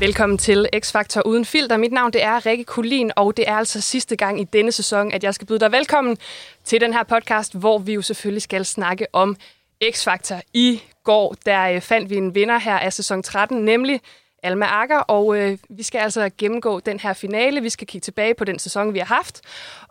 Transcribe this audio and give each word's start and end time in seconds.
Velkommen 0.00 0.38
til 0.38 0.68
X-Factor 0.76 1.22
Uden 1.26 1.44
Filter. 1.44 1.76
Mit 1.76 1.92
navn 1.92 2.12
det 2.12 2.22
er 2.22 2.46
Rikke 2.46 2.64
Kulin, 2.64 3.10
og 3.16 3.36
det 3.36 3.48
er 3.48 3.56
altså 3.56 3.80
sidste 3.80 4.16
gang 4.16 4.40
i 4.40 4.44
denne 4.44 4.72
sæson, 4.72 5.12
at 5.12 5.24
jeg 5.24 5.34
skal 5.34 5.46
byde 5.46 5.58
dig 5.58 5.72
velkommen 5.72 6.16
til 6.64 6.80
den 6.80 6.92
her 6.92 7.02
podcast, 7.02 7.58
hvor 7.58 7.78
vi 7.78 7.94
jo 7.94 8.02
selvfølgelig 8.02 8.42
skal 8.42 8.64
snakke 8.64 9.06
om 9.12 9.36
X-Factor. 9.84 10.40
I 10.54 10.82
går 11.04 11.34
der 11.46 11.70
øh, 11.70 11.80
fandt 11.80 12.10
vi 12.10 12.16
en 12.16 12.34
vinder 12.34 12.58
her 12.58 12.78
af 12.78 12.92
sæson 12.92 13.22
13, 13.22 13.64
nemlig 13.64 14.00
Alma 14.48 14.66
Akker, 14.66 14.98
og 14.98 15.36
øh, 15.36 15.58
vi 15.70 15.82
skal 15.82 15.98
altså 15.98 16.30
gennemgå 16.38 16.80
den 16.80 17.00
her 17.00 17.12
finale. 17.12 17.60
Vi 17.60 17.68
skal 17.70 17.86
kigge 17.86 18.04
tilbage 18.04 18.34
på 18.34 18.44
den 18.44 18.58
sæson, 18.58 18.94
vi 18.94 18.98
har 18.98 19.06
haft. 19.06 19.40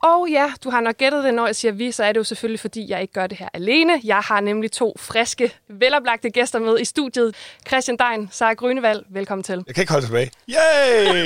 Og 0.03 0.27
ja, 0.29 0.51
du 0.63 0.69
har 0.69 0.81
nok 0.81 0.97
gættet 0.97 1.23
det, 1.23 1.33
når 1.33 1.45
jeg 1.45 1.55
siger 1.55 1.71
vi, 1.71 1.91
så 1.91 2.03
er 2.03 2.11
det 2.11 2.19
jo 2.19 2.23
selvfølgelig, 2.23 2.59
fordi 2.59 2.89
jeg 2.89 3.01
ikke 3.01 3.13
gør 3.13 3.27
det 3.27 3.37
her 3.37 3.49
alene. 3.53 4.01
Jeg 4.03 4.17
har 4.17 4.41
nemlig 4.41 4.71
to 4.71 4.95
friske, 4.99 5.53
veloplagte 5.69 6.29
gæster 6.29 6.59
med 6.59 6.79
i 6.79 6.85
studiet. 6.85 7.35
Christian 7.67 7.97
Dein, 7.97 8.29
Sara 8.31 8.53
Grønevald, 8.53 9.03
velkommen 9.09 9.43
til. 9.43 9.63
Jeg 9.67 9.75
kan 9.75 9.81
ikke 9.81 9.91
holde 9.91 10.05
tilbage. 10.05 10.31
Yay! 10.49 11.25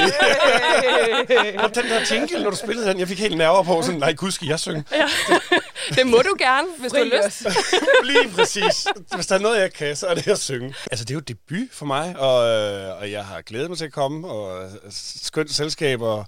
og 1.63 1.75
den 1.75 1.83
der 1.83 1.99
jingle, 2.11 2.43
når 2.43 2.49
du 2.49 2.55
spillede 2.55 2.87
den, 2.89 2.99
jeg 2.99 3.07
fik 3.07 3.19
helt 3.19 3.37
nerver 3.37 3.63
på, 3.63 3.81
sådan, 3.81 3.99
nej, 3.99 4.13
gud, 4.13 4.31
skal 4.31 4.47
jeg 4.47 4.59
synge? 4.59 4.83
Ja. 4.91 5.07
det 5.95 6.07
må 6.07 6.17
du 6.17 6.35
gerne, 6.39 6.67
hvis 6.79 6.91
Fri 6.91 7.09
du 7.09 7.15
har 7.15 7.25
lyst. 7.27 7.47
Lige 8.11 8.29
præcis. 8.35 8.87
Hvis 9.15 9.27
der 9.27 9.35
er 9.35 9.39
noget, 9.39 9.61
jeg 9.61 9.73
kan, 9.73 9.95
så 9.95 10.07
er 10.07 10.15
det 10.15 10.27
at 10.27 10.39
synge. 10.39 10.75
Altså, 10.91 11.05
det 11.05 11.11
er 11.11 11.15
jo 11.15 11.19
debut 11.19 11.67
for 11.71 11.85
mig, 11.85 12.15
og, 12.17 12.47
øh, 12.47 13.01
og 13.01 13.11
jeg 13.11 13.20
har 13.23 13.41
glædet 13.41 13.69
mig 13.69 13.77
til 13.77 13.85
at 13.85 13.91
komme, 13.91 14.27
og 14.27 14.63
øh, 14.63 14.69
skønt 14.91 15.51
selskab, 15.51 16.01
og 16.01 16.25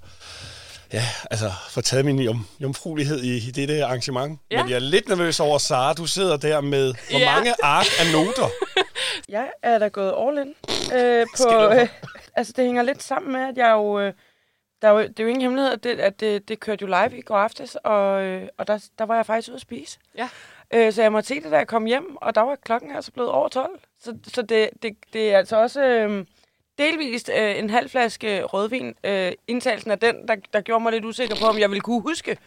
ja, 0.94 1.04
altså, 1.32 1.52
få 1.70 1.82
taget 1.82 2.06
min 2.06 2.20
jom, 2.20 2.48
jomfruelighed 2.60 3.24
i, 3.24 3.36
i 3.48 3.52
dette 3.52 3.84
arrangement. 3.86 4.40
Ja. 4.52 4.62
Men 4.64 4.70
jeg 4.70 4.76
er 4.76 4.80
lidt 4.80 5.08
nervøs 5.10 5.40
over, 5.40 5.58
Sara, 5.58 5.94
du 5.94 6.06
sidder 6.06 6.38
der 6.38 6.62
med, 6.62 6.94
hvor 7.10 7.20
Ja. 7.20 7.36
mange 7.36 7.54
ark 7.64 7.86
af 8.00 8.12
noter? 8.14 8.50
Jeg 9.30 9.50
er 9.64 9.80
da 9.80 9.88
gået 9.88 10.14
all 10.18 10.38
in. 10.48 10.54
Øh, 10.98 11.26
på, 11.38 11.74
øh, 11.74 11.88
altså, 12.36 12.54
det 12.56 12.66
hænger 12.66 12.84
lidt 12.84 13.04
sammen 13.04 13.32
med, 13.32 13.42
at 13.42 13.58
jeg 13.58 13.72
jo... 13.72 14.00
Øh, 14.00 14.14
der 14.82 14.88
er 14.90 14.92
jo, 14.94 15.00
det 15.02 15.20
er 15.20 15.24
jo 15.24 15.30
ingen 15.30 15.42
hemmelighed, 15.42 15.72
at 15.74 15.84
det, 15.84 16.00
at 16.00 16.20
det, 16.20 16.48
det 16.48 16.60
kørte 16.60 16.82
jo 16.82 16.88
live 16.88 17.18
i 17.18 17.22
går 17.22 17.38
aftes, 17.38 17.76
og, 17.84 18.22
øh, 18.24 18.48
og 18.58 18.68
der, 18.68 18.80
der 19.00 19.06
var 19.06 19.16
jeg 19.16 19.26
faktisk 19.26 19.50
ude 19.50 19.56
at 19.56 19.62
spise. 19.62 20.00
Ja. 20.18 20.30
Øh, 20.74 20.94
så 20.94 21.02
jeg 21.02 21.12
måtte 21.12 21.28
se 21.28 21.36
det, 21.42 21.52
da 21.52 21.58
jeg 21.58 21.68
kom 21.68 21.86
hjem, 21.86 22.16
og 22.16 22.36
der 22.36 22.42
var 22.42 22.56
klokken 22.66 22.96
altså 22.96 23.12
blevet 23.12 23.32
over 23.32 23.50
12. 23.50 23.80
Så, 24.04 24.14
så 24.34 24.42
det, 24.42 24.70
det, 24.82 24.96
det 25.14 25.34
er 25.34 25.38
altså 25.38 25.56
også 25.58 25.82
øh, 25.84 26.26
delvist 26.78 27.30
øh, 27.38 27.60
en 27.60 27.70
halv 27.70 27.90
flaske 27.90 28.44
rødvin. 28.44 28.94
Øh, 29.04 29.32
indtagelsen 29.48 29.92
af 29.92 30.00
den, 30.00 30.28
der, 30.28 30.36
der 30.54 30.62
gjorde 30.62 30.84
mig 30.84 30.92
lidt 30.92 31.06
usikker 31.06 31.36
på, 31.36 31.46
om 31.46 31.60
jeg 31.60 31.70
ville 31.70 31.82
kunne 31.82 32.02
huske 32.02 32.38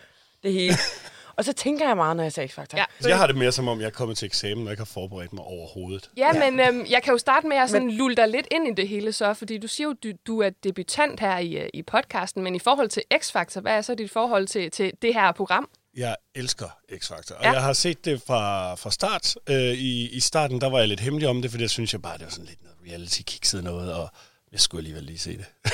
det 0.42 0.52
hele. 0.52 0.74
og 1.36 1.44
så 1.44 1.52
tænker 1.52 1.86
jeg 1.86 1.96
meget, 1.96 2.16
når 2.16 2.22
jeg 2.22 2.32
sagde 2.32 2.48
X-Factor. 2.48 2.76
Ja. 2.76 2.84
Jeg 3.08 3.18
har 3.18 3.26
det 3.26 3.36
mere 3.36 3.52
som 3.52 3.68
om, 3.68 3.80
jeg 3.80 3.86
er 3.86 3.90
kommet 3.90 4.18
til 4.18 4.26
eksamen, 4.26 4.66
og 4.66 4.72
ikke 4.72 4.80
har 4.80 4.90
forberedt 4.94 5.32
mig 5.32 5.44
overhovedet. 5.44 6.10
Ja, 6.16 6.32
men 6.32 6.60
øhm, 6.60 6.86
jeg 6.90 7.02
kan 7.02 7.12
jo 7.12 7.18
starte 7.18 7.46
med 7.46 7.56
at 7.56 7.70
sådan 7.70 7.90
lulle 7.90 8.16
dig 8.16 8.28
lidt 8.28 8.46
ind 8.50 8.68
i 8.68 8.74
det 8.74 8.88
hele 8.88 9.12
så, 9.12 9.34
fordi 9.34 9.58
du 9.58 9.68
siger 9.68 9.88
jo, 9.88 9.94
du, 10.04 10.12
du 10.26 10.40
er 10.40 10.50
debutant 10.50 11.20
her 11.20 11.38
i, 11.38 11.56
øh, 11.56 11.68
i 11.74 11.82
podcasten, 11.82 12.42
men 12.42 12.54
i 12.54 12.58
forhold 12.58 12.88
til 12.88 13.02
X-Factor, 13.14 13.60
hvad 13.60 13.72
er 13.72 13.80
så 13.80 13.94
dit 13.94 14.10
forhold 14.10 14.46
til, 14.46 14.70
til 14.70 14.92
det 15.02 15.14
her 15.14 15.32
program? 15.32 15.68
Jeg 15.96 16.16
elsker 16.34 16.66
X-Factor, 16.92 17.34
og 17.34 17.44
Ja. 17.44 17.52
jeg 17.52 17.62
har 17.62 17.72
set 17.72 18.04
det 18.04 18.22
fra, 18.26 18.74
fra 18.74 18.90
start. 18.90 19.34
Øh, 19.48 19.56
i, 19.74 20.08
I 20.10 20.20
starten, 20.20 20.60
der 20.60 20.66
var 20.70 20.78
jeg 20.78 20.88
lidt 20.88 21.00
hemmelig 21.00 21.28
om 21.28 21.42
det, 21.42 21.50
for 21.50 21.58
jeg 21.58 21.70
synes 21.70 21.92
jeg 21.92 22.02
bare, 22.02 22.18
det 22.18 22.24
var 22.24 22.30
sådan 22.30 22.46
lidt 22.46 22.58
noget 22.62 22.76
reality-kikset 22.92 23.64
noget, 23.64 23.92
og 23.94 24.08
jeg 24.52 24.60
skulle 24.60 24.80
alligevel 24.80 25.02
lige 25.04 25.18
se 25.18 25.30
det. 25.36 25.44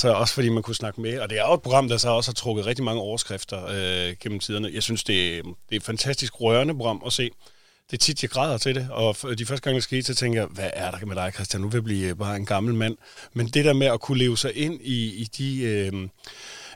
så 0.00 0.12
også 0.12 0.34
fordi 0.34 0.48
man 0.48 0.62
kunne 0.62 0.74
snakke 0.74 1.00
med, 1.00 1.18
og 1.18 1.30
det 1.30 1.38
er 1.38 1.46
jo 1.48 1.54
et 1.54 1.62
program, 1.62 1.88
der 1.88 1.96
så 1.96 2.08
også 2.08 2.30
har 2.30 2.34
trukket 2.34 2.66
rigtig 2.66 2.84
mange 2.84 3.00
overskrifter 3.02 3.66
øh, 3.66 4.16
gennem 4.20 4.40
tiderne. 4.40 4.70
Jeg 4.74 4.82
synes, 4.82 5.04
det, 5.04 5.38
er- 5.38 5.42
det 5.42 5.52
er 5.72 5.76
et 5.76 5.82
fantastisk 5.82 6.40
rørende 6.40 6.74
program 6.74 7.02
at 7.06 7.12
se. 7.12 7.30
Det 7.90 7.96
er 7.96 8.00
tit, 8.00 8.22
jeg 8.22 8.30
græder 8.30 8.58
til 8.58 8.74
det, 8.74 8.88
og 8.90 9.16
de 9.38 9.46
første 9.46 9.62
gange, 9.64 9.74
det 9.76 9.82
skete, 9.84 10.02
så 10.02 10.14
tænker 10.14 10.40
jeg, 10.40 10.48
hvad 10.48 10.70
er 10.72 10.90
der 10.90 11.06
med 11.06 11.16
dig, 11.16 11.32
Christian? 11.34 11.60
Nu 11.60 11.68
vil 11.68 11.76
jeg 11.78 11.84
blive 11.84 12.16
bare 12.16 12.36
en 12.36 12.46
gammel 12.46 12.74
mand. 12.74 12.96
Men 13.32 13.46
det 13.48 13.64
der 13.64 13.72
med 13.72 13.86
at 13.86 14.00
kunne 14.00 14.18
leve 14.18 14.38
sig 14.38 14.54
ind 14.56 14.80
i, 14.82 15.14
i 15.14 15.24
de... 15.24 15.60
Øh, 15.62 16.08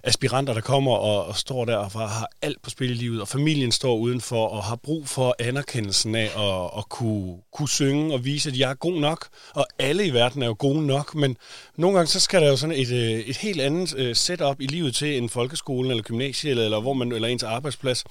aspiranter, 0.05 0.55
der 0.55 0.61
kommer 0.61 0.93
og, 0.93 1.27
og 1.27 1.37
står 1.37 1.65
der 1.65 1.77
og 1.77 1.91
har 1.91 2.29
alt 2.43 2.63
på 2.63 2.71
spil 2.71 2.91
i 2.91 2.95
livet, 2.95 3.21
og 3.21 3.29
familien 3.29 3.73
står 3.73 3.97
udenfor 3.97 4.47
og 4.47 4.65
har 4.65 4.77
brug 4.77 5.09
for 5.09 5.37
anerkendelsen 5.39 6.15
af 6.15 6.31
at, 6.37 6.79
at 6.79 6.89
kunne, 6.89 7.37
kunne 7.53 7.69
synge 7.69 8.15
og 8.15 8.25
vise, 8.25 8.51
at 8.51 8.59
jeg 8.59 8.71
er 8.71 8.75
god 8.75 9.01
nok, 9.01 9.29
og 9.55 9.67
alle 9.79 10.07
i 10.07 10.13
verden 10.13 10.43
er 10.43 10.47
jo 10.47 10.57
gode 10.59 10.87
nok, 10.87 11.15
men 11.15 11.37
nogle 11.77 11.97
gange 11.97 12.09
så 12.09 12.21
skal 12.21 12.43
der 12.43 12.49
jo 12.49 12.57
sådan 12.57 12.77
et, 12.77 12.93
øh, 12.93 13.21
et 13.21 13.37
helt 13.37 13.61
andet 13.61 13.95
øh, 13.97 14.17
setup 14.17 14.61
i 14.61 14.67
livet 14.67 14.95
til 14.95 15.19
en 15.19 15.29
folkeskole 15.29 15.91
eller 15.91 16.03
gymnasie, 16.03 16.51
eller, 16.51 16.65
eller, 16.65 16.81
hvor 16.81 16.93
man, 16.93 17.13
eller 17.13 17.29
ens 17.29 17.43
arbejdsplads, 17.43 18.05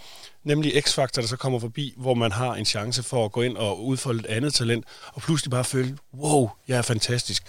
nemlig 0.44 0.78
X-Factor, 0.78 1.22
der 1.22 1.28
så 1.28 1.38
kommer 1.38 1.60
forbi, 1.60 1.94
hvor 1.98 2.14
man 2.14 2.32
har 2.32 2.56
en 2.56 2.66
chance 2.66 3.04
for 3.04 3.26
at 3.26 3.32
gå 3.32 3.42
ind 3.42 3.58
og 3.58 3.86
udfolde 3.86 4.20
et 4.20 4.26
andet 4.26 4.54
talent, 4.54 4.86
og 5.14 5.22
pludselig 5.22 5.52
bare 5.52 5.64
føle, 5.64 5.98
wow, 6.14 6.50
jeg 6.68 6.78
er 6.78 6.82
fantastisk. 6.82 7.44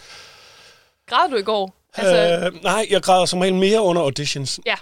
Græd 1.06 1.31
du 1.31 1.37
i 1.37 1.43
går? 1.43 1.84
Altså, 1.97 2.47
Øh, 2.47 2.62
nej, 2.62 2.87
jeg 2.91 3.03
græder 3.03 3.25
som 3.25 3.41
regel 3.41 3.55
mere 3.55 3.82
under 3.82 4.03
auditions. 4.03 4.60
Ja. 4.66 4.75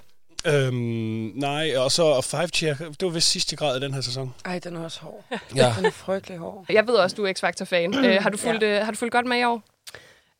Øhm, 0.47 1.33
nej, 1.35 1.77
og 1.77 1.93
så 1.93 2.03
og 2.03 2.25
Five 2.25 2.49
Chair, 2.49 2.75
det 2.75 3.03
var 3.03 3.09
vist 3.09 3.31
sidste 3.31 3.57
grad 3.57 3.77
i 3.77 3.81
den 3.85 3.95
her 3.95 4.01
sæson. 4.01 4.35
Ej, 4.45 4.59
den 4.59 4.77
er 4.77 4.85
også 4.85 5.01
hård. 5.01 5.25
Ja. 5.57 5.75
Den 5.77 5.85
er 5.85 5.91
frygtelig 5.91 6.39
hård. 6.39 6.65
jeg 6.69 6.87
ved 6.87 6.95
også, 6.95 7.17
du 7.17 7.25
er 7.27 7.33
X-Factor-fan. 7.33 8.05
øh, 8.05 8.23
har, 8.23 8.31
du 8.31 8.37
fulgt, 8.39 8.63
øh, 8.63 8.85
har 8.85 8.93
du 8.93 8.97
fulgt 8.99 9.13
godt 9.13 9.27
med 9.27 9.39
i 9.39 9.45
år? 9.45 9.63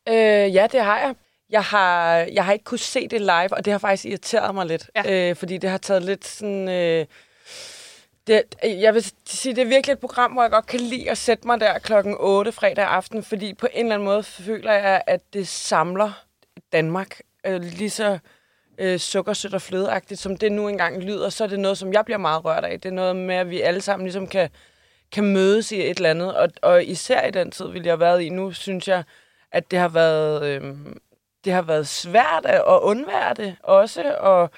Øh, 0.09 0.15
ja, 0.55 0.67
det 0.71 0.83
har 0.83 0.99
jeg. 0.99 1.15
Jeg 1.49 1.63
har, 1.63 2.13
jeg 2.15 2.45
har 2.45 2.53
ikke 2.53 2.65
kunne 2.65 2.77
se 2.77 3.07
det 3.07 3.21
live, 3.21 3.53
og 3.53 3.65
det 3.65 3.71
har 3.73 3.77
faktisk 3.77 4.05
irriteret 4.05 4.55
mig 4.55 4.65
lidt. 4.65 4.89
Ja. 4.95 5.29
Øh, 5.29 5.35
fordi 5.35 5.57
det 5.57 5.69
har 5.69 5.77
taget 5.77 6.03
lidt 6.03 6.27
sådan... 6.27 6.69
Øh, 6.69 7.05
det, 8.27 8.43
jeg 8.63 8.93
vil 8.93 9.05
sige, 9.25 9.55
det 9.55 9.61
er 9.61 9.65
virkelig 9.65 9.93
et 9.93 9.99
program, 9.99 10.31
hvor 10.31 10.41
jeg 10.41 10.51
godt 10.51 10.65
kan 10.65 10.79
lide 10.79 11.11
at 11.11 11.17
sætte 11.17 11.47
mig 11.47 11.59
der 11.59 11.79
klokken 11.79 12.15
8 12.19 12.51
fredag 12.51 12.85
aften, 12.85 13.23
fordi 13.23 13.53
på 13.53 13.67
en 13.73 13.85
eller 13.85 13.95
anden 13.95 14.05
måde 14.05 14.23
føler 14.23 14.73
jeg, 14.73 15.01
at 15.07 15.19
det 15.33 15.47
samler 15.47 16.11
Danmark 16.73 17.19
øh, 17.45 17.61
lige 17.61 17.89
så 17.89 18.19
øh, 18.77 18.99
sukkersødt 18.99 19.53
og 19.53 19.61
flødeagtigt, 19.61 20.19
som 20.19 20.37
det 20.37 20.51
nu 20.51 20.67
engang 20.67 21.03
lyder, 21.03 21.29
så 21.29 21.43
er 21.43 21.47
det 21.47 21.59
noget, 21.59 21.77
som 21.77 21.93
jeg 21.93 22.05
bliver 22.05 22.17
meget 22.17 22.45
rørt 22.45 22.63
af. 22.63 22.81
Det 22.81 22.89
er 22.89 22.93
noget 22.93 23.15
med, 23.15 23.35
at 23.35 23.49
vi 23.49 23.61
alle 23.61 23.81
sammen 23.81 24.05
ligesom 24.05 24.27
kan, 24.27 24.49
kan 25.11 25.23
mødes 25.23 25.71
i 25.71 25.81
et 25.81 25.97
eller 25.97 26.09
andet, 26.09 26.35
og, 26.35 26.49
og 26.61 26.83
især 26.83 27.27
i 27.27 27.31
den 27.31 27.51
tid, 27.51 27.67
vi 27.67 27.79
lige 27.79 27.89
har 27.89 27.95
været 27.95 28.21
i 28.21 28.29
nu, 28.29 28.51
synes 28.51 28.87
jeg, 28.87 29.03
at 29.51 29.71
det 29.71 29.79
har 29.79 29.89
været, 29.89 30.45
øh, 30.45 30.75
det 31.45 31.53
har 31.53 31.61
været 31.61 31.87
svært 31.87 32.45
at, 32.45 32.55
at 32.55 32.79
undvære 32.81 33.33
det 33.33 33.55
også, 33.63 34.15
og, 34.19 34.49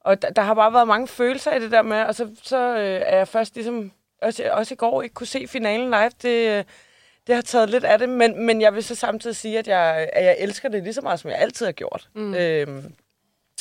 og 0.00 0.22
der, 0.22 0.30
der 0.30 0.42
har 0.42 0.54
bare 0.54 0.72
været 0.72 0.88
mange 0.88 1.08
følelser 1.08 1.54
i 1.54 1.60
det 1.60 1.70
der 1.70 1.82
med, 1.82 2.02
og 2.02 2.14
så, 2.14 2.30
så 2.42 2.76
øh, 2.76 3.02
er 3.06 3.16
jeg 3.16 3.28
først 3.28 3.54
ligesom, 3.54 3.92
også, 4.22 4.50
også 4.52 4.74
i 4.74 4.76
går 4.76 5.02
ikke 5.02 5.14
kunne 5.14 5.26
se 5.26 5.46
finalen 5.48 5.90
live, 5.90 6.10
det, 6.22 6.58
øh, 6.58 6.64
det 7.30 7.36
har 7.36 7.42
taget 7.42 7.70
lidt 7.70 7.84
af 7.84 7.98
det, 7.98 8.08
men, 8.08 8.46
men 8.46 8.60
jeg 8.60 8.74
vil 8.74 8.84
så 8.84 8.94
samtidig 8.94 9.36
sige, 9.36 9.58
at 9.58 9.68
jeg, 9.68 10.08
at 10.12 10.24
jeg 10.24 10.36
elsker 10.38 10.68
det 10.68 10.82
lige 10.82 10.94
så 10.94 11.00
meget, 11.00 11.20
som 11.20 11.30
jeg 11.30 11.38
altid 11.38 11.66
har 11.66 11.72
gjort. 11.72 12.08
Mm. 12.14 12.34
Øhm, 12.34 12.94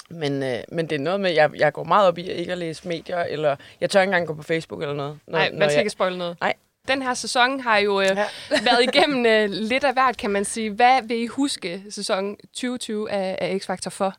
men, 0.09 0.43
øh, 0.43 0.59
men 0.71 0.89
det 0.89 0.95
er 0.95 0.99
noget 0.99 1.19
med, 1.19 1.31
jeg, 1.31 1.51
jeg 1.55 1.73
går 1.73 1.83
meget 1.83 2.07
op 2.07 2.17
i 2.17 2.29
at 2.29 2.35
ikke 2.35 2.51
at 2.51 2.57
læse 2.57 2.87
medier, 2.87 3.23
eller 3.23 3.55
jeg 3.81 3.89
tør 3.89 4.01
ikke 4.01 4.09
engang 4.09 4.27
gå 4.27 4.33
på 4.33 4.43
Facebook 4.43 4.81
eller 4.81 4.95
noget. 4.95 5.19
Når, 5.27 5.37
Nej, 5.37 5.51
man 5.51 5.61
skal 5.61 5.73
jeg, 5.73 5.79
ikke 5.81 5.89
spoil 5.89 6.17
noget. 6.17 6.37
Nej. 6.41 6.53
Den 6.87 7.01
her 7.01 7.13
sæson 7.13 7.59
har 7.59 7.77
jo 7.77 8.01
øh, 8.01 8.07
Ja. 8.07 8.25
været 8.69 8.83
igennem 8.83 9.25
øh, 9.25 9.49
lidt 9.49 9.83
af 9.83 9.93
hvert, 9.93 10.17
kan 10.17 10.29
man 10.29 10.45
sige. 10.45 10.69
Hvad 10.69 11.01
vil 11.03 11.17
I 11.17 11.27
huske 11.27 11.83
sæson 11.89 12.35
2020 12.35 13.11
af, 13.11 13.37
af 13.41 13.59
X-Factor 13.59 13.89
for? 13.89 14.13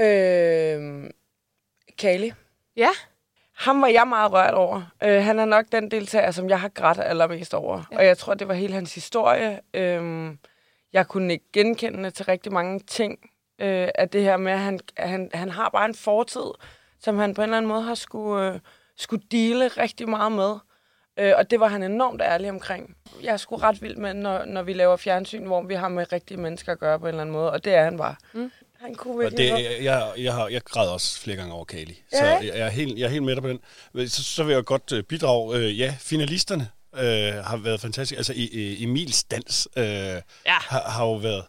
Øh, 0.00 1.10
Kali. 1.98 2.32
Ja, 2.76 2.90
Ham 3.54 3.82
var 3.82 3.88
jeg 3.88 4.08
meget 4.08 4.32
rørt 4.32 4.54
over. 4.54 4.82
Øh, 5.02 5.22
han 5.22 5.38
er 5.38 5.44
nok 5.44 5.64
den 5.72 5.90
deltager, 5.90 6.30
som 6.30 6.48
jeg 6.48 6.60
har 6.60 6.68
grædt 6.68 6.98
allermest 6.98 7.54
over. 7.54 7.82
Ja. 7.92 7.96
Og 7.96 8.06
jeg 8.06 8.18
tror, 8.18 8.34
det 8.34 8.48
var 8.48 8.54
hele 8.54 8.74
hans 8.74 8.94
historie. 8.94 9.60
Øh, 9.74 10.30
jeg 10.92 11.08
kunne 11.08 11.32
ikke 11.32 11.44
genkende 11.52 12.10
til 12.10 12.24
rigtig 12.24 12.52
mange 12.52 12.80
ting 12.80 13.18
øh, 13.58 13.88
af 13.94 14.08
det 14.08 14.22
her 14.22 14.36
med, 14.36 14.52
at 14.52 14.58
han, 14.58 14.80
han, 14.96 15.30
han 15.34 15.50
har 15.50 15.68
bare 15.68 15.84
en 15.84 15.94
fortid, 15.94 16.50
som 17.00 17.18
han 17.18 17.34
på 17.34 17.42
en 17.42 17.44
eller 17.44 17.56
anden 17.56 17.68
måde 17.68 17.82
har 17.82 17.94
skulle, 17.94 18.54
øh, 18.54 18.60
skulle 18.96 19.22
dele 19.30 19.68
rigtig 19.68 20.08
meget 20.08 20.32
med. 20.32 20.54
Øh, 21.16 21.32
og 21.36 21.50
det 21.50 21.60
var 21.60 21.68
han 21.68 21.82
enormt 21.82 22.22
ærlig 22.22 22.50
omkring. 22.50 22.96
Jeg 23.22 23.32
er 23.32 23.36
sgu 23.36 23.56
ret 23.56 23.82
vild 23.82 23.96
med, 23.96 24.14
når, 24.14 24.44
når 24.44 24.62
vi 24.62 24.72
laver 24.72 24.96
fjernsyn, 24.96 25.46
hvor 25.46 25.62
vi 25.62 25.74
har 25.74 25.88
med 25.88 26.12
rigtige 26.12 26.40
mennesker 26.40 26.72
at 26.72 26.78
gøre 26.78 26.98
på 26.98 27.06
en 27.06 27.08
eller 27.08 27.20
anden 27.20 27.32
måde. 27.32 27.52
Og 27.52 27.64
det 27.64 27.74
er 27.74 27.84
han 27.84 27.96
bare. 27.96 28.14
Mm. 28.32 28.50
Han 28.84 28.94
kunne 28.94 29.14
Og 29.14 29.20
virkelig 29.20 29.50
godt- 29.50 29.60
det, 29.60 29.84
jeg, 29.84 30.12
jeg, 30.18 30.34
har, 30.34 30.48
jeg 30.48 30.62
græd 30.64 30.88
også 30.88 31.20
flere 31.20 31.36
gange 31.36 31.54
over 31.54 31.64
Kali. 31.64 32.02
Ja, 32.12 32.18
Så 32.18 32.38
ikke? 32.44 32.58
jeg 32.58 32.66
er, 32.66 32.70
helt, 32.70 32.98
jeg 32.98 33.04
er 33.04 33.08
helt 33.10 33.22
med 33.22 33.34
dig 33.34 33.42
på 33.42 33.48
den. 33.48 33.60
Så, 34.08 34.22
så 34.22 34.44
vil 34.44 34.54
jeg 34.54 34.64
godt 34.64 34.92
øh, 34.92 35.02
bidrage. 35.02 35.56
Øh, 35.58 35.78
ja, 35.78 35.94
finalisterne 36.00 36.68
øh, 36.96 37.34
har 37.44 37.56
været 37.56 37.80
fantastiske. 37.80 38.16
Altså 38.18 38.32
i, 38.32 38.48
i, 38.52 38.84
Emils 38.84 39.24
dans 39.24 39.68
øh, 39.76 39.84
ja. 39.84 40.20
har, 40.46 40.80
har 40.90 41.04
jo 41.04 41.14
været 41.14 41.44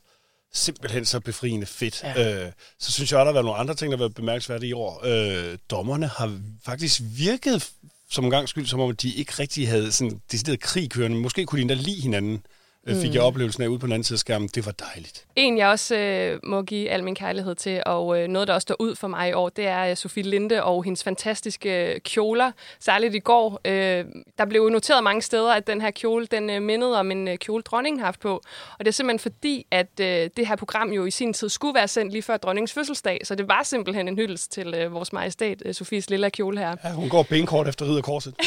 simpelthen 0.54 1.06
så 1.06 1.20
befriende 1.20 1.66
fedt. 1.66 2.04
Ja. 2.04 2.44
Øh, 2.46 2.52
så 2.80 2.92
synes 2.92 3.12
jeg 3.12 3.20
også, 3.20 3.26
der 3.26 3.32
har 3.32 3.34
været 3.34 3.46
nogle 3.46 3.60
andre 3.60 3.76
ting, 3.76 3.92
der 3.92 3.98
har 3.98 4.04
været 4.04 4.16
bemærkelsesværdige 4.16 4.70
i 4.70 4.74
år. 4.74 5.02
Øh, 5.06 5.58
dommerne 5.70 6.08
har 6.08 6.40
faktisk 6.66 7.02
virket 7.18 7.70
som 8.12 8.24
en 8.26 8.32
gang 8.32 8.50
skyld, 8.50 8.66
som 8.68 8.80
om 8.80 8.96
de 8.96 9.14
ikke 9.14 9.34
rigtig 9.40 9.70
havde 9.70 9.92
sådan 9.92 10.22
decideret 10.32 10.60
krig 10.60 10.90
kørende. 10.92 11.18
Måske 11.18 11.46
kunne 11.46 11.58
de 11.58 11.62
endda 11.62 11.76
lide 11.76 12.02
hinanden 12.02 12.46
mm. 12.94 13.02
fik 13.02 13.14
jeg 13.14 13.22
oplevelsen 13.22 13.64
af 13.64 13.68
ude 13.68 13.80
på 13.80 13.86
den 13.86 13.94
anden 13.94 14.04
side 14.04 14.16
af 14.16 14.20
skærmen. 14.20 14.50
Det 14.56 14.66
var 14.66 14.72
dejligt. 14.72 15.26
En, 15.36 15.58
jeg 15.58 15.68
også 15.68 15.96
øh, 15.96 16.40
må 16.44 16.62
give 16.62 16.90
al 16.90 17.04
min 17.04 17.16
kærlighed 17.16 17.56
til, 17.56 17.84
og 17.86 18.20
øh, 18.20 18.28
noget, 18.28 18.48
der 18.48 18.54
også 18.54 18.66
står 18.66 18.76
ud 18.80 18.96
for 18.96 19.08
mig 19.08 19.30
i 19.30 19.34
år, 19.34 19.50
det 19.50 19.68
er 19.68 19.86
øh, 19.86 19.96
Sofie 19.96 20.24
Linde 20.24 20.64
og 20.64 20.84
hendes 20.84 21.04
fantastiske 21.04 21.94
øh, 21.94 22.00
kjoler. 22.00 22.52
Særligt 22.80 23.16
i 23.16 23.20
går. 23.20 23.60
Øh, 23.66 24.06
der 24.38 24.46
blev 24.46 24.70
noteret 24.70 25.04
mange 25.04 25.22
steder, 25.22 25.54
at 25.54 25.68
den 25.68 25.82
her 25.82 25.92
kjole, 25.92 26.26
den 26.26 26.50
øh, 26.50 26.62
mindede 26.62 27.00
om 27.00 27.12
en 27.12 27.28
øh, 27.28 27.38
kjole, 27.38 27.64
dronningen 27.64 28.00
har 28.00 28.06
haft 28.06 28.20
på. 28.20 28.42
Og 28.80 28.86
det 28.86 28.88
er 28.88 28.92
simpelthen 28.92 29.20
fordi, 29.20 29.66
at 29.72 30.00
øh, 30.02 30.30
det 30.38 30.48
her 30.48 30.56
program 30.56 30.92
jo 30.92 31.06
i 31.06 31.12
sin 31.12 31.34
tid 31.34 31.50
skulle 31.50 31.76
være 31.76 31.88
sendt 31.88 32.12
lige 32.12 32.22
før 32.22 32.38
dronningens 32.38 32.74
fødselsdag. 32.74 33.22
Så 33.24 33.36
det 33.36 33.48
var 33.48 33.64
simpelthen 33.64 34.08
en 34.08 34.16
hyldest 34.16 34.52
til 34.52 34.74
øh, 34.74 34.94
vores 34.94 35.14
majestæt, 35.14 35.62
øh, 35.66 35.74
Sofies 35.74 36.10
lille 36.10 36.30
kjole 36.30 36.60
her. 36.60 36.76
Ja, 36.84 36.92
hun 36.92 37.10
går 37.10 37.24
benkort 37.24 37.68
efter 37.68 37.86
ridderkorset. 37.86 38.36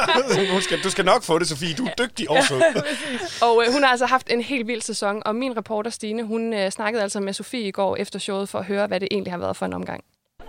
du, 0.54 0.60
skal, 0.60 0.82
du 0.82 0.90
skal 0.90 1.04
nok 1.04 1.22
få 1.22 1.38
det, 1.38 1.48
Sofie. 1.48 1.74
Du 1.74 1.84
er 1.84 1.90
dygtig 1.98 2.30
også. 2.36 2.54
og 3.46 3.64
øh, 3.66 3.72
hun 3.72 3.82
har 3.82 3.90
altså 3.90 4.06
haft 4.06 4.30
en 4.30 4.40
helt 4.40 4.66
vild 4.66 4.82
sæson, 4.82 5.22
og 5.24 5.36
min 5.36 5.56
reporter 5.56 5.90
Stine, 5.90 6.22
hun 6.22 6.54
øh, 6.54 6.70
snakkede 6.70 7.02
altså 7.02 7.20
med 7.20 7.32
Sofie 7.32 7.68
i 7.68 7.70
går 7.70 7.96
efter 7.96 8.18
showet 8.18 8.48
for 8.48 8.58
at 8.58 8.64
høre, 8.64 8.86
hvad 8.86 9.00
det 9.00 9.08
egentlig 9.10 9.32
har 9.32 9.38
været 9.38 9.56
for 9.56 9.66
en 9.66 9.72
omgang. 9.72 10.04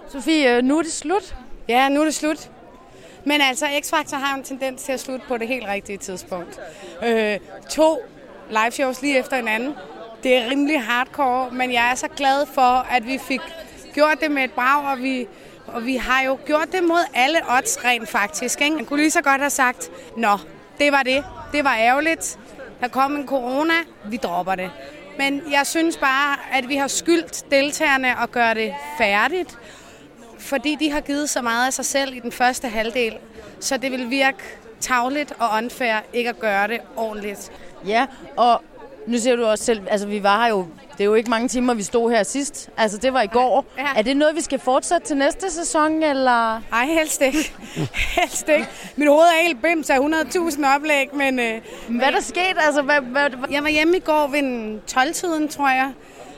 Sofie, 0.08 0.56
øh, 0.58 0.64
nu 0.64 0.78
er 0.78 0.82
det 0.82 0.92
slut. 0.92 1.36
Ja, 1.68 1.90
nu 1.90 2.02
er 2.02 2.06
det 2.06 2.16
slut. 2.16 2.52
Men 3.26 3.42
altså, 3.42 3.66
X-Factor 3.66 4.16
har 4.16 4.36
en 4.36 4.44
tendens 4.44 4.84
til 4.84 4.92
at 4.92 5.00
slutte 5.00 5.26
på 5.28 5.38
det 5.38 5.48
helt 5.48 5.68
rigtige 5.68 5.98
tidspunkt. 5.98 6.60
Øh, 7.04 7.40
to 7.70 7.98
live 8.50 8.72
shows 8.72 9.02
lige 9.02 9.20
efter 9.20 9.36
hinanden. 9.36 9.76
Det 10.24 10.36
er 10.36 10.50
rimelig 10.50 10.84
hardcore, 10.84 11.52
men 11.52 11.74
jeg 11.74 11.92
er 11.92 11.96
så 11.96 12.08
glad 12.08 12.46
for, 12.46 12.86
at 12.92 13.08
vi 13.08 13.18
fik 13.18 13.42
gjort 13.94 14.18
det 14.22 14.32
med 14.32 14.44
et 14.44 14.52
brag, 14.52 14.92
og 14.92 15.04
vi, 15.04 15.28
og 15.68 15.86
vi 15.86 15.96
har 15.96 16.24
jo 16.24 16.38
gjort 16.46 16.68
det 16.72 16.84
mod 16.84 17.06
alle 17.14 17.40
odds 17.58 17.86
rent 17.86 18.10
faktisk. 18.10 18.62
Ikke? 18.62 18.76
Man 18.76 18.86
kunne 18.86 19.00
lige 19.00 19.12
så 19.12 19.22
godt 19.22 19.42
have 19.42 19.50
sagt, 19.50 19.92
nå, 20.18 20.38
det 20.80 20.92
var 20.92 21.04
det. 21.04 21.24
Det 21.52 21.64
var 21.64 21.76
ærgerligt. 21.76 22.40
Der 22.82 22.88
kom 22.88 23.16
en 23.16 23.28
corona, 23.28 23.74
vi 24.06 24.18
dropper 24.18 24.56
det. 24.56 24.72
Men 25.18 25.42
jeg 25.52 25.68
synes 25.68 25.98
bare, 25.98 26.38
at 26.54 26.70
vi 26.70 26.76
har 26.76 26.88
skyldt 26.88 27.52
deltagerne 27.52 28.22
at 28.22 28.32
gøre 28.32 28.54
det 28.54 28.74
færdigt, 28.98 29.58
fordi 30.40 30.76
de 30.80 30.92
har 30.92 31.02
givet 31.02 31.30
så 31.30 31.42
meget 31.42 31.68
af 31.68 31.74
sig 31.74 31.86
selv 31.86 32.16
i 32.16 32.20
den 32.20 32.32
første 32.32 32.68
halvdel. 32.68 33.18
Så 33.60 33.78
det 33.78 33.92
vil 33.92 34.10
virke 34.10 34.38
tavligt 34.80 35.34
og 35.40 35.48
unfair 35.58 35.96
ikke 36.14 36.30
at 36.30 36.40
gøre 36.40 36.68
det 36.68 36.80
ordentligt. 36.96 37.52
Ja, 37.86 38.06
og 38.38 38.64
nu 39.08 39.18
ser 39.18 39.36
du 39.36 39.46
også 39.46 39.64
selv, 39.64 39.82
altså 39.90 40.08
vi 40.08 40.24
var 40.24 40.44
her 40.44 40.50
jo, 40.50 40.66
det 40.92 41.00
er 41.00 41.06
jo 41.06 41.14
ikke 41.14 41.30
mange 41.30 41.48
timer, 41.48 41.74
vi 41.74 41.84
stod 41.84 42.12
her 42.12 42.24
sidst. 42.24 42.70
Altså 42.78 42.98
det 42.98 43.14
var 43.14 43.22
i 43.22 43.28
går. 43.28 43.66
Ja. 43.78 43.88
Er 43.96 44.02
det 44.02 44.18
noget, 44.18 44.36
vi 44.36 44.42
skal 44.42 44.60
fortsætte 44.60 45.08
til 45.08 45.18
næste 45.18 45.52
sæson, 45.52 46.04
eller? 46.04 46.62
Nej, 46.72 46.86
helst 46.86 47.22
ikke. 47.22 47.54
helst 48.20 48.50
ikke. 48.50 48.68
Mit 48.96 49.08
hoved 49.08 49.24
er 49.24 49.46
helt 49.46 49.62
bims 49.62 49.90
af 49.90 49.98
100.000 49.98 50.76
oplæg, 50.76 51.16
men... 51.16 51.40
Øh, 51.40 51.62
hvad 51.90 52.08
er 52.08 52.12
der 52.12 52.22
sket? 52.22 52.56
Altså, 52.58 52.82
hvad, 52.82 53.02
hvad, 53.02 53.30
hvad? 53.30 53.50
Jeg 53.52 53.64
var 53.64 53.70
hjemme 53.70 53.98
i 53.98 54.00
går 54.00 54.28
ved 54.28 54.80
12-tiden, 54.92 55.48
tror 55.48 55.70
jeg. 55.70 55.92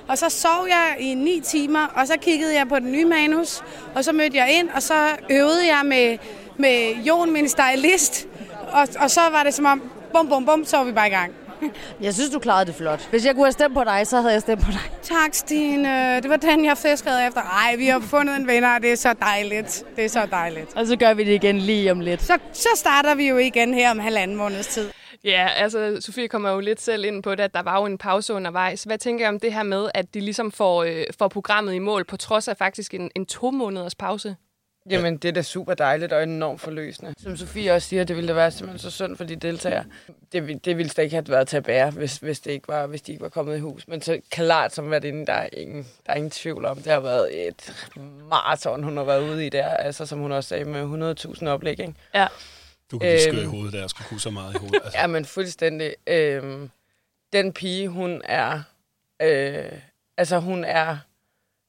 Og 0.08 0.18
så 0.18 0.30
sov 0.30 0.68
jeg 0.68 0.96
i 1.00 1.14
ni 1.14 1.42
timer, 1.44 1.88
og 1.96 2.08
så 2.08 2.14
kiggede 2.22 2.56
jeg 2.56 2.68
på 2.68 2.80
den 2.80 2.92
nye 2.92 3.06
manus, 3.06 3.64
og 3.96 4.04
så 4.04 4.12
mødte 4.12 4.38
jeg 4.38 4.60
ind, 4.60 4.70
og 4.76 4.84
så 4.84 4.94
øvede 5.30 5.68
jeg 5.68 5.82
med, 5.86 6.18
med 6.58 6.96
Jon, 6.96 7.34
min 7.34 7.50
stylist, 7.50 8.28
og, 8.72 8.88
og 9.00 9.12
så 9.12 9.22
var 9.32 9.44
det 9.44 9.54
som 9.54 9.66
om, 9.66 9.82
bum, 10.14 10.30
bum, 10.30 10.46
bum, 10.46 10.66
så 10.66 10.78
var 10.78 10.84
vi 10.84 10.92
bare 10.92 11.08
i 11.08 11.12
gang. 11.12 11.34
Jeg 12.02 12.14
synes, 12.14 12.30
du 12.30 12.40
klarede 12.40 12.66
det 12.66 12.76
flot. 12.76 13.08
Hvis 13.10 13.26
jeg 13.26 13.36
kunne 13.36 13.46
have 13.46 13.52
stemt 13.52 13.74
på 13.74 13.84
dig, 13.84 14.08
så 14.08 14.22
havde 14.22 14.34
jeg 14.34 14.42
stemt 14.42 14.62
på 14.62 14.72
dig. 14.72 14.80
Tak, 15.02 15.34
Stine. 15.34 16.22
Det 16.22 16.30
var 16.30 16.38
den, 16.38 16.66
jeg 16.66 16.78
fiskede 16.78 17.28
efter. 17.28 17.42
Ej, 17.42 17.76
vi 17.76 17.88
har 17.88 18.00
fundet 18.00 18.36
en 18.36 18.48
vinder, 18.48 18.76
og 18.76 18.82
det 18.82 18.92
er 18.92 18.96
så 18.96 19.14
dejligt. 19.14 19.84
Det 19.96 20.06
er 20.06 20.10
så 20.10 20.26
dejligt. 20.32 20.74
Og 20.76 20.88
så 20.88 20.96
gør 20.96 21.14
vi 21.14 21.24
det 21.24 21.34
igen 21.34 21.58
lige 21.58 21.92
om 21.92 22.00
lidt. 22.00 22.22
Så, 22.22 22.38
så 22.54 22.70
starter 22.76 23.16
vi 23.16 23.30
jo 23.30 23.38
igen 23.38 23.74
her 23.74 23.92
om 23.92 24.00
halvanden 24.00 24.38
måneds 24.38 24.68
tid. 24.68 24.90
Ja, 25.24 25.48
altså 25.56 25.98
Sofie 26.00 26.28
kommer 26.28 26.50
jo 26.50 26.60
lidt 26.60 26.82
selv 26.82 27.06
ind 27.06 27.24
på 27.24 27.36
det, 27.36 27.44
at 27.44 27.54
der 27.54 27.64
var 27.64 27.80
jo 27.80 27.86
en 27.86 27.98
pause 27.98 28.34
undervejs. 28.34 28.84
Hvad 28.84 28.98
tænker 28.98 29.26
jeg 29.26 29.30
om 29.30 29.40
det 29.40 29.54
her 29.54 29.64
med, 29.64 29.90
at 29.94 30.14
de 30.14 30.20
ligesom 30.20 30.52
får, 30.52 30.84
øh, 30.84 31.04
får 31.20 31.28
programmet 31.28 31.74
i 31.74 31.80
mål, 31.80 32.06
på 32.06 32.18
trods 32.18 32.48
af 32.48 32.58
faktisk 32.58 32.94
en, 32.94 33.12
en 33.16 33.26
to 33.26 33.52
måneders 33.52 33.96
pause? 33.96 34.36
Jamen, 34.90 35.18
det 35.18 35.30
er 35.30 35.34
da 35.34 35.42
super 35.42 35.74
dejligt 35.74 36.14
og 36.14 36.24
enormt 36.24 36.62
forløsende. 36.62 37.14
Som 37.18 37.38
Sofie 37.38 37.74
også 37.74 37.88
siger, 37.88 38.04
det 38.04 38.16
ville 38.16 38.28
da 38.28 38.34
være 38.34 38.52
simpelthen 38.52 38.80
så 38.80 38.92
synd 38.92 39.18
for 39.18 39.24
de 39.24 39.36
deltagere. 39.36 39.86
Det, 40.32 40.66
det 40.66 40.78
ville 40.78 40.90
slet 40.90 41.04
ikke 41.04 41.16
have 41.16 41.26
været 41.30 41.48
til 41.48 41.58
at 41.58 41.64
bære, 41.64 41.92
hvis, 41.92 42.18
hvis, 42.18 42.40
det 42.40 42.52
ikke 42.52 42.68
var, 42.68 42.88
hvis 42.88 43.02
de 43.02 43.12
ikke 43.12 43.22
var 43.22 43.30
kommet 43.30 43.58
i 43.58 43.60
hus. 43.60 43.88
Men 43.88 44.02
så 44.02 44.20
klart 44.30 44.74
som 44.74 44.92
været 44.92 45.04
inde, 45.04 45.26
der 45.26 45.34
er, 45.34 45.50
ingen, 45.54 45.88
der 46.06 46.12
er 46.12 46.16
ingen 46.16 46.32
tvivl 46.32 46.66
om. 46.66 46.78
Det 46.78 46.92
har 46.92 47.00
været 47.00 47.48
et 47.48 47.88
maraton, 48.30 48.84
hun 48.84 48.98
har 48.98 49.04
været 49.04 49.30
ude 49.30 49.46
i 49.46 49.50
der. 49.50 49.68
Altså, 49.68 50.06
som 50.06 50.20
hun 50.20 50.32
også 50.32 50.48
sagde, 50.48 50.66
med 50.66 51.16
100.000 51.26 51.48
oplæg. 51.48 51.80
Ikke? 51.80 51.94
Ja. 52.14 52.28
Du 52.92 53.00
kan 53.00 53.20
blive 53.24 53.42
øhm, 53.42 53.44
i 53.44 53.46
hovedet, 53.46 53.74
der 53.74 53.80
jeg 53.80 53.90
skulle 53.90 54.08
kunne 54.08 54.20
så 54.20 54.30
meget 54.30 54.56
i 54.56 54.58
hovedet. 54.58 54.82
Altså. 54.84 55.00
ja, 55.02 55.08
men 55.08 55.26
fuldstændig. 55.26 55.94
Øhm, 56.08 56.70
den 57.34 57.54
pige, 57.54 57.88
hun 57.88 58.22
er... 58.26 58.62
Øh, 59.22 59.72
altså, 60.18 60.40
hun 60.40 60.64
er 60.64 60.98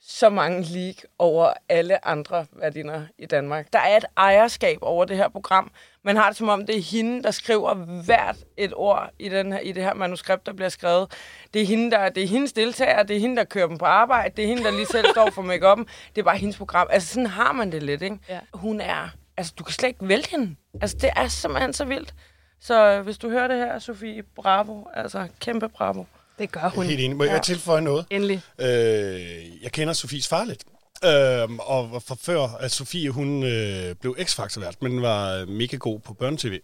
så 0.06 0.31
mange 0.31 0.62
league 0.62 1.03
over 1.19 1.53
alle 1.69 2.06
andre 2.06 2.47
værdinder 2.53 3.03
i 3.19 3.27
Danmark. 3.27 3.73
Der 3.73 3.79
er 3.79 3.97
et 3.97 4.05
ejerskab 4.17 4.79
over 4.83 5.05
det 5.05 5.17
her 5.17 5.29
program. 5.29 5.71
Man 6.03 6.17
har 6.17 6.29
det 6.29 6.37
som 6.37 6.49
om, 6.49 6.67
det 6.67 6.77
er 6.77 6.83
hende, 6.83 7.23
der 7.23 7.31
skriver 7.31 7.75
hvert 7.75 8.37
et 8.56 8.73
ord 8.77 9.11
i, 9.19 9.29
den 9.29 9.53
her, 9.53 9.61
i 9.61 9.73
det 9.73 9.83
her 9.83 9.95
manuskript, 9.95 10.47
der 10.47 10.53
bliver 10.53 10.69
skrevet. 10.69 11.12
Det 11.55 11.62
er, 11.62 11.67
hende, 11.67 11.91
der, 11.91 12.09
det 12.09 12.23
er 12.23 12.27
hendes 12.29 12.53
deltager, 12.53 13.03
det 13.03 13.17
er 13.17 13.21
hende, 13.21 13.37
der 13.37 13.45
kører 13.45 13.67
dem 13.67 13.79
på 13.79 13.85
arbejde, 13.85 14.37
det 14.37 14.45
er 14.45 14.49
hende, 14.49 14.65
der 14.65 14.71
lige 14.71 14.87
selv 14.87 15.06
står 15.11 15.31
for 15.31 15.43
make 15.43 15.73
-up'en. 15.73 15.85
Det 16.15 16.21
er 16.21 16.25
bare 16.25 16.39
hendes 16.39 16.56
program. 16.56 16.87
Altså, 16.91 17.09
sådan 17.09 17.27
har 17.27 17.53
man 17.53 17.73
det 17.73 17.83
lidt, 17.83 18.03
ikke? 18.03 18.19
Ja. 18.29 18.41
Hun 18.55 18.81
er... 18.81 19.09
Altså, 19.37 19.53
du 19.59 19.65
kan 19.65 19.73
slet 19.73 19.89
ikke 19.89 20.09
vælte 20.09 20.31
hende. 20.31 20.56
Altså, 20.81 20.97
det 21.01 21.11
er 21.17 21.29
simpelthen 21.29 21.73
så 21.73 21.85
vildt. 21.85 22.15
Så 22.61 23.03
hvis 23.03 23.19
du 23.19 23.31
hører 23.31 23.49
det 23.49 23.56
her, 23.56 23.79
Sofie, 23.79 24.23
bravo. 24.23 24.85
Altså, 24.95 25.29
kæmpe 25.41 25.69
bravo. 25.69 26.05
Det 26.39 26.53
gør 26.53 26.69
hun. 26.75 26.87
Helt 26.87 27.01
enig. 27.01 27.17
Må 27.17 27.25
jeg 27.25 27.33
ja. 27.33 27.41
tilføje 27.41 27.81
noget? 27.81 28.07
Endelig. 28.11 28.43
Øh, 28.59 29.63
jeg 29.63 29.73
kender 29.73 29.93
Sofies 29.95 30.29
far 30.29 30.45
lidt. 30.45 30.65
Øh, 31.05 31.57
og 31.59 32.03
for 32.03 32.19
før, 32.23 32.41
at 32.41 32.73
Sofie 32.73 33.11
hun 33.11 33.43
øh, 33.43 33.95
blev 33.95 34.17
x 34.25 34.39
vært, 34.39 34.83
men 34.83 35.03
var 35.03 35.45
mega 35.45 35.77
god 35.77 36.01
på 36.01 36.15
børnetv. 36.15 36.59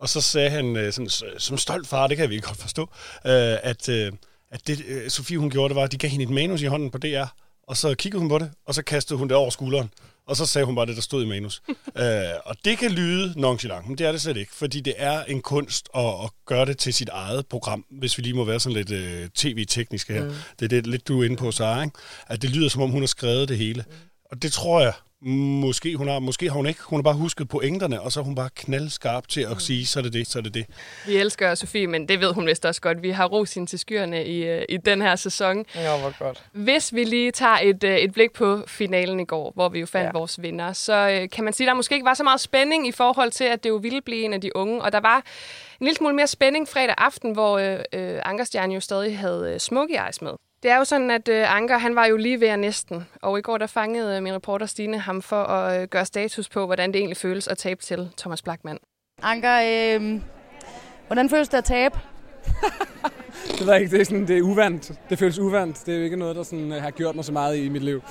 Og 0.00 0.08
så 0.08 0.20
sagde 0.20 0.50
han, 0.50 0.76
øh, 0.76 0.92
sådan, 0.92 1.08
som 1.38 1.58
stolt 1.58 1.86
far, 1.86 2.06
det 2.06 2.16
kan 2.16 2.22
jeg 2.22 2.30
virkelig 2.30 2.48
godt 2.48 2.58
forstå, 2.58 2.82
øh, 3.26 3.56
at, 3.62 3.88
øh, 3.88 4.12
at 4.50 4.66
det 4.66 4.84
øh, 4.86 5.10
Sofie 5.10 5.38
hun 5.38 5.50
gjorde, 5.50 5.68
det 5.68 5.76
var, 5.76 5.82
at 5.82 5.92
de 5.92 5.98
gav 5.98 6.10
hende 6.10 6.24
et 6.24 6.30
manus 6.30 6.62
i 6.62 6.66
hånden 6.66 6.90
på 6.90 6.98
DR, 6.98 7.24
og 7.68 7.76
så 7.76 7.94
kiggede 7.94 8.20
hun 8.20 8.28
på 8.28 8.38
det, 8.38 8.50
og 8.66 8.74
så 8.74 8.82
kastede 8.82 9.18
hun 9.18 9.28
det 9.28 9.36
over 9.36 9.50
skulderen. 9.50 9.90
Og 10.30 10.36
så 10.36 10.46
sagde 10.46 10.64
hun 10.64 10.74
bare 10.74 10.86
det, 10.86 10.96
der 10.96 11.02
stod 11.02 11.24
i 11.24 11.28
manus. 11.28 11.62
øh, 12.02 12.04
og 12.44 12.56
det 12.64 12.78
kan 12.78 12.90
lyde 12.90 13.40
nonchalant, 13.40 13.88
men 13.88 13.98
det 13.98 14.06
er 14.06 14.12
det 14.12 14.20
slet 14.20 14.36
ikke, 14.36 14.54
fordi 14.54 14.80
det 14.80 14.94
er 14.96 15.24
en 15.24 15.42
kunst 15.42 15.88
at, 15.94 16.04
at 16.24 16.30
gøre 16.46 16.66
det 16.66 16.78
til 16.78 16.94
sit 16.94 17.08
eget 17.08 17.46
program, 17.46 17.84
hvis 17.90 18.18
vi 18.18 18.22
lige 18.22 18.34
må 18.34 18.44
være 18.44 18.60
sådan 18.60 18.76
lidt 18.76 18.90
øh, 18.90 19.28
tv-tekniske 19.34 20.12
her. 20.12 20.24
Mm. 20.24 20.32
Det 20.58 20.64
er 20.64 20.68
det 20.68 20.86
lidt, 20.86 21.08
du 21.08 21.20
er 21.20 21.24
inde 21.24 21.36
på, 21.36 21.52
Sara, 21.52 21.82
ikke? 21.82 21.98
At 22.26 22.42
det 22.42 22.50
lyder, 22.50 22.68
som 22.68 22.82
om 22.82 22.90
hun 22.90 23.02
har 23.02 23.06
skrevet 23.06 23.48
det 23.48 23.58
hele. 23.58 23.84
Mm. 23.88 23.94
Og 24.30 24.42
det 24.42 24.52
tror 24.52 24.80
jeg, 24.80 24.92
Måske, 25.22 25.96
hun 25.96 26.08
har, 26.08 26.18
måske 26.18 26.48
har 26.48 26.56
hun 26.56 26.66
ikke. 26.66 26.80
Hun 26.82 26.98
har 26.98 27.02
bare 27.02 27.14
husket 27.14 27.48
pointerne, 27.48 28.00
og 28.00 28.12
så 28.12 28.20
er 28.20 28.24
hun 28.24 28.34
bare 28.34 28.48
knaldskarp 28.54 29.28
til 29.28 29.40
at 29.40 29.50
mm. 29.50 29.58
sige, 29.58 29.86
så 29.86 29.98
er 29.98 30.02
det 30.02 30.12
det, 30.12 30.26
så 30.26 30.38
er 30.38 30.42
det 30.42 30.54
det. 30.54 30.66
Vi 31.06 31.16
elsker 31.16 31.54
Sofie, 31.54 31.86
men 31.86 32.08
det 32.08 32.20
ved 32.20 32.32
hun 32.32 32.46
vist 32.46 32.64
også 32.64 32.80
godt. 32.80 33.02
Vi 33.02 33.10
har 33.10 33.26
ros 33.26 33.54
hende 33.54 33.70
til 33.70 33.78
skyerne 33.78 34.26
i, 34.26 34.44
øh, 34.44 34.64
i 34.68 34.76
den 34.76 35.02
her 35.02 35.16
sæson. 35.16 35.64
Ja, 35.74 35.98
hvor 35.98 36.24
godt. 36.24 36.44
Hvis 36.52 36.94
vi 36.94 37.04
lige 37.04 37.30
tager 37.30 37.58
et, 37.62 37.84
øh, 37.84 37.96
et 37.96 38.12
blik 38.12 38.32
på 38.32 38.64
finalen 38.66 39.20
i 39.20 39.24
går, 39.24 39.52
hvor 39.54 39.68
vi 39.68 39.80
jo 39.80 39.86
fandt 39.86 40.06
ja. 40.06 40.10
vores 40.12 40.42
vinder, 40.42 40.72
så 40.72 41.08
øh, 41.10 41.28
kan 41.30 41.44
man 41.44 41.52
sige, 41.52 41.66
at 41.66 41.68
der 41.68 41.74
måske 41.74 41.94
ikke 41.94 42.06
var 42.06 42.14
så 42.14 42.24
meget 42.24 42.40
spænding 42.40 42.88
i 42.88 42.92
forhold 42.92 43.30
til, 43.30 43.44
at 43.44 43.64
det 43.64 43.70
jo 43.70 43.76
ville 43.76 44.02
blive 44.02 44.24
en 44.24 44.32
af 44.32 44.40
de 44.40 44.56
unge. 44.56 44.82
Og 44.82 44.92
der 44.92 45.00
var 45.00 45.16
en 45.80 45.86
lille 45.86 45.96
smule 45.96 46.14
mere 46.14 46.26
spænding 46.26 46.68
fredag 46.68 46.94
aften, 46.98 47.32
hvor 47.32 47.58
øh, 47.58 48.20
Ankerstjerne 48.24 48.74
jo 48.74 48.80
stadig 48.80 49.18
havde 49.18 49.58
Smokey 49.58 49.94
Eyes 50.06 50.22
med. 50.22 50.32
Det 50.62 50.70
er 50.70 50.76
jo 50.76 50.84
sådan, 50.84 51.10
at 51.10 51.28
øh, 51.28 51.56
Anker 51.56 51.78
han 51.78 51.96
var 51.96 52.06
jo 52.06 52.16
lige 52.16 52.40
ved 52.40 52.48
at 52.48 52.58
næsten, 52.58 53.06
og 53.22 53.38
i 53.38 53.42
går 53.42 53.58
der 53.58 53.66
fangede 53.66 54.16
øh, 54.16 54.22
min 54.22 54.34
reporter 54.34 54.66
Stine 54.66 54.98
ham 54.98 55.22
for 55.22 55.42
at 55.44 55.82
øh, 55.82 55.88
gøre 55.88 56.04
status 56.04 56.48
på, 56.48 56.66
hvordan 56.66 56.92
det 56.92 56.98
egentlig 56.98 57.16
føles 57.16 57.48
at 57.48 57.58
tabe 57.58 57.82
til 57.82 58.10
Thomas 58.18 58.42
Blackman. 58.42 58.78
Anker, 59.22 59.60
øh, 60.00 60.20
hvordan 61.06 61.30
føles 61.30 61.48
det 61.48 61.58
at 61.58 61.64
tabe? 61.64 61.98
det 63.58 63.66
ved 63.66 63.80
ikke, 63.80 63.90
det 63.90 64.00
er, 64.00 64.04
sådan, 64.04 64.28
det 64.28 64.38
er 64.38 64.42
uvandt. 64.42 64.92
Det 65.10 65.18
føles 65.18 65.38
uvandt. 65.38 65.86
Det 65.86 65.94
er 65.94 65.98
jo 65.98 66.04
ikke 66.04 66.16
noget, 66.16 66.36
der 66.36 66.42
sådan, 66.42 66.70
har 66.70 66.90
gjort 66.90 67.14
mig 67.14 67.24
så 67.24 67.32
meget 67.32 67.56
i 67.56 67.68
mit 67.68 67.82
liv. 67.82 68.02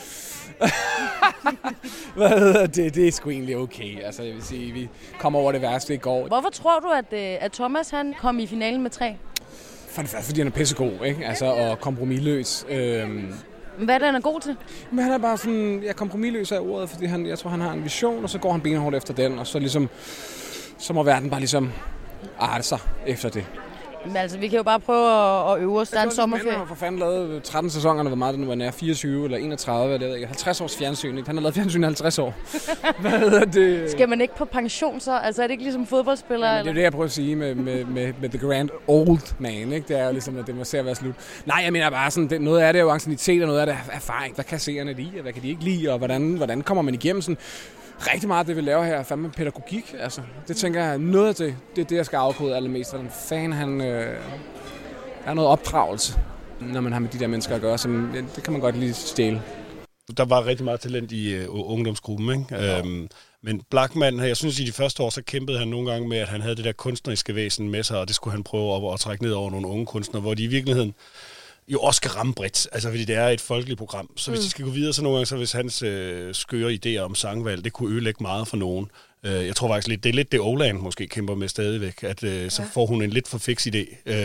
Hvad 2.15 2.67
det? 2.67 2.95
Det 2.95 3.07
er 3.07 3.11
sgu 3.11 3.29
egentlig 3.29 3.57
okay. 3.57 4.03
Altså, 4.03 4.23
jeg 4.23 4.33
vil 4.33 4.43
sige, 4.43 4.73
vi 4.73 4.89
kommer 5.19 5.39
over 5.39 5.51
det 5.51 5.61
værste 5.61 5.93
i 5.93 5.97
går. 5.97 6.27
Hvorfor 6.27 6.49
tror 6.49 6.79
du, 6.79 6.87
at, 6.87 7.13
at 7.13 7.51
Thomas 7.51 7.89
han 7.89 8.15
kom 8.19 8.39
i 8.39 8.47
finalen 8.47 8.81
med 8.81 8.89
tre? 8.91 9.17
For 9.89 10.01
det 10.01 10.11
første, 10.11 10.25
fordi 10.25 10.39
han 10.39 10.47
er 10.47 10.51
pissegod, 10.51 11.05
ikke? 11.05 11.25
Altså, 11.25 11.45
og 11.45 11.79
kompromilløs. 11.79 12.65
Øhm, 12.69 13.33
hvad 13.77 13.95
er 13.95 13.99
det, 13.99 14.05
han 14.05 14.15
er 14.15 14.19
god 14.21 14.41
til? 14.41 14.55
Men 14.91 15.03
han 15.03 15.13
er 15.13 15.17
bare 15.17 15.37
sådan, 15.37 15.83
ja, 15.85 15.93
kompromilløs 15.93 16.51
af 16.51 16.59
ordet, 16.59 16.89
fordi 16.89 17.05
han, 17.05 17.25
jeg 17.25 17.39
tror, 17.39 17.49
han 17.49 17.61
har 17.61 17.71
en 17.71 17.83
vision, 17.83 18.23
og 18.23 18.29
så 18.29 18.39
går 18.39 18.51
han 18.51 18.61
benhårdt 18.61 18.95
efter 18.95 19.13
den, 19.13 19.39
og 19.39 19.47
så 19.47 19.59
ligesom, 19.59 19.89
så 20.77 20.93
må 20.93 21.03
verden 21.03 21.29
bare 21.29 21.39
ligesom 21.39 21.71
arte 22.39 22.63
sig 22.63 22.79
efter 23.07 23.29
det. 23.29 23.45
Men 24.09 24.17
altså, 24.17 24.37
vi 24.37 24.47
kan 24.47 24.57
jo 24.57 24.63
bare 24.63 24.79
prøve 24.79 25.07
at, 25.07 25.51
at 25.57 25.63
øve 25.63 25.79
os. 25.79 25.89
Der 25.89 25.99
er 25.99 26.03
en 26.03 26.11
sommerferie. 26.11 26.51
Han 26.51 26.59
har 26.59 26.67
for 26.67 26.75
fanden 26.75 26.99
lavet 26.99 27.43
13 27.43 27.69
sæsoner, 27.69 28.03
hvor 28.03 28.15
meget 28.15 28.37
det 28.37 28.47
nu 28.47 28.65
er, 28.65 28.71
24 28.71 29.25
eller 29.25 29.37
31, 29.37 29.93
eller 29.93 30.15
ikke, 30.15 30.27
50 30.27 30.61
års 30.61 30.77
fjernsyn. 30.77 31.17
Ikke? 31.17 31.27
Han 31.27 31.35
har 31.35 31.41
lavet 31.41 31.55
fjernsyn 31.55 31.81
i 31.81 31.85
50 31.85 32.19
år. 32.19 32.33
Hvad 33.01 33.11
hedder 33.11 33.45
det? 33.45 33.91
Skal 33.91 34.09
man 34.09 34.21
ikke 34.21 34.35
på 34.35 34.45
pension 34.45 34.99
så? 34.99 35.17
Altså, 35.17 35.43
er 35.43 35.47
det 35.47 35.51
ikke 35.51 35.63
ligesom 35.63 35.87
fodboldspiller? 35.87 36.51
Ja, 36.51 36.59
det 36.59 36.67
er 36.67 36.73
det, 36.73 36.81
jeg 36.81 36.91
prøver 36.91 37.05
at 37.05 37.11
sige 37.11 37.35
med, 37.35 37.55
med, 37.55 37.85
med, 37.85 38.13
med 38.21 38.29
The 38.29 38.47
Grand 38.47 38.69
Old 38.87 39.35
Man. 39.39 39.73
Ikke? 39.73 39.87
Det 39.87 39.99
er 39.99 40.05
jo 40.05 40.11
ligesom, 40.11 40.37
at 40.37 40.47
det 40.47 40.55
må 40.55 40.63
se 40.63 40.79
at 40.79 40.85
være 40.85 40.95
slut. 40.95 41.15
Nej, 41.45 41.61
jeg 41.63 41.73
mener 41.73 41.89
bare 41.89 42.11
sådan, 42.11 42.29
det, 42.29 42.41
noget 42.41 42.61
af 42.61 42.73
det 42.73 42.79
er 42.79 42.83
jo 42.83 42.89
ancienitet, 42.89 43.41
og 43.41 43.47
noget 43.47 43.59
af 43.59 43.65
det 43.65 43.75
er 43.75 43.95
erfaring. 43.95 44.35
Hvad 44.35 44.45
kan 44.45 44.59
seerne 44.59 44.93
lide, 44.93 45.11
og 45.15 45.21
hvad 45.21 45.33
kan 45.33 45.41
de 45.41 45.49
ikke 45.49 45.63
lide, 45.63 45.91
og 45.91 45.97
hvordan, 45.97 46.33
hvordan 46.33 46.61
kommer 46.61 46.81
man 46.81 46.93
igennem 46.93 47.21
sådan 47.21 47.37
rigtig 47.99 48.27
meget 48.27 48.47
det, 48.47 48.55
vi 48.55 48.61
laver 48.61 48.83
her, 48.83 48.95
er 48.95 49.03
fandme 49.03 49.31
pædagogik. 49.31 49.95
Altså, 49.99 50.21
det 50.47 50.57
tænker 50.57 50.83
jeg, 50.83 50.97
noget 50.97 51.27
af 51.27 51.35
det, 51.35 51.55
det 51.75 51.81
er 51.81 51.85
det, 51.85 51.95
jeg 51.95 52.05
skal 52.05 52.17
afkode 52.17 52.55
allermest. 52.55 52.91
Hvordan 52.91 53.11
fan 53.11 53.53
han... 53.53 53.81
Øh, 53.81 54.17
er 55.25 55.33
noget 55.33 55.49
opdragelse, 55.49 56.19
når 56.59 56.81
man 56.81 56.93
har 56.93 56.99
med 56.99 57.09
de 57.09 57.19
der 57.19 57.27
mennesker 57.27 57.55
at 57.55 57.61
gøre, 57.61 57.77
så 57.77 57.87
det, 58.35 58.43
kan 58.43 58.53
man 58.53 58.61
godt 58.61 58.77
lige 58.77 58.93
stjæle. 58.93 59.41
Der 60.17 60.25
var 60.25 60.45
rigtig 60.45 60.65
meget 60.65 60.79
talent 60.79 61.11
i 61.11 61.45
uh, 61.47 61.71
ungdomsgruppen, 61.71 62.29
ikke? 62.29 62.55
Ja. 62.55 62.79
Øhm, 62.79 63.09
men 63.43 63.61
Blackman, 63.69 64.19
jeg 64.19 64.37
synes 64.37 64.59
i 64.59 64.65
de 64.65 64.71
første 64.71 65.03
år, 65.03 65.09
så 65.09 65.21
kæmpede 65.21 65.59
han 65.59 65.67
nogle 65.67 65.91
gange 65.91 66.07
med, 66.07 66.17
at 66.17 66.27
han 66.27 66.41
havde 66.41 66.55
det 66.55 66.65
der 66.65 66.71
kunstneriske 66.71 67.35
væsen 67.35 67.69
med 67.69 67.83
sig, 67.83 67.99
og 67.99 68.07
det 68.07 68.15
skulle 68.15 68.31
han 68.31 68.43
prøve 68.43 68.75
at, 68.75 68.93
at 68.93 68.99
trække 68.99 69.23
ned 69.23 69.31
over 69.31 69.51
nogle 69.51 69.67
unge 69.67 69.85
kunstnere, 69.85 70.21
hvor 70.21 70.33
de 70.33 70.43
i 70.43 70.47
virkeligheden 70.47 70.93
jo 71.69 71.79
også 71.79 71.97
skal 71.97 72.11
ramme 72.11 72.33
bredt, 72.33 72.67
altså 72.71 72.89
fordi 72.89 73.05
det 73.05 73.15
er 73.15 73.27
et 73.27 73.41
folkeligt 73.41 73.77
program. 73.77 74.09
Så 74.17 74.31
hvis 74.31 74.39
mm. 74.39 74.43
de 74.43 74.49
skal 74.49 74.65
gå 74.65 74.71
videre, 74.71 74.93
så 74.93 75.03
nogle 75.03 75.17
gange, 75.17 75.25
så 75.25 75.37
hvis 75.37 75.51
hans 75.51 75.81
øh, 75.81 76.35
skøre 76.35 76.79
idéer 76.85 76.99
om 76.99 77.15
sangvalg, 77.15 77.63
det 77.63 77.73
kunne 77.73 77.93
ødelægge 77.93 78.23
meget 78.23 78.47
for 78.47 78.57
nogen. 78.57 78.91
Øh, 79.25 79.45
jeg 79.45 79.55
tror 79.55 79.67
faktisk 79.67 79.87
lidt, 79.87 80.03
det 80.03 80.09
er 80.09 80.13
lidt 80.13 80.31
det 80.31 80.39
Oland 80.39 80.79
måske 80.79 81.07
kæmper 81.07 81.35
med 81.35 81.47
stadigvæk, 81.47 82.03
at 82.03 82.23
øh, 82.23 82.49
så 82.49 82.61
ja. 82.61 82.67
får 82.73 82.85
hun 82.85 83.01
en 83.01 83.09
lidt 83.09 83.27
for 83.27 83.37
fix 83.37 83.67
idé. 83.67 84.11
Øh, 84.11 84.15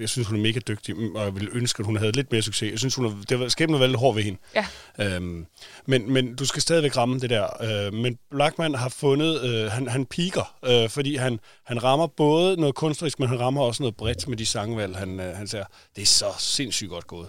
jeg 0.00 0.08
synes, 0.08 0.28
hun 0.28 0.38
er 0.38 0.42
mega 0.42 0.60
dygtig, 0.68 0.96
mm, 0.96 1.14
og 1.14 1.24
jeg 1.24 1.34
ville 1.34 1.50
ønske, 1.52 1.80
at 1.80 1.86
hun 1.86 1.96
havde 1.96 2.12
lidt 2.12 2.32
mere 2.32 2.42
succes. 2.42 2.70
Jeg 2.70 2.78
synes, 2.78 2.94
hun 2.94 3.06
er, 3.06 3.10
det 3.28 3.40
var 3.40 3.48
skæbnen 3.48 3.80
var 3.80 3.86
lidt 3.86 3.98
hård 3.98 4.14
ved 4.14 4.22
hende. 4.22 4.38
Ja. 4.54 4.66
Øhm, 4.98 5.46
men, 5.86 6.12
men 6.12 6.34
du 6.34 6.46
skal 6.46 6.62
stadigvæk 6.62 6.96
ramme 6.96 7.18
det 7.18 7.30
der. 7.30 7.62
Øh, 7.86 7.94
men 7.94 8.18
Blackman 8.30 8.74
har 8.74 8.88
fundet, 8.88 9.44
øh, 9.44 9.70
han, 9.70 9.88
han 9.88 10.06
piker, 10.06 10.56
øh, 10.64 10.88
fordi 10.88 11.16
han, 11.16 11.40
han 11.64 11.84
rammer 11.84 12.06
både 12.06 12.56
noget 12.56 12.74
kunstnerisk, 12.74 13.20
men 13.20 13.28
han 13.28 13.40
rammer 13.40 13.62
også 13.62 13.82
noget 13.82 13.96
bredt 13.96 14.28
med 14.28 14.36
de 14.36 14.46
sangvalg, 14.46 14.96
han, 14.96 15.20
øh, 15.20 15.36
han 15.36 15.46
siger. 15.46 15.64
Det 15.96 16.02
er 16.02 16.06
så 16.06 16.26
sindssygt 16.38 16.90
godt 16.90 17.06
gået. 17.06 17.28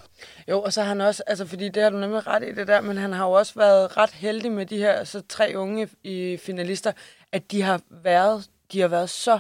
Jo, 0.50 0.62
og 0.62 0.74
så 0.74 0.82
har 0.82 0.88
han 0.88 1.02
også, 1.02 1.24
altså 1.28 1.46
fordi 1.46 1.70
det 1.70 1.84
har 1.84 1.90
du 1.90 1.98
nemlig 1.98 2.28
ret 2.28 2.44
i 2.44 2.56
det 2.56 2.68
der, 2.68 2.82
men 2.82 2.98
han 2.98 3.14
har 3.14 3.26
jo 3.26 3.32
også 3.32 3.54
været 3.56 3.98
ret 3.98 4.10
heldig 4.10 4.52
med 4.52 4.66
de 4.66 4.78
her 4.78 5.04
så 5.04 5.22
tre 5.30 5.54
unge 5.56 5.88
i 6.04 6.38
finalister, 6.74 6.92
at 7.32 7.52
de 7.52 7.62
har 7.62 7.82
været, 7.90 8.50
de 8.72 8.82
har 8.82 8.88
været 8.88 9.10
så 9.10 9.40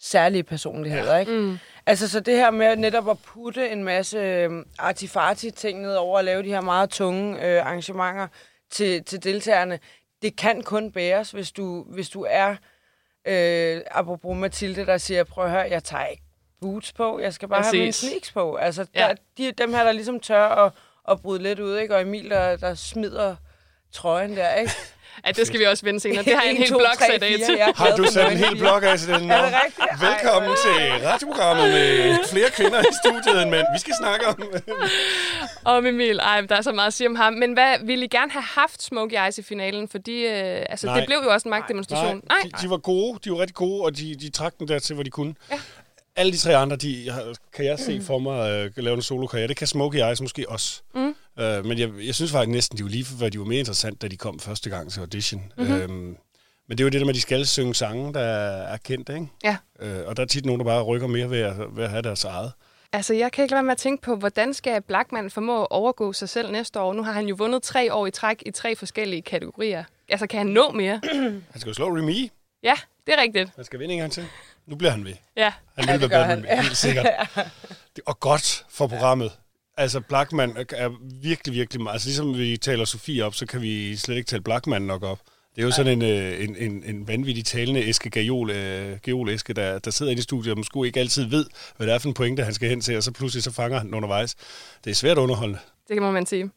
særlige 0.00 0.42
personligheder, 0.42 1.14
ja. 1.14 1.18
ikke? 1.20 1.32
Mm. 1.32 1.58
Altså, 1.86 2.08
så 2.08 2.20
det 2.20 2.36
her 2.36 2.50
med 2.50 2.76
netop 2.76 3.08
at 3.08 3.18
putte 3.18 3.70
en 3.70 3.84
masse 3.84 4.18
øh, 4.18 4.64
artifarti 4.78 5.50
ting 5.50 5.80
ned 5.80 5.94
over 5.94 6.18
at 6.18 6.24
lave 6.24 6.42
de 6.42 6.48
her 6.48 6.60
meget 6.60 6.90
tunge 6.90 7.46
øh, 7.46 7.66
arrangementer 7.66 8.28
til, 8.70 9.04
til 9.04 9.24
deltagerne, 9.24 9.78
det 10.22 10.36
kan 10.36 10.62
kun 10.62 10.92
bæres, 10.92 11.30
hvis 11.30 11.52
du, 11.52 11.82
hvis 11.82 12.08
du 12.08 12.26
er, 12.28 12.56
øh, 13.26 13.80
apropos 13.90 14.36
Mathilde, 14.36 14.86
der 14.86 14.98
siger, 14.98 15.24
prøv 15.24 15.44
at 15.44 15.50
høre, 15.50 15.66
jeg 15.70 15.84
tager 15.84 16.06
ikke 16.06 16.22
boots 16.60 16.92
på, 16.92 17.20
jeg 17.20 17.34
skal 17.34 17.48
bare 17.48 17.62
Præcis. 17.62 17.72
have 17.72 17.80
mine 17.80 17.92
sneaks 17.92 18.32
på. 18.32 18.54
Altså, 18.54 18.86
ja. 18.94 19.00
der, 19.00 19.14
de, 19.38 19.52
dem 19.52 19.74
her, 19.74 19.84
der 19.84 19.92
ligesom 19.92 20.20
tør 20.20 20.48
at, 20.48 20.72
at 21.08 21.22
bryde 21.22 21.42
lidt 21.42 21.60
ud, 21.60 21.78
ikke? 21.78 21.94
Og 21.94 22.02
Emil, 22.02 22.30
der, 22.30 22.56
der 22.56 22.74
smider 22.74 23.36
trøjen 23.92 24.36
der, 24.36 24.54
ikke? 24.54 24.72
Ja, 25.26 25.30
det 25.30 25.46
skal 25.46 25.60
vi 25.60 25.64
også 25.64 25.84
vende 25.84 26.00
senere. 26.00 26.24
Det 26.24 26.34
har 26.36 26.42
jeg 26.42 26.50
en 26.50 26.56
hel 26.56 26.68
blog 26.68 26.96
sat 26.98 27.22
af 27.22 27.36
til. 27.46 27.58
Har 27.76 27.96
du 27.96 28.04
sat 28.04 28.32
en 28.32 28.38
hel 28.38 28.56
blog 28.58 28.82
af 28.82 28.98
til 28.98 29.08
den? 29.08 29.30
Er 29.30 29.44
det 29.44 29.54
rigtigt? 29.64 30.00
Velkommen 30.00 30.50
Ej, 30.50 30.56
til 30.64 31.06
radioprogrammet 31.06 31.68
med 31.70 32.18
flere 32.32 32.50
kvinder 32.50 32.80
i 32.80 32.92
studiet 33.04 33.42
end 33.42 33.50
mænd. 33.50 33.66
Vi 33.74 33.78
skal 33.78 33.94
snakke 33.98 34.26
om... 34.26 34.36
om 35.64 35.86
Emil. 35.86 36.18
Ej, 36.18 36.40
der 36.40 36.56
er 36.56 36.62
så 36.62 36.72
meget 36.72 36.86
at 36.86 36.94
sige 36.94 37.08
om 37.08 37.14
ham. 37.14 37.32
Men 37.32 37.52
hvad 37.52 37.76
ville 37.84 38.04
I 38.04 38.08
gerne 38.08 38.30
have 38.30 38.42
haft 38.42 38.82
Smokey 38.82 39.16
Eyes 39.24 39.38
i 39.38 39.42
finalen? 39.42 39.88
Fordi 39.88 40.26
øh, 40.26 40.66
altså, 40.68 40.94
det 40.96 41.04
blev 41.06 41.18
jo 41.24 41.30
også 41.30 41.48
en 41.48 41.50
magtdemonstration. 41.50 42.14
Nej, 42.14 42.22
Nej. 42.28 42.50
De, 42.60 42.62
de, 42.62 42.70
var 42.70 42.76
gode. 42.76 43.18
De 43.24 43.30
var 43.30 43.38
rigtig 43.38 43.54
gode, 43.54 43.82
og 43.84 43.96
de, 43.96 44.14
de 44.14 44.30
trak 44.30 44.54
den 44.58 44.68
der 44.68 44.78
til, 44.78 44.94
hvor 44.94 45.02
de 45.02 45.10
kunne. 45.10 45.34
Ja 45.50 45.58
alle 46.16 46.32
de 46.32 46.36
tre 46.36 46.56
andre, 46.56 46.76
de 46.76 47.12
kan 47.52 47.64
jeg 47.64 47.78
se 47.78 48.00
for 48.02 48.18
mig 48.18 48.50
øh, 48.50 48.84
lave 48.84 48.94
en 48.94 49.02
solo-karriere. 49.02 49.48
Det 49.48 49.56
kan 49.56 49.66
Smokey 49.66 49.98
Eyes 49.98 50.20
måske 50.20 50.48
også. 50.48 50.82
Mm. 50.94 51.14
Øh, 51.38 51.64
men 51.64 51.78
jeg, 51.78 51.90
jeg 52.06 52.14
synes 52.14 52.32
faktisk 52.32 52.50
næsten, 52.50 52.78
de 52.78 52.82
var 52.82 52.90
lige 52.90 53.04
for, 53.04 53.28
de 53.28 53.38
var 53.38 53.44
mere 53.44 53.58
interessant, 53.58 54.02
da 54.02 54.08
de 54.08 54.16
kom 54.16 54.38
første 54.38 54.70
gang 54.70 54.92
til 54.92 55.00
audition. 55.00 55.52
Mm-hmm. 55.58 55.74
Øhm, 55.74 56.16
men 56.68 56.78
det 56.78 56.80
er 56.80 56.84
jo 56.84 56.88
det 56.88 57.00
der 57.00 57.04
med, 57.06 57.10
at 57.10 57.14
de 57.14 57.20
skal 57.20 57.46
synge 57.46 57.74
sange, 57.74 58.14
der 58.14 58.20
er 58.20 58.76
kendt, 58.76 59.08
ikke? 59.08 59.26
Ja. 59.44 59.56
Øh, 59.80 60.06
og 60.06 60.16
der 60.16 60.22
er 60.22 60.26
tit 60.26 60.44
nogen, 60.46 60.60
der 60.60 60.64
bare 60.64 60.82
rykker 60.82 61.06
mere 61.06 61.30
ved 61.30 61.40
at, 61.40 61.56
ved 61.76 61.84
at 61.84 61.90
have 61.90 62.02
deres 62.02 62.24
eget. 62.24 62.52
Altså, 62.92 63.14
jeg 63.14 63.32
kan 63.32 63.42
ikke 63.42 63.52
lade 63.52 63.56
være 63.56 63.64
med 63.64 63.72
at 63.72 63.78
tænke 63.78 64.02
på, 64.02 64.16
hvordan 64.16 64.54
skal 64.54 64.82
Blackman 64.82 65.30
formå 65.30 65.62
at 65.62 65.66
overgå 65.70 66.12
sig 66.12 66.28
selv 66.28 66.52
næste 66.52 66.80
år? 66.80 66.92
Nu 66.92 67.02
har 67.02 67.12
han 67.12 67.26
jo 67.26 67.34
vundet 67.38 67.62
tre 67.62 67.94
år 67.94 68.06
i 68.06 68.10
træk 68.10 68.42
i 68.46 68.50
tre 68.50 68.76
forskellige 68.76 69.22
kategorier. 69.22 69.84
Altså, 70.08 70.26
kan 70.26 70.38
han 70.38 70.46
nå 70.46 70.70
mere? 70.70 71.00
han 71.52 71.60
skal 71.60 71.70
jo 71.70 71.74
slå 71.74 71.96
Remy. 71.96 72.30
Ja, 72.62 72.74
det 73.06 73.14
er 73.14 73.22
rigtigt. 73.22 73.50
Han 73.56 73.64
skal 73.64 73.80
vinde 73.80 73.94
en 73.94 74.00
gang 74.00 74.12
til. 74.12 74.26
Nu 74.66 74.76
bliver 74.76 74.90
han 74.90 75.04
ved. 75.04 75.14
Ja. 75.36 75.52
Han 75.78 76.00
vil 76.00 76.08
ja, 76.10 76.16
være 76.18 76.24
han. 76.24 76.44
helt 76.62 76.76
sikkert. 76.76 77.06
ja. 77.36 77.42
Og 78.06 78.20
godt 78.20 78.66
for 78.68 78.86
programmet. 78.86 79.32
Altså, 79.76 80.00
Blackman 80.00 80.56
er 80.70 80.90
virkelig, 81.22 81.54
virkelig 81.54 81.82
meget... 81.82 81.94
Altså, 81.94 82.08
ligesom 82.08 82.38
vi 82.38 82.56
taler 82.56 82.84
Sofie 82.84 83.24
op, 83.24 83.34
så 83.34 83.46
kan 83.46 83.62
vi 83.62 83.96
slet 83.96 84.16
ikke 84.16 84.28
tale 84.28 84.42
Blackman 84.42 84.82
nok 84.82 85.02
op. 85.02 85.18
Det 85.56 85.62
er 85.62 85.66
jo 85.66 85.72
sådan 85.72 86.02
en, 86.02 86.10
øh, 86.10 86.44
en, 86.44 86.56
en, 86.56 86.82
en 86.86 87.08
vanvittig 87.08 87.44
talende 87.44 87.82
æske, 87.82 88.10
gajol, 88.10 88.50
øh, 88.50 88.98
gajol-æske, 89.02 89.52
der, 89.52 89.78
der 89.78 89.90
sidder 89.90 90.12
inde 90.12 90.20
i 90.20 90.22
studiet, 90.22 90.52
og 90.52 90.58
måske 90.58 90.86
ikke 90.86 91.00
altid 91.00 91.24
ved, 91.24 91.46
hvad 91.76 91.86
det 91.86 91.94
er 91.94 91.98
for 91.98 92.08
en 92.08 92.14
pointe, 92.14 92.44
han 92.44 92.54
skal 92.54 92.68
hen 92.68 92.80
til, 92.80 92.96
og 92.96 93.02
så 93.02 93.12
pludselig 93.12 93.42
så 93.42 93.50
fanger 93.50 93.78
han 93.78 93.86
den 93.86 93.94
undervejs. 93.94 94.34
Det 94.84 94.90
er 94.90 94.94
svært 94.94 95.18
underholdende. 95.18 95.60
Det 95.88 96.00
kan 96.00 96.12
man 96.12 96.26
sige. 96.26 96.50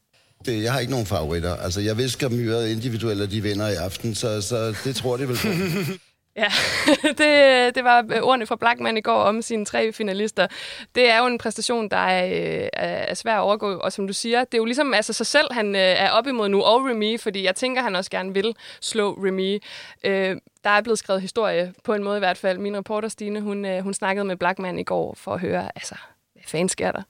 Det, 0.46 0.64
jeg 0.64 0.74
har 0.74 0.80
ikke 0.80 0.92
nogen 0.92 1.06
favoritter. 1.06 1.56
Altså, 1.56 1.82
jeg 1.82 1.98
visker 1.98 2.30
jo 2.30 2.60
individuelt, 2.60 3.22
at 3.22 3.32
de 3.32 3.42
vinder 3.42 3.68
i 3.68 3.76
aften, 3.76 4.16
så, 4.16 4.42
så 4.42 4.76
det 4.84 4.96
tror 4.96 5.18
de 5.18 5.30
vel 5.30 5.38
på. 5.38 5.48
Ja, 6.38 6.52
det, 7.18 7.76
det 7.76 7.84
var 7.84 8.06
ordene 8.22 8.46
fra 8.46 8.56
Blackman 8.56 8.98
i 8.98 9.02
går 9.02 9.22
om 9.22 9.42
sine 9.42 9.66
tre 9.66 9.94
finalister. 9.94 10.48
Det 10.96 11.10
er 11.10 11.20
jo 11.20 11.26
en 11.26 11.38
præstation, 11.38 11.90
der 11.90 11.98
er, 11.98 12.70
er 12.74 13.14
svær 13.14 13.36
at 13.36 13.42
overgå, 13.42 13.78
og 13.78 13.92
som 13.92 14.08
du 14.08 14.14
siger, 14.14 14.44
det 14.44 14.54
er 14.54 14.58
jo 14.58 14.66
ligesom 14.66 14.94
altså, 14.94 15.14
sig 15.14 15.26
selv, 15.26 15.54
han 15.54 15.76
øh, 15.76 15.82
er 15.82 16.10
op 16.10 16.28
imod 16.28 16.50
nu, 16.50 16.62
og 16.62 16.86
Remy, 16.86 17.20
fordi 17.20 17.44
jeg 17.44 17.56
tænker, 17.56 17.82
han 17.82 17.96
også 17.96 18.12
gerne 18.12 18.34
vil 18.34 18.56
slå 18.82 19.20
Remy. 19.24 19.64
Øh, 20.04 20.38
der 20.64 20.70
er 20.70 20.82
blevet 20.82 21.00
skrevet 21.00 21.22
historie, 21.22 21.74
på 21.84 21.94
en 21.94 22.04
måde 22.04 22.18
i 22.18 22.20
hvert 22.20 22.38
fald. 22.38 22.58
Min 22.58 22.78
reporter 22.78 23.10
Stine, 23.10 23.42
hun, 23.42 23.66
øh, 23.66 23.84
hun 23.84 23.94
snakkede 23.94 24.26
med 24.26 24.36
Blackman 24.36 24.80
i 24.80 24.84
går 24.84 25.14
for 25.18 25.34
at 25.34 25.40
høre, 25.40 25.72
altså, 25.76 25.96
hvad 26.34 26.44
fanden 26.46 26.70
sker 26.70 26.92
der? 26.92 27.02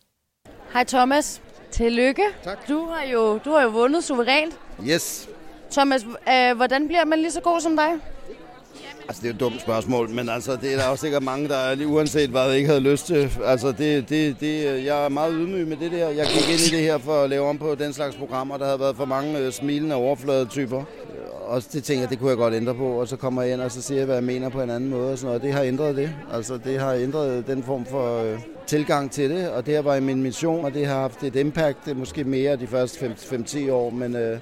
Hej 0.74 0.84
Thomas, 0.84 1.42
tillykke. 1.72 2.24
Tak. 2.44 2.68
Du 2.68 2.86
har 2.86 3.04
jo, 3.04 3.38
du 3.38 3.52
har 3.52 3.62
jo 3.62 3.70
vundet 3.70 4.04
suverænt. 4.04 4.60
Yes. 4.90 5.30
Thomas, 5.72 6.06
øh, 6.30 6.56
hvordan 6.56 6.88
bliver 6.88 7.06
man 7.06 7.20
lige 7.20 7.32
så 7.32 7.42
god 7.42 7.62
som 7.62 7.76
dig? 7.76 7.92
Altså, 9.10 9.22
det 9.22 9.30
er 9.30 9.34
et 9.34 9.40
dumt 9.40 9.62
spørgsmål, 9.62 10.10
men 10.10 10.30
altså, 10.30 10.56
det 10.62 10.74
er 10.74 10.78
der 10.78 10.88
også 10.88 11.02
sikkert 11.02 11.24
mange, 11.24 11.48
der 11.48 11.76
lige 11.76 11.88
uanset 11.88 12.30
hvad, 12.30 12.54
ikke 12.54 12.70
havde 12.70 12.82
lyst 12.82 13.08
til. 13.08 13.32
Altså, 13.46 13.72
det, 13.72 14.10
det, 14.10 14.40
det, 14.40 14.86
jeg 14.86 15.06
er 15.06 15.10
meget 15.10 15.34
ydmyg 15.38 15.68
med 15.68 15.78
det 15.78 15.92
der. 15.92 16.10
Jeg 16.10 16.26
gik 16.26 16.50
ind 16.50 16.60
i 16.60 16.76
det 16.76 16.84
her 16.84 16.98
for 16.98 17.24
at 17.24 17.30
lave 17.30 17.46
om 17.50 17.58
på 17.58 17.76
den 17.76 17.94
slags 17.94 18.16
programmer. 18.16 18.58
Der 18.58 18.66
havde 18.66 18.80
været 18.80 18.96
for 18.96 19.06
mange 19.06 19.40
øh, 19.40 19.52
smilende 19.52 19.96
overfladetyper. 19.96 20.80
Øh, 20.80 20.86
og 21.52 21.64
det 21.74 21.84
tænker 21.84 22.02
jeg, 22.02 22.10
det 22.10 22.20
kunne 22.20 22.30
jeg 22.30 22.38
godt 22.38 22.54
ændre 22.54 22.76
på. 22.76 22.88
Og 22.88 23.08
så 23.08 23.16
kommer 23.16 23.42
jeg 23.42 23.54
ind, 23.54 23.62
og 23.62 23.72
så 23.72 23.82
siger 23.82 23.98
jeg, 23.98 24.06
hvad 24.06 24.16
jeg 24.16 24.24
mener 24.24 24.50
på 24.50 24.62
en 24.62 24.70
anden 24.70 24.90
måde. 24.90 25.12
Og 25.12 25.18
sådan 25.18 25.28
noget. 25.28 25.42
Det 25.42 25.54
har 25.54 25.62
ændret 25.62 25.96
det. 25.96 26.12
Altså, 26.34 26.58
det 26.58 26.80
har 26.80 26.94
ændret 26.94 27.48
den 27.48 27.64
form 27.64 27.86
for 27.86 28.24
øh, 28.24 28.40
tilgang 28.68 29.12
til 29.12 29.30
det. 29.30 29.50
Og 29.50 29.66
det 29.66 29.74
her 29.74 29.82
var 29.82 30.00
min 30.00 30.24
mission, 30.24 30.66
og 30.66 30.74
det 30.74 30.86
har 30.86 31.00
haft 31.00 31.24
et 31.24 31.36
impact. 31.36 31.78
Det 31.86 31.98
måske 31.98 32.24
mere 32.24 32.56
de 32.56 32.68
første 32.68 33.16
5-10 33.22 33.72
år, 33.72 33.90
men... 33.90 34.16
Øh, 34.16 34.40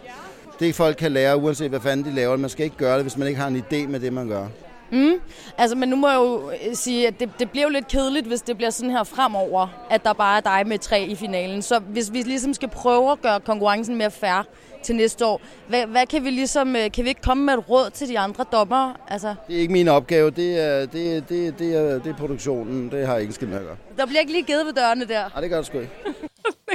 det 0.60 0.76
folk 0.76 0.98
kan 0.98 1.12
lære, 1.12 1.38
uanset 1.38 1.70
hvad 1.70 1.80
fanden 1.80 2.06
de 2.06 2.16
laver. 2.16 2.38
Man 2.38 2.50
skal 2.50 2.66
ikke 2.66 2.78
gøre 2.78 2.96
det, 2.96 3.04
hvis 3.04 3.18
man 3.18 3.28
ikke 3.28 3.40
har 3.40 3.48
en 3.48 3.64
idé 3.72 3.88
med 3.88 4.00
det, 4.00 4.14
man 4.14 4.28
gør. 4.28 4.48
Mm. 4.92 5.14
Altså, 5.58 5.76
men 5.76 5.90
nu 5.90 5.96
må 5.96 6.08
jeg 6.08 6.18
jo 6.18 6.52
øh, 6.52 6.76
sige, 6.76 7.08
at 7.08 7.20
det, 7.20 7.30
det 7.40 7.52
bliver 7.52 7.64
jo 7.64 7.70
lidt 7.70 7.88
kedeligt, 7.88 8.28
hvis 8.28 8.42
det 8.42 8.58
bliver 8.58 8.70
sådan 8.70 8.92
her 8.92 9.04
fremover, 9.04 9.88
at 9.90 10.04
der 10.04 10.14
bare 10.14 10.38
er 10.38 10.42
dig 10.42 10.68
med 10.68 10.80
tre 10.80 11.04
i 11.04 11.16
finalen. 11.16 11.62
Så 11.62 11.80
hvis 11.80 12.14
vi 12.14 12.22
ligesom 12.22 12.54
skal 12.54 12.70
prøve 12.70 13.12
at 13.12 13.22
gøre 13.22 13.40
konkurrencen 13.40 13.96
mere 13.96 14.12
fair 14.12 14.48
til 14.84 14.96
næste 14.96 15.26
år, 15.26 15.42
hvad, 15.68 15.86
hvad 15.86 16.06
kan 16.06 16.24
vi 16.24 16.30
ligesom, 16.30 16.76
øh, 16.76 16.92
kan 16.92 17.04
vi 17.04 17.10
ikke 17.10 17.22
komme 17.22 17.46
med 17.46 17.54
et 17.54 17.70
råd 17.70 17.90
til 17.90 18.10
de 18.10 18.20
andre 18.20 18.46
dommer? 18.52 18.94
Altså... 19.08 19.36
Det 19.48 19.56
er 19.56 19.60
ikke 19.60 19.74
min 19.74 19.88
opgave, 19.88 20.32
det 20.32 20.60
er, 20.60 20.86
det, 20.86 21.30
det, 21.30 21.60
det 21.60 21.76
er, 21.76 22.00
det 22.00 22.08
er 22.08 22.18
produktionen, 22.18 22.92
det 22.92 23.08
har 23.08 23.14
jeg 23.14 23.22
ikke 23.22 23.34
skidt 23.34 23.50
med 23.50 23.58
at 23.58 23.66
gøre. 23.66 23.78
Der 23.98 24.06
bliver 24.06 24.20
ikke 24.20 24.32
lige 24.32 24.44
givet 24.44 24.66
ved 24.66 24.74
dørene 24.74 25.06
der. 25.06 25.30
Nej, 25.30 25.42
det 25.42 25.50
gør 25.50 25.58
det 25.58 25.66
sgu 25.66 25.80
ikke. 25.80 25.92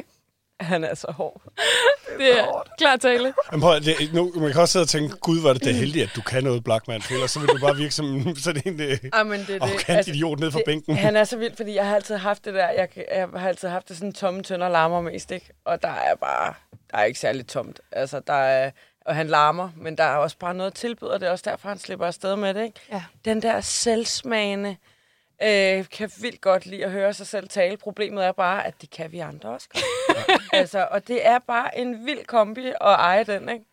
Han 0.61 0.85
er 0.85 0.95
så 0.95 1.13
hård. 1.17 1.43
Det 2.21 2.39
er, 2.39 2.63
klar 2.79 2.97
tale. 2.97 3.35
Men 3.51 3.61
prøv, 3.61 3.81
det, 3.81 3.95
nu, 4.13 4.33
man 4.37 4.53
kan 4.53 4.61
også 4.61 4.73
sidde 4.73 4.83
og 4.83 4.89
tænke, 4.89 5.17
gud, 5.17 5.41
var 5.43 5.53
det 5.53 5.65
da 5.65 5.73
heldigt, 5.73 6.03
at 6.03 6.17
du 6.17 6.23
kan 6.23 6.45
noget, 6.45 6.65
Blackman, 6.65 7.03
for 7.03 7.15
ellers 7.15 7.31
så 7.31 7.41
vil 7.41 7.49
du 7.49 7.59
bare 7.61 7.77
virke 7.77 7.95
som 7.95 8.07
sådan 8.45 8.63
en 8.67 8.81
øh, 8.81 8.99
ah, 9.13 9.27
men 9.27 9.41
det, 9.41 9.49
det, 9.63 9.85
altså, 9.89 10.11
idiot 10.11 10.41
ned 10.41 10.51
fra 10.51 10.59
det, 10.59 10.65
bænken. 10.67 10.97
Han 10.97 11.17
er 11.17 11.25
så 11.25 11.37
vild, 11.37 11.57
fordi 11.57 11.75
jeg 11.75 11.87
har 11.87 11.95
altid 11.95 12.17
haft 12.17 12.45
det 12.45 12.55
der, 12.55 12.71
jeg, 12.71 12.89
jeg 13.15 13.29
har 13.37 13.49
altid 13.49 13.69
haft 13.69 13.89
det 13.89 13.97
sådan 13.97 14.13
tomme 14.13 14.43
tønder 14.43 14.69
larmer 14.69 15.01
mest, 15.01 15.31
ikke? 15.31 15.47
Og 15.65 15.83
der 15.83 15.89
er 15.89 16.15
bare, 16.15 16.55
der 16.91 16.99
er 16.99 17.05
ikke 17.05 17.19
særlig 17.21 17.47
tomt. 17.47 17.81
Altså, 17.93 18.21
der 18.27 18.33
er, 18.33 18.71
og 19.07 19.15
han 19.15 19.27
larmer, 19.27 19.71
men 19.77 19.99
der 19.99 20.05
er 20.05 20.17
også 20.17 20.37
bare 20.39 20.55
noget 20.55 20.75
tilbyder, 20.75 21.19
det 21.19 21.27
er 21.27 21.31
også 21.31 21.51
derfor, 21.51 21.69
han 21.69 21.79
slipper 21.79 22.07
afsted 22.07 22.37
med 22.37 22.55
det, 22.55 22.65
ikke? 22.65 22.81
Ja. 22.93 23.03
Den 23.25 23.43
der 23.43 23.61
selvsmagende, 23.61 24.77
Øh, 25.43 25.89
kan 25.89 26.11
vildt 26.21 26.41
godt 26.41 26.67
lide 26.67 26.85
at 26.85 26.91
høre 26.91 27.15
sig 27.15 27.27
selv 27.27 27.49
tale. 27.49 27.77
Problemet 27.77 28.25
er 28.25 28.33
bare, 28.33 28.67
at 28.67 28.75
det 28.81 28.91
kan 28.91 29.13
vi 29.13 29.19
andre 29.19 29.49
også 29.49 29.69
godt. 29.73 29.85
altså, 30.53 30.89
og 30.91 31.09
det 31.09 31.27
er 31.27 31.39
bare 31.39 31.79
en 31.79 32.07
vild 32.07 32.25
kombi 32.25 32.67
at 32.67 32.77
eje 32.81 33.25
den, 33.25 33.49
ikke? 33.49 33.65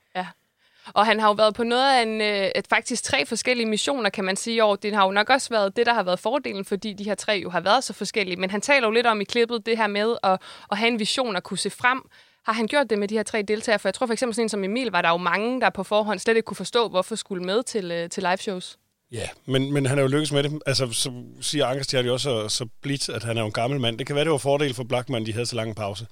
Og 0.94 1.06
han 1.06 1.20
har 1.20 1.28
jo 1.28 1.34
været 1.34 1.56
på 1.56 1.64
noget 1.64 1.94
af 1.98 2.02
en, 2.02 2.22
øh, 2.22 2.64
faktisk 2.70 3.04
tre 3.04 3.26
forskellige 3.26 3.68
missioner, 3.68 4.10
kan 4.10 4.24
man 4.24 4.36
sige, 4.36 4.64
år. 4.64 4.76
Det 4.76 4.96
har 4.96 5.06
jo 5.06 5.12
nok 5.12 5.30
også 5.30 5.50
været 5.50 5.76
det, 5.78 5.86
der 5.86 5.94
har 5.94 6.04
været 6.04 6.20
fordelen, 6.20 6.66
fordi 6.66 6.94
de 6.94 7.04
her 7.04 7.16
tre 7.16 7.40
jo 7.44 7.50
har 7.50 7.60
været 7.60 7.84
så 7.84 7.94
forskellige. 7.94 8.38
Men 8.38 8.50
han 8.50 8.62
taler 8.62 8.88
jo 8.88 8.92
lidt 8.92 9.08
om 9.08 9.22
i 9.22 9.24
klippet 9.24 9.66
det 9.66 9.78
her 9.78 9.88
med 9.88 10.16
at, 10.24 10.42
at 10.72 10.78
have 10.78 10.88
en 10.88 11.00
vision 11.00 11.36
og 11.36 11.44
kunne 11.44 11.58
se 11.58 11.70
frem. 11.70 12.02
Har 12.46 12.54
han 12.54 12.68
gjort 12.68 12.90
det 12.90 13.00
med 13.00 13.08
de 13.08 13.16
her 13.16 13.24
tre 13.24 13.42
deltagere? 13.42 13.80
For 13.80 13.90
jeg 13.90 13.94
tror 13.94 14.06
for 14.06 14.14
eksempel 14.14 14.36
sådan 14.36 14.46
en 14.46 14.50
som 14.50 14.64
Emil, 14.64 14.92
var 14.92 15.02
der 15.02 15.10
jo 15.10 15.18
mange, 15.18 15.62
der 15.62 15.70
på 15.70 15.84
forhånd 15.84 16.20
slet 16.20 16.36
ikke 16.36 16.46
kunne 16.46 16.56
forstå, 16.56 16.88
hvorfor 16.90 17.16
skulle 17.16 17.44
med 17.44 17.64
til, 17.64 17.92
øh, 17.92 18.10
til 18.10 18.24
live 18.24 18.38
shows. 18.38 18.78
Ja, 19.12 19.28
men, 19.46 19.74
men 19.74 19.86
han 19.86 19.98
er 19.98 20.02
jo 20.02 20.08
lykkes 20.08 20.32
med 20.32 20.44
det. 20.44 20.62
Altså, 20.66 20.92
så 20.92 21.12
siger 21.42 21.66
Ankerstjert 21.66 22.06
jo 22.06 22.14
også 22.14 22.50
så, 22.50 22.56
så 22.58 22.66
blidt, 22.82 23.10
at 23.10 23.24
han 23.24 23.38
er 23.38 23.42
jo 23.42 23.46
en 23.46 23.54
gammel 23.54 23.80
mand. 23.80 23.98
Det 23.98 24.08
kan 24.08 24.16
være, 24.16 24.24
det 24.24 24.32
var 24.32 24.38
fordel 24.38 24.74
for 24.74 24.84
Blackman, 24.84 25.26
de 25.26 25.34
havde 25.34 25.46
så 25.46 25.56
lang 25.56 25.70
en 25.70 25.76
pause. 25.76 26.08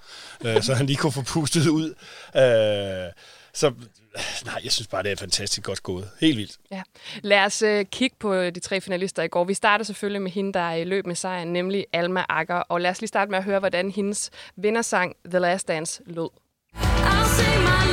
uh, 0.46 0.62
så 0.62 0.74
han 0.74 0.86
lige 0.86 0.98
kunne 0.98 1.12
få 1.12 1.22
pustet 1.22 1.68
ud. 1.68 1.90
Uh, 2.36 3.14
så 3.54 3.74
nej, 4.46 4.62
jeg 4.64 4.72
synes 4.72 4.88
bare, 4.88 5.04
det 5.04 5.12
er 5.12 5.16
fantastisk 5.16 5.64
godt 5.64 5.84
gået. 5.84 6.10
Helt 6.22 6.38
vildt. 6.38 6.58
Ja. 6.72 6.82
Lad 7.22 7.46
os 7.46 7.64
uh, 7.64 7.82
kigge 7.92 8.16
på 8.20 8.36
de 8.36 8.60
tre 8.60 8.82
finalister 8.82 9.24
i 9.24 9.28
går. 9.28 9.44
Vi 9.44 9.54
starter 9.54 9.86
selvfølgelig 9.86 10.22
med 10.22 10.32
hende, 10.32 10.54
der 10.54 10.60
er 10.60 10.76
i 10.76 10.84
løb 10.84 11.06
med 11.06 11.16
sejren, 11.16 11.54
nemlig 11.54 11.86
Alma 11.94 12.26
Akker. 12.30 12.56
Og 12.56 12.82
lad 12.82 12.92
os 12.92 13.02
lige 13.02 13.08
starte 13.08 13.32
med 13.32 13.38
at 13.38 13.44
høre, 13.44 13.60
hvordan 13.60 13.92
hendes 13.92 14.30
vindersang 14.56 15.16
The 15.30 15.40
Last 15.40 15.68
Dance 15.68 16.02
lød. 16.06 16.30
I'll 16.76 17.28
sing 17.28 17.64
my 17.64 17.85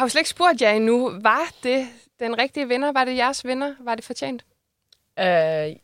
har 0.00 0.04
jo 0.06 0.08
slet 0.08 0.20
ikke 0.20 0.30
spurgt 0.30 0.62
jer 0.62 0.70
endnu. 0.70 1.10
Var 1.22 1.52
det 1.62 1.88
den 2.20 2.38
rigtige 2.38 2.68
vinder? 2.68 2.92
Var 2.92 3.04
det 3.04 3.16
jeres 3.16 3.44
vinder? 3.46 3.74
Var 3.80 3.94
det 3.94 4.04
fortjent? 4.04 4.44
Uh, 5.20 5.26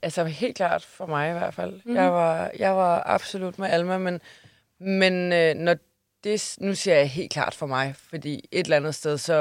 altså 0.03 0.25
helt 0.25 0.57
klart 0.57 0.83
for 0.85 1.07
mig 1.07 1.31
i 1.31 1.33
hvert 1.33 1.55
fald. 1.55 1.73
Mm-hmm. 1.73 1.97
Jeg, 1.97 2.13
var, 2.13 2.51
jeg 2.59 2.77
var 2.77 3.03
absolut 3.07 3.59
med 3.59 3.71
Alma, 3.71 3.99
men, 3.99 4.21
men 4.79 5.13
uh, 5.33 5.63
når 5.63 5.77
det, 6.25 6.57
nu 6.61 6.75
siger 6.75 6.97
jeg 6.97 7.11
helt 7.11 7.33
klart 7.33 7.55
for 7.55 7.67
mig, 7.67 7.95
fordi 8.11 8.49
et 8.53 8.65
eller 8.65 8.77
andet 8.77 8.95
sted, 8.95 9.19
så 9.19 9.35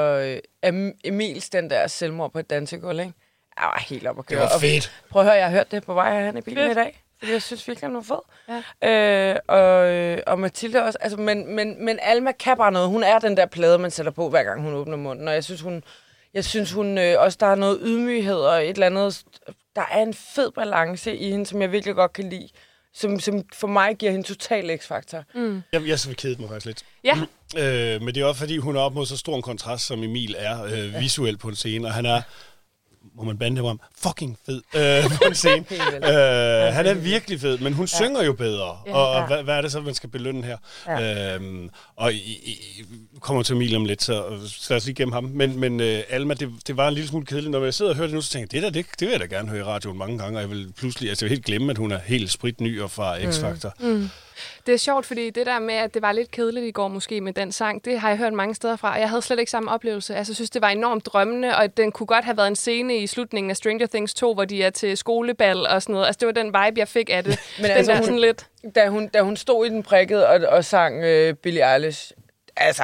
uh, 0.64 0.68
Em- 0.70 0.98
Emils 1.04 1.50
den 1.50 1.70
der 1.70 1.86
selvmord 1.86 2.32
på 2.32 2.38
et 2.38 2.50
dansegulv, 2.50 3.00
ikke? 3.00 3.12
Jeg 3.58 3.64
var 3.64 3.84
helt 3.88 4.06
op 4.06 4.18
at 4.18 4.26
køre. 4.26 4.40
Det 4.40 4.48
var 4.48 4.54
Og 4.54 4.60
fedt. 4.60 4.92
Prøv 5.10 5.22
at 5.22 5.26
høre, 5.26 5.36
jeg 5.36 5.44
har 5.44 5.52
hørt 5.52 5.70
det 5.70 5.84
på 5.84 5.94
vej 5.94 6.12
herhen 6.14 6.36
i 6.36 6.40
bilen 6.40 6.64
Fedt. 6.64 6.72
i 6.72 6.74
dag. 6.74 7.02
Fordi 7.18 7.32
jeg 7.32 7.42
synes 7.42 7.68
virkelig, 7.68 7.88
han 7.88 7.94
var 7.94 8.00
fed. 8.00 8.62
Ja. 8.82 9.32
Øh, 9.32 9.38
og, 9.48 9.92
øh, 9.92 10.18
og 10.26 10.38
Mathilde 10.38 10.82
også. 10.82 10.98
Altså, 11.00 11.16
men, 11.20 11.54
men, 11.54 11.84
men 11.84 11.98
Alma 12.02 12.32
kan 12.32 12.56
bare 12.56 12.72
noget. 12.72 12.88
Hun 12.88 13.02
er 13.02 13.18
den 13.18 13.36
der 13.36 13.46
plade, 13.46 13.78
man 13.78 13.90
sætter 13.90 14.12
på, 14.12 14.28
hver 14.28 14.42
gang 14.42 14.62
hun 14.62 14.74
åbner 14.74 14.96
munden. 14.96 15.28
Og 15.28 15.34
jeg 15.34 15.44
synes, 15.44 15.60
hun, 15.60 15.82
jeg 16.34 16.44
synes 16.44 16.72
hun 16.72 16.98
øh, 16.98 17.20
også, 17.20 17.38
der 17.40 17.46
er 17.46 17.54
noget 17.54 17.78
ydmyghed 17.82 18.36
og 18.36 18.64
et 18.64 18.70
eller 18.70 18.86
andet... 18.86 19.22
Der 19.76 19.82
er 19.90 20.02
en 20.02 20.14
fed 20.14 20.50
balance 20.50 21.16
i 21.16 21.30
hende, 21.30 21.46
som 21.46 21.62
jeg 21.62 21.72
virkelig 21.72 21.94
godt 21.94 22.12
kan 22.12 22.28
lide. 22.28 22.48
Som, 22.94 23.20
som 23.20 23.44
for 23.54 23.66
mig 23.68 23.96
giver 23.96 24.12
hende 24.12 24.26
total 24.26 24.78
x-faktor. 24.78 25.24
Mm. 25.34 25.62
Jeg, 25.72 25.88
jeg 25.88 25.98
så 25.98 26.14
kedet 26.18 26.40
mig 26.40 26.48
faktisk 26.48 26.66
lidt. 26.66 26.84
Ja. 27.04 27.16
Øh, 27.94 28.02
men 28.02 28.14
det 28.14 28.20
er 28.20 28.24
også 28.24 28.40
fordi, 28.40 28.56
hun 28.56 28.76
er 28.76 28.80
op 28.80 28.94
mod 28.94 29.06
så 29.06 29.16
stor 29.16 29.36
en 29.36 29.42
kontrast, 29.42 29.86
som 29.86 30.02
Emil 30.02 30.34
er 30.38 30.64
øh, 30.64 31.00
visuelt 31.00 31.40
på 31.40 31.48
en 31.48 31.56
scene, 31.56 31.88
og 31.88 31.94
han 31.94 32.06
er, 32.06 32.22
må 33.16 33.24
man 33.24 33.38
bande 33.38 33.66
ham, 33.66 33.80
fucking 33.98 34.38
fed 34.46 34.62
øh, 34.76 35.10
på 35.18 35.24
en 35.28 35.34
scene. 35.34 35.64
Øh, 35.96 36.74
han 36.74 36.86
er 36.86 36.94
virkelig 36.94 37.40
fed, 37.40 37.58
men 37.58 37.72
hun 37.72 37.84
ja. 37.92 37.96
synger 37.96 38.22
jo 38.24 38.32
bedre. 38.32 38.78
Ja. 38.86 38.94
Og, 38.94 39.10
og 39.10 39.20
Ja. 39.20 39.26
hvad, 39.26 39.42
hvad 39.44 39.54
er 39.56 39.60
det 39.62 39.72
så, 39.72 39.80
man 39.80 39.94
skal 39.94 40.08
belønne 40.10 40.44
her? 40.44 40.56
Ja. 40.86 41.34
Øhm, 41.34 41.70
og 41.96 42.12
i, 42.12 42.16
i, 42.16 42.84
kommer 43.20 43.42
til 43.42 43.54
Emil 43.54 43.76
om 43.76 43.84
lidt, 43.84 44.02
så, 44.02 44.24
så 44.48 44.66
lad 44.68 44.76
os 44.76 44.84
lige 44.86 44.94
gennem 44.94 45.12
ham. 45.12 45.24
Men, 45.24 45.60
men 45.60 45.80
øh, 45.80 46.02
Alma, 46.10 46.34
det, 46.34 46.48
det 46.66 46.76
var 46.76 46.88
en 46.88 46.94
lille 46.94 47.08
smule 47.08 47.26
kedeligt. 47.26 47.50
Når 47.50 47.64
jeg 47.64 47.74
sidder 47.74 47.90
og 47.90 47.96
hører 47.96 48.06
det 48.06 48.14
nu, 48.14 48.20
så 48.20 48.30
tænker 48.30 48.48
jeg, 48.52 48.62
det 48.62 48.74
der, 48.74 48.82
det, 48.82 48.86
det 49.00 49.08
vil 49.08 49.12
jeg 49.12 49.30
da 49.30 49.36
gerne 49.36 49.48
høre 49.48 49.60
i 49.60 49.62
radioen 49.62 49.98
mange 49.98 50.18
gange, 50.18 50.38
og 50.38 50.42
jeg 50.42 50.50
vil 50.50 50.72
pludselig, 50.78 51.08
altså 51.08 51.24
jeg 51.24 51.30
vil 51.30 51.36
helt 51.36 51.46
glemme, 51.46 51.70
at 51.70 51.78
hun 51.78 51.92
er 51.92 51.98
helt 52.04 52.30
spritny 52.30 52.80
og 52.80 52.90
fra 52.90 53.18
X-Factor. 53.18 53.70
Mm. 53.80 54.08
Det 54.66 54.74
er 54.74 54.78
sjovt, 54.78 55.06
fordi 55.06 55.30
det 55.30 55.46
der 55.46 55.58
med, 55.58 55.74
at 55.74 55.94
det 55.94 56.02
var 56.02 56.12
lidt 56.12 56.30
kedeligt 56.30 56.66
i 56.66 56.70
går 56.70 56.88
måske 56.88 57.20
med 57.20 57.32
den 57.32 57.52
sang, 57.52 57.84
det 57.84 58.00
har 58.00 58.08
jeg 58.08 58.18
hørt 58.18 58.32
mange 58.32 58.54
steder 58.54 58.76
fra, 58.76 58.92
og 58.94 59.00
jeg 59.00 59.08
havde 59.08 59.22
slet 59.22 59.38
ikke 59.38 59.50
samme 59.50 59.70
oplevelse. 59.70 60.14
Altså, 60.16 60.30
jeg 60.30 60.36
synes, 60.36 60.50
det 60.50 60.62
var 60.62 60.68
enormt 60.68 61.06
drømmende, 61.06 61.56
og 61.56 61.76
den 61.76 61.92
kunne 61.92 62.06
godt 62.06 62.24
have 62.24 62.36
været 62.36 62.48
en 62.48 62.56
scene 62.56 62.96
i 62.96 63.06
slutningen 63.06 63.50
af 63.50 63.56
Stranger 63.56 63.86
Things 63.86 64.14
2, 64.14 64.34
hvor 64.34 64.44
de 64.44 64.62
er 64.62 64.70
til 64.70 64.96
skolebal 64.96 65.66
og 65.66 65.82
sådan 65.82 65.92
noget. 65.92 66.06
Altså, 66.06 66.18
det 66.20 66.26
var 66.26 66.32
den 66.32 66.46
vibe, 66.46 66.78
jeg 66.80 66.88
fik 66.88 67.10
af 67.10 67.24
det. 67.24 67.38
Men 67.58 67.64
den 67.64 67.70
altså, 67.70 67.92
der 67.92 67.98
hun- 67.98 68.04
sådan 68.04 68.20
lidt... 68.20 68.46
Da, 68.74 68.88
hun, 68.88 69.08
da 69.08 69.20
hun 69.20 69.36
stod 69.36 69.66
i 69.66 69.68
den 69.68 69.82
prikket 69.82 70.26
og, 70.26 70.40
og 70.48 70.64
sang 70.64 71.04
øh, 71.04 71.34
Billie 71.34 71.74
Eilish, 71.74 72.12
altså 72.56 72.82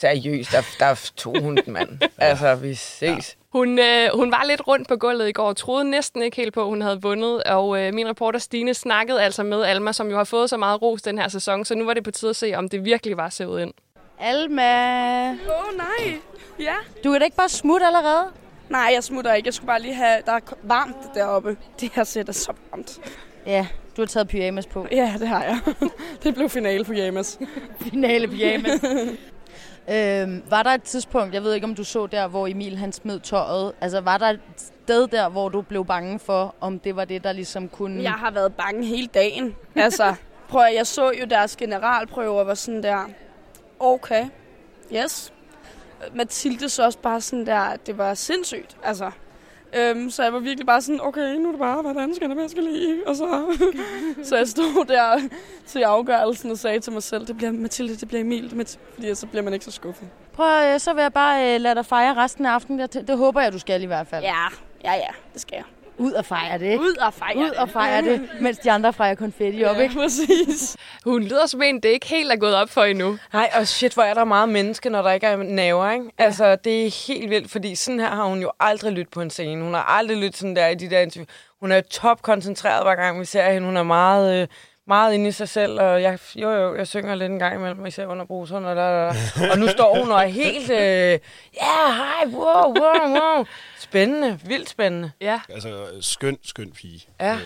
seriøst, 0.00 0.52
der, 0.52 0.62
der 0.78 1.10
tog 1.16 1.40
hun 1.40 1.56
den, 1.56 1.72
mand. 1.72 1.98
Altså, 2.18 2.54
vi 2.54 2.74
ses. 2.74 3.36
Hun, 3.52 3.78
øh, 3.78 4.08
hun 4.14 4.30
var 4.30 4.44
lidt 4.48 4.68
rundt 4.68 4.88
på 4.88 4.96
gulvet 4.96 5.28
i 5.28 5.32
går 5.32 5.48
og 5.48 5.56
troede 5.56 5.84
næsten 5.90 6.22
ikke 6.22 6.36
helt 6.36 6.54
på, 6.54 6.60
at 6.60 6.66
hun 6.66 6.82
havde 6.82 7.02
vundet. 7.02 7.42
Og 7.42 7.80
øh, 7.80 7.94
min 7.94 8.08
reporter 8.08 8.38
Stine 8.38 8.74
snakkede 8.74 9.22
altså 9.22 9.42
med 9.42 9.62
Alma, 9.64 9.92
som 9.92 10.10
jo 10.10 10.16
har 10.16 10.24
fået 10.24 10.50
så 10.50 10.56
meget 10.56 10.82
ros 10.82 11.02
den 11.02 11.18
her 11.18 11.28
sæson. 11.28 11.64
Så 11.64 11.74
nu 11.74 11.84
var 11.84 11.94
det 11.94 12.04
på 12.04 12.10
tide 12.10 12.30
at 12.30 12.36
se, 12.36 12.54
om 12.54 12.68
det 12.68 12.84
virkelig 12.84 13.16
var 13.16 13.28
sevet 13.28 13.62
ind. 13.62 13.72
Alma, 14.20 15.30
Åh, 15.30 15.34
oh, 15.34 15.76
nej. 15.76 16.18
Ja. 16.58 16.74
du 17.04 17.10
kan 17.12 17.20
da 17.20 17.24
ikke 17.24 17.36
bare 17.36 17.48
smutte 17.48 17.86
allerede? 17.86 18.24
Nej, 18.68 18.90
jeg 18.94 19.04
smutter 19.04 19.34
ikke. 19.34 19.46
Jeg 19.46 19.54
skulle 19.54 19.66
bare 19.66 19.82
lige 19.82 19.94
have... 19.94 20.22
Der 20.26 20.32
er 20.32 20.40
varmt 20.62 21.14
deroppe. 21.14 21.56
Det 21.80 21.90
her 21.94 22.04
sæt 22.04 22.28
er 22.28 22.32
så 22.32 22.52
varmt. 22.70 23.00
Ja, 23.46 23.66
du 23.96 24.02
har 24.02 24.06
taget 24.06 24.28
pyjamas 24.28 24.66
på. 24.66 24.86
Ja, 24.92 25.14
det 25.18 25.28
har 25.28 25.42
jeg. 25.44 25.58
det 26.22 26.34
blev 26.34 26.48
finale 26.48 26.84
på 26.84 26.92
Jamas. 26.92 27.38
Finale 27.80 28.28
pyjamas. 28.28 28.80
øhm, 29.90 30.42
var 30.50 30.62
der 30.62 30.70
et 30.70 30.82
tidspunkt, 30.82 31.34
jeg 31.34 31.42
ved 31.42 31.54
ikke 31.54 31.64
om 31.64 31.74
du 31.74 31.84
så 31.84 32.06
der, 32.06 32.28
hvor 32.28 32.46
Emil 32.46 32.78
han 32.78 32.92
smed 32.92 33.20
tøjet. 33.20 33.72
Altså 33.80 34.00
var 34.00 34.18
der 34.18 34.26
et 34.26 34.40
sted 34.56 35.08
der, 35.08 35.28
hvor 35.28 35.48
du 35.48 35.62
blev 35.62 35.84
bange 35.84 36.18
for, 36.18 36.54
om 36.60 36.78
det 36.78 36.96
var 36.96 37.04
det, 37.04 37.24
der 37.24 37.32
ligesom 37.32 37.68
kunne... 37.68 38.02
Jeg 38.02 38.12
har 38.12 38.30
været 38.30 38.54
bange 38.54 38.86
hele 38.86 39.06
dagen. 39.06 39.56
Altså, 39.76 40.14
prøv 40.48 40.62
at, 40.62 40.74
jeg 40.74 40.86
så 40.86 41.12
jo 41.20 41.24
deres 41.30 41.56
generalprøver 41.56 42.44
var 42.44 42.54
sådan 42.54 42.82
der... 42.82 43.08
Okay, 43.80 44.26
yes. 44.94 45.32
Mathilde 46.14 46.68
så 46.68 46.84
også 46.84 46.98
bare 46.98 47.20
sådan 47.20 47.46
der, 47.46 47.58
at 47.58 47.86
det 47.86 47.98
var 47.98 48.14
sindssygt. 48.14 48.76
Altså, 48.82 49.10
øhm, 49.76 50.10
så 50.10 50.22
jeg 50.22 50.32
var 50.32 50.38
virkelig 50.38 50.66
bare 50.66 50.82
sådan, 50.82 51.00
okay, 51.00 51.34
nu 51.34 51.46
er 51.48 51.52
det 51.52 51.58
bare, 51.58 51.82
hvordan 51.82 52.14
skal 52.14 52.30
det, 52.30 52.42
jeg 52.42 52.50
skal 52.50 52.62
lide? 52.62 53.00
Og 53.06 53.16
så, 53.16 53.56
så 54.28 54.36
jeg 54.36 54.48
stod 54.48 54.84
der 54.84 55.20
til 55.66 55.82
afgørelsen 55.82 56.50
og 56.50 56.58
sagde 56.58 56.80
til 56.80 56.92
mig 56.92 57.02
selv, 57.02 57.26
det 57.26 57.36
bliver 57.36 57.52
Mathilde, 57.52 57.96
det 57.96 58.08
bliver 58.08 58.20
Emil, 58.20 58.50
det 58.50 58.78
fordi 58.94 59.14
så 59.14 59.26
bliver 59.26 59.42
man 59.42 59.52
ikke 59.52 59.64
så 59.64 59.70
skuffet. 59.70 60.08
Prøv, 60.32 60.72
øh, 60.72 60.80
så 60.80 60.92
vil 60.92 61.02
jeg 61.02 61.12
bare 61.12 61.54
øh, 61.54 61.60
lade 61.60 61.74
dig 61.74 61.86
fejre 61.86 62.14
resten 62.14 62.46
af 62.46 62.50
aftenen. 62.50 62.80
Det, 62.80 63.08
det 63.08 63.18
håber 63.18 63.40
jeg, 63.40 63.52
du 63.52 63.58
skal 63.58 63.82
i 63.82 63.86
hvert 63.86 64.06
fald. 64.06 64.24
Ja, 64.24 64.46
ja, 64.84 64.94
ja, 64.94 65.10
det 65.32 65.40
skal 65.40 65.56
jeg. 65.56 65.64
Ud 66.00 66.12
og 66.12 66.24
fejre 66.24 66.58
det, 66.58 66.66
ikke? 66.66 66.80
Ud 66.80 66.96
og 66.96 67.14
fejre 67.14 67.36
Ud 67.38 67.50
og 67.50 67.68
fejre 67.68 68.02
det, 68.02 68.28
mens 68.40 68.58
de 68.58 68.70
andre 68.70 68.92
fejrer 68.92 69.14
konfetti 69.14 69.64
op, 69.64 69.76
Ja, 69.76 69.82
ikke? 69.82 69.94
præcis. 69.94 70.76
Hun 71.04 71.22
lyder 71.22 71.46
som 71.46 71.62
en, 71.62 71.80
det 71.80 71.88
ikke 71.88 72.06
helt 72.08 72.32
er 72.32 72.36
gået 72.36 72.54
op 72.54 72.70
for 72.70 72.84
endnu. 72.84 73.18
Nej, 73.32 73.50
og 73.54 73.66
shit, 73.68 73.94
hvor 73.94 74.02
er 74.02 74.14
der 74.14 74.24
meget 74.24 74.48
menneske, 74.48 74.90
når 74.90 75.02
der 75.02 75.10
ikke 75.12 75.26
er 75.26 75.36
naver, 75.36 75.90
ikke? 75.90 76.04
Ja. 76.18 76.24
Altså, 76.24 76.56
det 76.56 76.86
er 76.86 77.06
helt 77.06 77.30
vildt, 77.30 77.50
fordi 77.50 77.74
sådan 77.74 78.00
her 78.00 78.08
har 78.08 78.24
hun 78.24 78.40
jo 78.42 78.50
aldrig 78.60 78.92
lyttet 78.92 79.12
på 79.12 79.20
en 79.20 79.30
scene. 79.30 79.64
Hun 79.64 79.74
har 79.74 79.82
aldrig 79.82 80.16
lyttet 80.16 80.36
sådan 80.36 80.56
der 80.56 80.66
i 80.68 80.74
de 80.74 80.90
der 80.90 81.00
interview. 81.00 81.26
Hun 81.60 81.72
er 81.72 81.80
top 81.80 82.22
koncentreret, 82.22 82.84
hver 82.84 82.94
gang 82.94 83.20
vi 83.20 83.24
ser 83.24 83.52
hende. 83.52 83.66
Hun 83.66 83.76
er 83.76 83.82
meget, 83.82 84.42
øh, 84.42 84.48
meget 84.86 85.14
inde 85.14 85.28
i 85.28 85.32
sig 85.32 85.48
selv, 85.48 85.80
og 85.80 86.02
jeg, 86.02 86.18
jo, 86.36 86.50
jo, 86.50 86.76
jeg 86.76 86.88
synger 86.88 87.14
lidt 87.14 87.32
en 87.32 87.38
gang 87.38 87.56
imellem, 87.56 87.86
især 87.86 88.06
under 88.06 88.24
bruseren, 88.24 88.64
og, 88.64 88.76
der, 88.76 88.90
der, 88.90 89.14
og 89.50 89.58
nu 89.58 89.68
står 89.68 89.98
hun 89.98 90.12
og 90.12 90.22
er 90.22 90.26
helt, 90.26 90.70
øh, 90.70 90.78
ja, 90.78 91.18
yeah, 91.62 91.96
hej, 91.96 92.26
wow, 92.26 92.74
wow, 92.80 93.20
wow. 93.20 93.44
Spændende, 93.78 94.40
vildt 94.44 94.68
spændende. 94.68 95.10
Ja. 95.20 95.40
Altså, 95.48 95.86
skøn, 96.00 96.38
skøn 96.42 96.70
pige. 96.72 97.06
Ja. 97.20 97.34
Øh, 97.34 97.40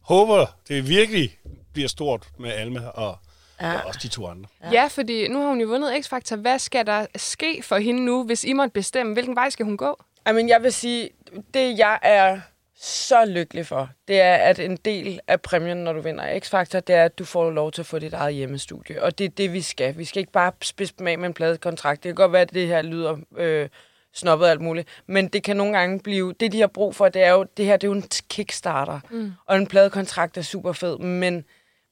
håber, 0.00 0.46
det 0.68 0.88
virkelig 0.88 1.38
bliver 1.72 1.88
stort 1.88 2.28
med 2.38 2.52
Alma 2.52 2.80
og, 2.88 3.18
ja. 3.60 3.74
og 3.74 3.86
også 3.86 4.00
de 4.02 4.08
to 4.08 4.26
andre. 4.26 4.48
Ja. 4.62 4.70
ja, 4.70 4.86
fordi 4.86 5.28
nu 5.28 5.40
har 5.40 5.48
hun 5.48 5.60
jo 5.60 5.68
vundet 5.68 6.06
X-Factor. 6.06 6.36
Hvad 6.36 6.58
skal 6.58 6.86
der 6.86 7.06
ske 7.16 7.62
for 7.62 7.76
hende 7.76 8.04
nu, 8.04 8.24
hvis 8.24 8.44
I 8.44 8.52
måtte 8.52 8.72
bestemme? 8.72 9.12
Hvilken 9.12 9.36
vej 9.36 9.50
skal 9.50 9.64
hun 9.64 9.76
gå? 9.76 10.02
Jamen, 10.26 10.48
jeg 10.48 10.62
vil 10.62 10.72
sige, 10.72 11.10
det 11.54 11.78
jeg 11.78 11.98
er 12.02 12.40
så 12.78 13.24
lykkelig 13.24 13.66
for, 13.66 13.90
det 14.08 14.20
er, 14.20 14.34
at 14.34 14.58
en 14.58 14.76
del 14.76 15.20
af 15.26 15.40
præmien, 15.40 15.76
når 15.76 15.92
du 15.92 16.00
vinder 16.00 16.38
X-Factor, 16.38 16.80
det 16.80 16.94
er, 16.94 17.04
at 17.04 17.18
du 17.18 17.24
får 17.24 17.50
lov 17.50 17.72
til 17.72 17.82
at 17.82 17.86
få 17.86 17.98
dit 17.98 18.12
eget 18.12 18.34
hjemmestudie. 18.34 19.02
Og 19.02 19.18
det 19.18 19.24
er 19.24 19.28
det, 19.28 19.52
vi 19.52 19.60
skal. 19.60 19.98
Vi 19.98 20.04
skal 20.04 20.20
ikke 20.20 20.32
bare 20.32 20.52
spidse 20.62 20.94
dem 20.98 21.06
af 21.06 21.18
med 21.18 21.26
en 21.26 21.34
pladekontrakt. 21.34 22.02
Det 22.02 22.08
kan 22.08 22.14
godt 22.14 22.32
være, 22.32 22.42
at 22.42 22.54
det 22.54 22.66
her 22.66 22.82
lyder 22.82 23.16
øh, 23.36 23.68
snobbet 24.14 24.46
og 24.46 24.50
alt 24.50 24.60
muligt. 24.60 24.88
Men 25.06 25.28
det 25.28 25.42
kan 25.42 25.56
nogle 25.56 25.78
gange 25.78 26.00
blive... 26.00 26.34
Det, 26.40 26.52
de 26.52 26.60
har 26.60 26.66
brug 26.66 26.94
for, 26.94 27.08
det 27.08 27.22
er 27.22 27.30
jo... 27.30 27.46
Det 27.56 27.64
her 27.64 27.76
det 27.76 27.86
er 27.86 27.88
jo 27.88 27.94
en 27.94 28.04
kickstarter. 28.28 29.00
Mm. 29.10 29.32
Og 29.46 29.56
en 29.56 29.66
pladekontrakt 29.66 30.36
er 30.36 30.42
super 30.42 30.72
fed, 30.72 30.98
men... 30.98 31.44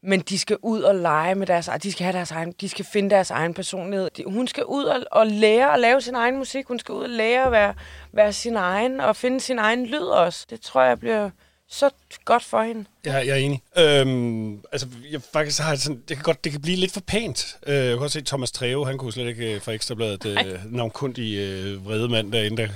Men 0.06 0.20
de 0.20 0.38
skal 0.38 0.56
ud 0.62 0.82
og 0.82 0.94
lege 0.94 1.34
med 1.34 1.46
deres... 1.46 1.70
De 1.82 1.92
skal 1.92 2.04
have 2.04 2.16
deres 2.16 2.30
egen... 2.30 2.54
De 2.60 2.68
skal 2.68 2.84
finde 2.84 3.10
deres 3.10 3.30
egen 3.30 3.54
personlighed. 3.54 4.10
De, 4.16 4.24
hun 4.26 4.48
skal 4.48 4.64
ud 4.64 4.84
og, 4.84 5.00
og 5.12 5.26
lære 5.26 5.74
at 5.74 5.80
lave 5.80 6.00
sin 6.00 6.14
egen 6.14 6.36
musik. 6.36 6.66
Hun 6.66 6.78
skal 6.78 6.92
ud 6.92 7.02
og 7.02 7.08
lære 7.08 7.44
at 7.44 7.52
være, 7.52 7.74
være 8.12 8.32
sin 8.32 8.56
egen 8.56 9.00
og 9.00 9.16
finde 9.16 9.40
sin 9.40 9.58
egen 9.58 9.86
lyd 9.86 10.04
også. 10.04 10.46
Det 10.50 10.60
tror 10.60 10.82
jeg 10.82 11.00
bliver 11.00 11.30
så 11.68 11.90
godt 12.24 12.44
for 12.44 12.62
hende. 12.62 12.84
Ja, 13.06 13.14
jeg 13.14 13.28
er 13.28 13.34
enig. 13.34 13.62
Øhm, 13.78 14.60
altså, 14.72 14.86
jeg 15.10 15.20
faktisk 15.32 15.60
har 15.60 15.76
sådan, 15.76 16.02
det 16.08 16.16
kan 16.16 16.24
godt, 16.24 16.44
det 16.44 16.52
kan 16.52 16.60
blive 16.60 16.76
lidt 16.76 16.92
for 16.92 17.00
pænt. 17.00 17.56
Øh, 17.66 17.74
jeg 17.74 17.88
kan 17.88 17.98
godt 17.98 18.12
se 18.12 18.20
Thomas 18.20 18.52
Treve, 18.52 18.86
han 18.86 18.98
kunne 18.98 19.12
slet 19.12 19.26
ikke 19.26 19.54
øh, 19.54 19.60
fra 19.60 19.72
Ekstrabladet 19.72 20.26
øh, 20.26 20.72
navnkundig 20.72 21.36
øh, 21.38 21.86
vrede 21.86 22.08
mand 22.08 22.32
derinde, 22.32 22.62
der 22.62 22.68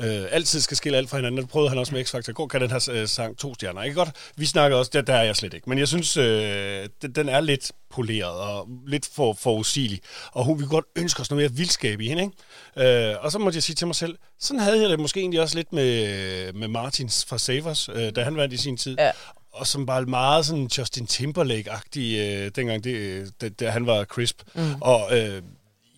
øh, 0.00 0.24
altid 0.30 0.60
skal 0.60 0.76
skille 0.76 0.98
alt 0.98 1.10
fra 1.10 1.16
hinanden. 1.16 1.40
Det 1.40 1.48
prøvede 1.48 1.68
han 1.68 1.78
også 1.78 1.94
med 1.94 2.04
X-Factor. 2.06 2.32
Går 2.32 2.46
kan 2.46 2.60
den 2.60 2.70
her 2.70 2.88
øh, 2.92 3.08
sang 3.08 3.38
to 3.38 3.54
stjerner. 3.54 3.82
Ikke 3.82 3.96
godt? 3.96 4.10
Vi 4.36 4.46
snakker 4.46 4.76
også, 4.76 4.90
der, 4.94 5.00
der 5.02 5.14
er 5.14 5.22
jeg 5.22 5.36
slet 5.36 5.54
ikke. 5.54 5.68
Men 5.68 5.78
jeg 5.78 5.88
synes, 5.88 6.16
øh, 6.16 6.88
den, 7.02 7.12
den 7.12 7.28
er 7.28 7.40
lidt 7.40 7.72
poleret 7.90 8.40
og 8.40 8.68
lidt 8.86 9.08
for 9.14 9.32
forudsigelig. 9.32 10.00
Og 10.32 10.44
hun, 10.44 10.58
vi 10.58 10.62
kunne 10.62 10.70
godt 10.70 10.84
ønske 10.96 11.20
os 11.20 11.30
noget 11.30 11.42
mere 11.42 11.56
vildskab 11.56 12.00
i 12.00 12.08
hende. 12.08 12.30
Ikke? 12.76 13.10
Øh, 13.10 13.24
og 13.24 13.32
så 13.32 13.38
måtte 13.38 13.56
jeg 13.56 13.62
sige 13.62 13.76
til 13.76 13.86
mig 13.86 13.96
selv, 13.96 14.16
sådan 14.40 14.60
havde 14.60 14.80
jeg 14.80 14.90
det 14.90 15.00
måske 15.00 15.20
egentlig 15.20 15.40
også 15.40 15.56
lidt 15.56 15.72
med, 15.72 16.52
med 16.52 16.68
Martins 16.68 17.24
fra 17.24 17.38
Savers, 17.38 17.88
øh, 17.88 18.12
da 18.16 18.22
han 18.22 18.36
vandt 18.36 18.54
i 18.54 18.56
sin 18.56 18.76
tid. 18.76 18.96
Ja. 18.98 19.10
Og 19.52 19.66
som 19.66 19.86
var 19.86 20.00
meget 20.00 20.46
sådan 20.46 20.70
Justin 20.78 21.06
Timberlake-agtig, 21.06 22.18
øh, 22.18 22.50
dengang 22.56 22.84
det, 22.84 23.30
det, 23.40 23.60
det, 23.60 23.72
han 23.72 23.86
var 23.86 24.04
crisp. 24.04 24.42
Mm. 24.54 24.74
Og 24.80 25.18
øh, 25.18 25.42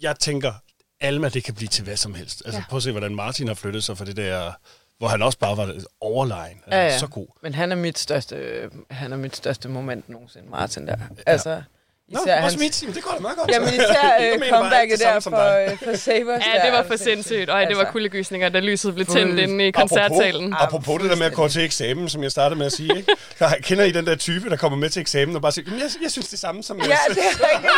jeg 0.03 0.17
tænker, 0.21 0.53
Alma, 1.01 1.29
det 1.29 1.45
kan 1.45 1.55
blive 1.55 1.69
til 1.69 1.85
hvad 1.85 1.97
som 1.97 2.15
helst. 2.15 2.43
Altså, 2.45 2.61
ja. 2.61 2.65
prøv 2.69 2.77
at 2.77 2.83
se, 2.83 2.91
hvordan 2.91 3.15
Martin 3.15 3.49
har 3.49 3.55
flyttet 3.55 3.85
sig 3.85 3.99
fra 3.99 4.05
det 4.05 4.17
der, 4.17 4.53
hvor 4.99 5.09
han 5.09 5.23
også 5.23 5.39
bare 5.39 5.57
var 5.57 5.75
overlegen. 6.01 6.57
Altså, 6.67 6.79
Ja, 6.79 6.85
ja. 6.85 6.99
Så 6.99 7.07
god. 7.07 7.27
Men 7.43 7.55
han 7.55 7.73
er 7.73 7.77
mit 7.77 7.99
største, 7.99 8.71
han 8.91 9.13
er 9.13 9.17
mit 9.17 9.37
største 9.37 9.69
moment 9.69 10.09
nogensinde, 10.09 10.49
Martin 10.51 10.87
der. 10.87 10.97
Altså, 11.27 11.55
Nå, 11.55 11.63
især 12.11 12.43
også 12.43 12.59
mit. 12.59 12.83
Jamen, 12.83 12.95
det 12.95 13.03
går 13.03 13.13
da 13.15 13.21
meget 13.21 13.37
godt. 13.39 13.51
Jamen 13.51 13.69
især 13.81 14.17
øh, 14.21 14.51
comebacket 14.51 14.99
der 15.01 15.21
for, 15.21 15.71
øh, 15.71 15.79
for 15.79 15.97
Savers. 15.97 16.43
Ja, 16.47 16.53
det 16.55 16.63
der, 16.65 16.71
var 16.71 16.85
for 16.87 16.97
sindssygt. 16.97 17.51
Og 17.51 17.67
det 17.69 17.77
var 17.77 17.85
kuldegysninger, 17.85 18.49
da 18.49 18.61
lyset 18.61 18.95
blev 18.95 19.07
tændt 19.07 19.41
inde 19.41 19.67
i 19.67 19.71
koncertsalen. 19.71 20.53
Apropos, 20.53 20.65
apropos 20.67 21.03
det 21.03 21.11
der 21.11 21.17
med 21.17 21.27
at 21.27 21.33
gå 21.33 21.49
til 21.49 21.65
eksamen, 21.65 22.09
som 22.09 22.23
jeg 22.23 22.31
startede 22.31 22.59
med 22.59 22.67
at 22.67 22.73
sige. 22.73 22.97
Ikke? 22.97 23.13
Jeg 23.41 23.57
Kender 23.63 23.85
I 23.85 23.91
den 23.91 24.07
der 24.07 24.15
type, 24.17 24.51
der 24.51 24.57
kommer 24.57 24.79
med 24.79 24.91
til 24.91 25.01
eksamen 25.01 25.37
og 25.37 25.43
bare 25.43 25.53
siger, 25.53 25.65
"Jamen, 25.67 25.81
jeg, 25.81 25.91
jeg 26.03 26.11
synes 26.11 26.29
det 26.29 26.39
samme 26.39 26.63
som 26.63 26.79
jeg 26.79 26.87
Ja, 26.89 26.97
synes." 27.13 27.19
det 27.19 27.25
er 27.25 27.51
rigtigt. 27.51 27.73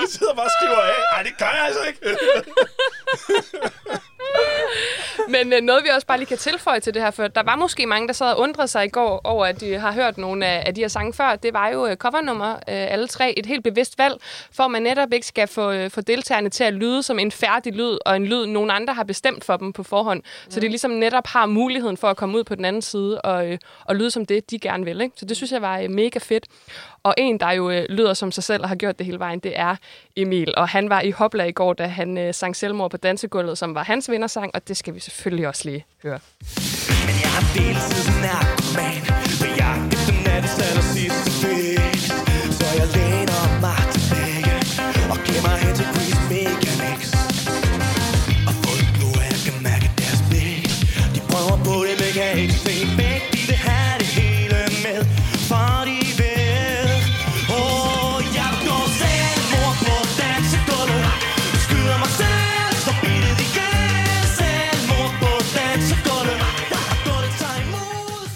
Jeg 0.00 0.08
sidder 0.10 0.34
bare 0.34 0.44
og 0.46 0.50
skriver 0.60 0.82
af. 0.82 0.94
Nej, 1.12 1.22
det 1.22 1.32
gør 1.38 1.46
jeg 1.46 1.64
altså 1.66 1.80
ikke. 1.88 2.00
Men 5.34 5.52
øh, 5.52 5.60
noget, 5.60 5.84
vi 5.84 5.88
også 5.88 6.06
bare 6.06 6.18
lige 6.18 6.26
kan 6.26 6.38
tilføje 6.38 6.80
til 6.80 6.94
det 6.94 7.02
her, 7.02 7.10
for 7.10 7.28
der 7.28 7.42
var 7.42 7.56
måske 7.56 7.86
mange, 7.86 8.08
der 8.08 8.14
sad 8.14 8.32
og 8.32 8.38
undrede 8.38 8.68
sig 8.68 8.84
i 8.84 8.88
går 8.88 9.20
over, 9.24 9.46
at 9.46 9.60
de 9.60 9.78
har 9.78 9.92
hørt 9.92 10.18
nogle 10.18 10.46
af, 10.46 10.62
af 10.66 10.74
de 10.74 10.80
her 10.80 10.88
sange 10.88 11.12
før. 11.12 11.36
Det 11.36 11.54
var 11.54 11.68
jo 11.68 11.86
øh, 11.86 11.96
covernummer, 11.96 12.52
øh, 12.52 12.58
alle 12.66 13.08
tre. 13.08 13.34
Et 13.36 13.46
helt 13.46 13.64
bevidst 13.64 13.98
valg, 13.98 14.14
for 14.52 14.64
at 14.64 14.70
man 14.70 14.82
netop 14.82 15.12
ikke 15.12 15.26
skal 15.26 15.48
få, 15.48 15.70
øh, 15.70 15.90
få 15.90 16.00
deltagerne 16.00 16.48
til 16.48 16.64
at 16.64 16.74
lyde 16.74 17.02
som 17.02 17.18
en 17.18 17.30
færdig 17.32 17.72
lyd, 17.72 17.98
og 18.06 18.16
en 18.16 18.26
lyd, 18.26 18.46
nogen 18.46 18.70
andre 18.70 18.94
har 18.94 19.04
bestemt 19.04 19.44
for 19.44 19.56
dem 19.56 19.72
på 19.72 19.82
forhånd. 19.82 20.22
Så 20.48 20.60
de 20.60 20.68
ligesom 20.68 20.90
netop 20.90 21.26
har 21.26 21.46
muligheden 21.46 21.96
for 21.96 22.08
at 22.08 22.16
komme 22.16 22.38
ud 22.38 22.44
på 22.44 22.54
den 22.54 22.64
anden 22.64 22.82
side 22.82 23.20
og, 23.20 23.46
øh, 23.46 23.58
og 23.84 23.96
lyde 23.96 24.10
som 24.10 24.26
det, 24.26 24.50
de 24.50 24.58
gerne 24.58 24.84
vil. 24.84 25.00
Ikke? 25.00 25.16
Så 25.16 25.24
det 25.24 25.36
synes 25.36 25.52
jeg 25.52 25.62
var 25.62 25.78
øh, 25.78 25.90
mega 25.90 26.18
fedt. 26.18 26.46
Og 27.04 27.14
en, 27.18 27.40
der 27.40 27.50
jo 27.50 27.70
øh, 27.70 27.84
lyder 27.88 28.14
som 28.14 28.32
sig 28.32 28.44
selv 28.44 28.62
og 28.62 28.68
har 28.68 28.76
gjort 28.76 28.98
det 28.98 29.06
hele 29.06 29.18
vejen, 29.18 29.38
det 29.38 29.52
er 29.58 29.76
Emil. 30.16 30.54
Og 30.56 30.68
han 30.68 30.90
var 30.90 31.00
i 31.00 31.10
Hopla 31.10 31.44
i 31.44 31.52
går, 31.52 31.72
da 31.72 31.86
han 31.86 32.18
øh, 32.18 32.34
sang 32.34 32.56
Selvmord 32.56 32.90
på 32.90 32.96
dansegulvet, 32.96 33.58
som 33.58 33.74
var 33.74 33.84
hans 33.84 34.10
vindersang, 34.10 34.50
og 34.54 34.68
det 34.68 34.76
skal 34.76 34.94
vi 34.94 35.00
selvfølgelig 35.00 35.48
også 35.48 35.68
lige 35.68 35.84
høre. 36.02 36.18
Men 37.06 37.14
jeg 37.22 37.30
har 37.36 37.44
deltid 37.54 38.06
narkoman 38.24 39.02
På 39.40 39.46
jagt 39.60 39.92
efter 39.92 40.14
nattens 40.26 40.58
aller 40.68 40.86
sidste 40.94 41.30
fix 41.40 42.00
Så 42.58 42.66
jeg 42.78 42.88
læner 42.96 43.60
mig 43.60 43.81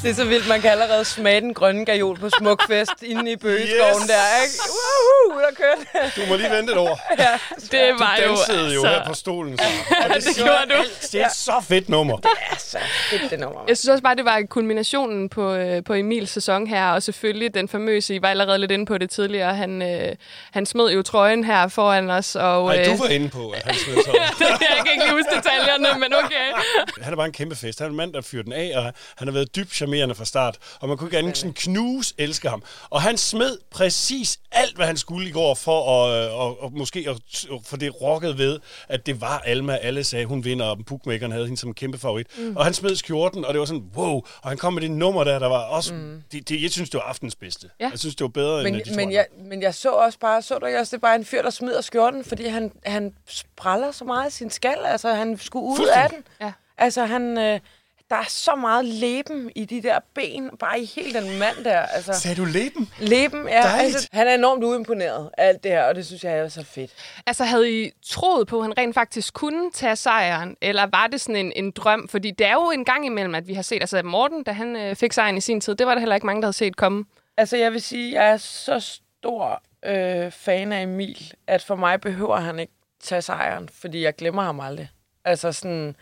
Det 0.06 0.12
er 0.12 0.16
så 0.16 0.24
vildt, 0.24 0.48
man 0.48 0.60
kan 0.60 0.70
allerede 0.70 1.04
smage 1.04 1.40
den 1.40 1.54
grønne 1.54 1.84
gajol 1.84 2.18
på 2.18 2.30
Smukfest 2.38 3.02
inde 3.02 3.32
i 3.32 3.36
Bøgeskoven 3.36 4.02
Yes! 4.02 4.06
der, 4.06 4.42
ikke? 4.42 4.54
Woohoo, 4.76 5.40
der 5.40 5.54
kørte 5.56 6.12
Du 6.16 6.28
må 6.28 6.36
lige 6.36 6.50
vente 6.50 6.72
et 6.72 6.78
år. 6.78 7.00
ja. 7.24 7.38
Det 7.70 7.94
var 7.98 8.16
Du 8.16 8.22
jo 8.22 8.28
dansede 8.28 8.74
jo 8.74 8.84
altså... 8.84 8.88
her 8.88 9.04
på 9.06 9.14
stolen. 9.14 9.58
Så. 9.58 9.64
Og 10.04 10.14
det, 10.14 10.24
det 10.24 10.36
gjorde 10.36 10.66
du. 10.70 10.74
alt. 10.74 11.08
Det 11.12 11.20
er 11.20 11.28
så 11.28 11.52
fedt 11.68 11.88
nummer. 11.88 12.18
Altså, 12.50 12.78
fedt 13.10 13.30
det 13.30 13.40
nummer. 13.40 13.60
Jeg 13.68 13.76
synes 13.76 13.88
også 13.88 14.02
bare, 14.02 14.16
det 14.16 14.24
var 14.24 14.42
kulminationen 14.48 15.28
på, 15.28 15.54
øh, 15.54 15.84
på 15.84 15.94
Emils 15.94 16.30
sæson 16.30 16.66
her, 16.66 16.90
og 16.90 17.02
selvfølgelig 17.02 17.54
den 17.54 17.68
famøse, 17.68 18.14
I 18.14 18.22
var 18.22 18.28
allerede 18.28 18.58
lidt 18.58 18.70
inde 18.70 18.86
på 18.86 18.98
det 18.98 19.10
tidligere, 19.10 19.54
han, 19.54 19.82
øh, 19.82 20.16
han 20.50 20.66
smed 20.66 20.92
jo 20.92 21.02
trøjen 21.02 21.44
her 21.44 21.68
foran 21.68 22.10
os. 22.10 22.36
Og, 22.36 22.66
Nej, 22.66 22.78
øh, 22.80 22.86
du 22.86 22.96
var 22.96 23.08
inde 23.08 23.28
på, 23.28 23.50
at 23.50 23.62
han 23.62 23.74
smed 23.74 23.94
sig. 24.04 24.14
jeg 24.40 24.58
kan 24.84 24.92
ikke 24.92 25.10
huske 25.10 25.36
detaljerne, 25.36 26.00
men 26.00 26.14
okay. 26.24 26.62
Han 27.02 27.12
er 27.12 27.16
bare 27.16 27.26
en 27.26 27.32
kæmpe 27.32 27.56
fest. 27.56 27.78
Han 27.78 27.86
er 27.86 27.90
en 27.90 27.96
mand, 27.96 28.12
der 28.12 28.20
fyrer 28.20 28.42
den 28.42 28.52
af, 28.52 28.72
og 28.76 28.92
han 29.16 29.28
har 29.28 29.32
været 29.32 29.56
dybt 29.56 29.72
charmerende 29.74 29.95
fra 30.14 30.24
start. 30.24 30.58
Og 30.80 30.88
man 30.88 30.96
kunne 30.96 31.08
ikke 31.08 31.18
andet 31.18 31.36
sådan 31.36 31.52
knuse 31.52 32.14
elske 32.18 32.48
ham. 32.48 32.62
Og 32.90 33.02
han 33.02 33.16
smed 33.16 33.58
præcis 33.70 34.38
alt, 34.52 34.76
hvad 34.76 34.86
han 34.86 34.96
skulle 34.96 35.28
i 35.28 35.32
går, 35.32 35.54
for 35.54 36.04
at, 36.04 36.28
øh, 36.28 36.40
og, 36.40 36.62
og 36.62 36.72
måske 36.72 37.06
at, 37.08 37.46
for 37.64 37.76
det 37.76 38.02
rocket 38.02 38.38
ved, 38.38 38.58
at 38.88 39.06
det 39.06 39.20
var 39.20 39.38
Alma. 39.38 39.76
Alle 39.76 40.04
sagde, 40.04 40.26
hun 40.26 40.44
vinder, 40.44 40.66
og 40.66 40.78
bookmakeren 40.86 41.32
havde 41.32 41.44
hende 41.44 41.60
som 41.60 41.70
en 41.70 41.74
kæmpe 41.74 41.98
favorit. 41.98 42.26
Mm. 42.38 42.56
Og 42.56 42.64
han 42.64 42.74
smed 42.74 42.96
skjorten, 42.96 43.44
og 43.44 43.54
det 43.54 43.60
var 43.60 43.66
sådan, 43.66 43.84
wow. 43.96 44.22
Og 44.42 44.48
han 44.48 44.58
kom 44.58 44.72
med 44.72 44.82
det 44.82 44.90
nummer 44.90 45.24
der, 45.24 45.38
der 45.38 45.46
var 45.46 45.62
også... 45.62 45.94
Mm. 45.94 46.22
Det, 46.32 46.48
det, 46.48 46.62
jeg 46.62 46.70
synes, 46.70 46.90
det 46.90 46.98
var 46.98 47.04
aftens 47.04 47.34
bedste. 47.34 47.70
Ja. 47.80 47.88
Jeg 47.90 47.98
synes, 47.98 48.14
det 48.14 48.24
var 48.24 48.28
bedre 48.28 48.62
Men, 48.62 48.74
end 48.74 48.84
de 48.84 48.96
men, 48.96 49.12
jeg, 49.12 49.26
men 49.38 49.62
jeg 49.62 49.74
så 49.74 49.90
også 49.90 50.18
bare, 50.18 50.42
så 50.42 50.58
du 50.58 50.66
ikke 50.66 50.78
også, 50.78 50.96
det 50.96 51.02
bare 51.02 51.14
en 51.14 51.24
fyr, 51.24 51.42
der 51.42 51.50
smider 51.50 51.80
skjorten, 51.80 52.24
fordi 52.24 52.46
han, 52.46 52.72
han 52.84 53.14
spræller 53.28 53.90
så 53.90 54.04
meget 54.04 54.32
sin 54.32 54.50
skal. 54.50 54.76
Altså, 54.84 55.14
han 55.14 55.38
skulle 55.38 55.64
ud 55.64 55.88
af 55.94 56.10
den. 56.10 56.24
Ja. 56.40 56.52
Altså, 56.78 57.04
han, 57.04 57.38
øh, 57.38 57.60
der 58.10 58.16
er 58.16 58.24
så 58.28 58.54
meget 58.54 58.84
leben 58.84 59.50
i 59.54 59.64
de 59.64 59.82
der 59.82 59.98
ben, 60.14 60.50
bare 60.58 60.80
i 60.80 60.84
hele 60.84 61.20
den 61.20 61.38
mand 61.38 61.64
der. 61.64 61.80
Altså, 61.80 62.12
Sagde 62.12 62.36
du 62.36 62.44
leben? 62.44 62.92
leben, 62.98 63.48
ja. 63.48 63.62
Dejligt. 63.62 63.94
Altså, 63.94 64.08
han 64.12 64.28
er 64.28 64.34
enormt 64.34 64.64
uimponeret 64.64 65.30
af 65.38 65.48
alt 65.48 65.64
det 65.64 65.70
her, 65.70 65.82
og 65.84 65.94
det 65.94 66.06
synes 66.06 66.24
jeg 66.24 66.38
er 66.38 66.48
så 66.48 66.64
fedt. 66.64 66.90
Altså, 67.26 67.44
havde 67.44 67.82
I 67.84 67.90
troet 68.06 68.46
på, 68.48 68.58
at 68.58 68.64
han 68.64 68.78
rent 68.78 68.94
faktisk 68.94 69.34
kunne 69.34 69.70
tage 69.72 69.96
sejren, 69.96 70.56
eller 70.60 70.86
var 70.86 71.06
det 71.06 71.20
sådan 71.20 71.36
en, 71.46 71.52
en 71.56 71.70
drøm? 71.70 72.08
Fordi 72.08 72.30
det 72.30 72.46
er 72.46 72.52
jo 72.52 72.70
en 72.70 72.84
gang 72.84 73.06
imellem, 73.06 73.34
at 73.34 73.48
vi 73.48 73.54
har 73.54 73.62
set, 73.62 73.80
altså 73.80 74.02
Morten, 74.02 74.42
da 74.44 74.52
han 74.52 74.76
øh, 74.76 74.96
fik 74.96 75.12
sejren 75.12 75.36
i 75.36 75.40
sin 75.40 75.60
tid, 75.60 75.74
det 75.74 75.86
var 75.86 75.94
der 75.94 76.00
heller 76.00 76.14
ikke 76.14 76.26
mange, 76.26 76.42
der 76.42 76.46
havde 76.46 76.56
set 76.56 76.76
komme. 76.76 77.04
Altså, 77.36 77.56
jeg 77.56 77.72
vil 77.72 77.82
sige, 77.82 78.12
jeg 78.14 78.30
er 78.30 78.36
så 78.36 78.80
stor 78.80 79.62
øh, 79.86 80.30
fan 80.30 80.72
af 80.72 80.82
Emil, 80.82 81.32
at 81.46 81.62
for 81.62 81.76
mig 81.76 82.00
behøver 82.00 82.36
han 82.36 82.58
ikke 82.58 82.72
tage 83.02 83.22
sejren, 83.22 83.68
fordi 83.80 84.02
jeg 84.02 84.16
glemmer 84.16 84.42
ham 84.42 84.60
aldrig. 84.60 84.88
Altså 85.24 85.52
sådan, 85.52 85.96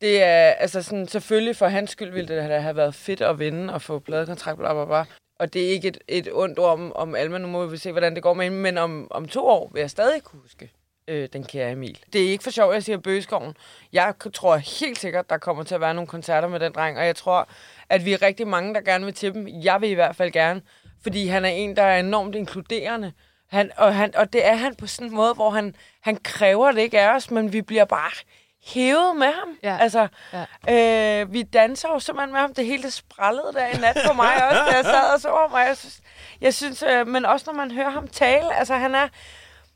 det 0.00 0.22
er, 0.22 0.50
altså 0.50 0.82
sådan, 0.82 1.08
selvfølgelig 1.08 1.56
for 1.56 1.66
hans 1.66 1.90
skyld 1.90 2.12
ville 2.12 2.28
det 2.28 2.50
da 2.50 2.58
have 2.58 2.76
været 2.76 2.94
fedt 2.94 3.20
at 3.20 3.38
vinde 3.38 3.74
og 3.74 3.82
få 3.82 3.98
pladekontrakt, 3.98 4.58
bla, 4.58 4.72
bla, 4.72 4.84
bla. 4.84 5.04
Og 5.38 5.52
det 5.52 5.64
er 5.64 5.68
ikke 5.68 5.88
et, 5.88 5.98
et 6.08 6.28
ondt 6.32 6.58
ord 6.58 6.72
om, 6.72 6.92
om 6.96 7.14
Alma, 7.14 7.38
nu 7.38 7.48
må 7.48 7.66
vi 7.66 7.76
se, 7.76 7.92
hvordan 7.92 8.14
det 8.14 8.22
går 8.22 8.34
med 8.34 8.44
hende, 8.44 8.58
men 8.58 8.78
om, 8.78 9.08
om 9.10 9.28
to 9.28 9.46
år 9.46 9.70
vil 9.72 9.80
jeg 9.80 9.90
stadig 9.90 10.22
kunne 10.22 10.42
huske 10.42 10.70
øh, 11.08 11.28
den 11.32 11.44
kære 11.44 11.72
Emil. 11.72 11.98
Det 12.12 12.24
er 12.24 12.30
ikke 12.30 12.44
for 12.44 12.50
sjovt, 12.50 12.74
jeg 12.74 12.82
siger 12.82 12.98
Bøgeskoven. 12.98 13.56
Jeg 13.92 14.14
tror 14.34 14.56
helt 14.56 14.98
sikkert, 14.98 15.30
der 15.30 15.38
kommer 15.38 15.62
til 15.62 15.74
at 15.74 15.80
være 15.80 15.94
nogle 15.94 16.08
koncerter 16.08 16.48
med 16.48 16.60
den 16.60 16.72
dreng, 16.72 16.98
og 16.98 17.06
jeg 17.06 17.16
tror, 17.16 17.48
at 17.88 18.04
vi 18.04 18.12
er 18.12 18.22
rigtig 18.22 18.48
mange, 18.48 18.74
der 18.74 18.80
gerne 18.80 19.04
vil 19.04 19.14
til 19.14 19.34
dem. 19.34 19.48
Jeg 19.48 19.80
vil 19.80 19.90
i 19.90 19.94
hvert 19.94 20.16
fald 20.16 20.32
gerne, 20.32 20.62
fordi 21.02 21.26
han 21.26 21.44
er 21.44 21.48
en, 21.48 21.76
der 21.76 21.82
er 21.82 22.00
enormt 22.00 22.34
inkluderende. 22.34 23.12
Han, 23.48 23.70
og, 23.76 23.94
han, 23.94 24.16
og 24.16 24.32
det 24.32 24.46
er 24.46 24.54
han 24.54 24.74
på 24.74 24.86
sådan 24.86 25.08
en 25.08 25.14
måde, 25.14 25.34
hvor 25.34 25.50
han, 25.50 25.76
han 26.00 26.16
kræver 26.16 26.72
det 26.72 26.80
ikke 26.80 27.00
af 27.00 27.16
os, 27.16 27.30
men 27.30 27.52
vi 27.52 27.62
bliver 27.62 27.84
bare 27.84 28.10
hævet 28.66 29.16
med 29.16 29.26
ham. 29.26 29.48
Ja. 29.62 29.76
Altså, 29.80 30.08
Ja. 30.68 31.20
øh, 31.22 31.32
vi 31.32 31.42
danser 31.42 31.88
jo 31.88 31.98
simpelthen 31.98 32.32
med 32.32 32.40
ham. 32.40 32.54
Det 32.54 32.66
hele 32.66 32.82
det 32.82 32.92
sprallede 32.92 33.50
der 33.54 33.66
i 33.66 33.76
nat 33.80 33.96
for 34.06 34.12
mig 34.12 34.48
også, 34.50 34.62
da 34.70 34.76
jeg 34.76 34.84
sad 34.84 35.14
og 35.14 35.20
så 35.20 35.28
over 35.28 35.48
mig. 35.48 35.64
Jeg 35.68 35.76
synes, 35.76 36.00
jeg 36.40 36.54
synes 36.54 36.82
øh, 36.82 37.06
men 37.08 37.24
også 37.26 37.44
når 37.46 37.54
man 37.54 37.70
hører 37.70 37.90
ham 37.90 38.08
tale, 38.08 38.54
altså 38.58 38.74
han 38.74 38.94
er, 38.94 39.08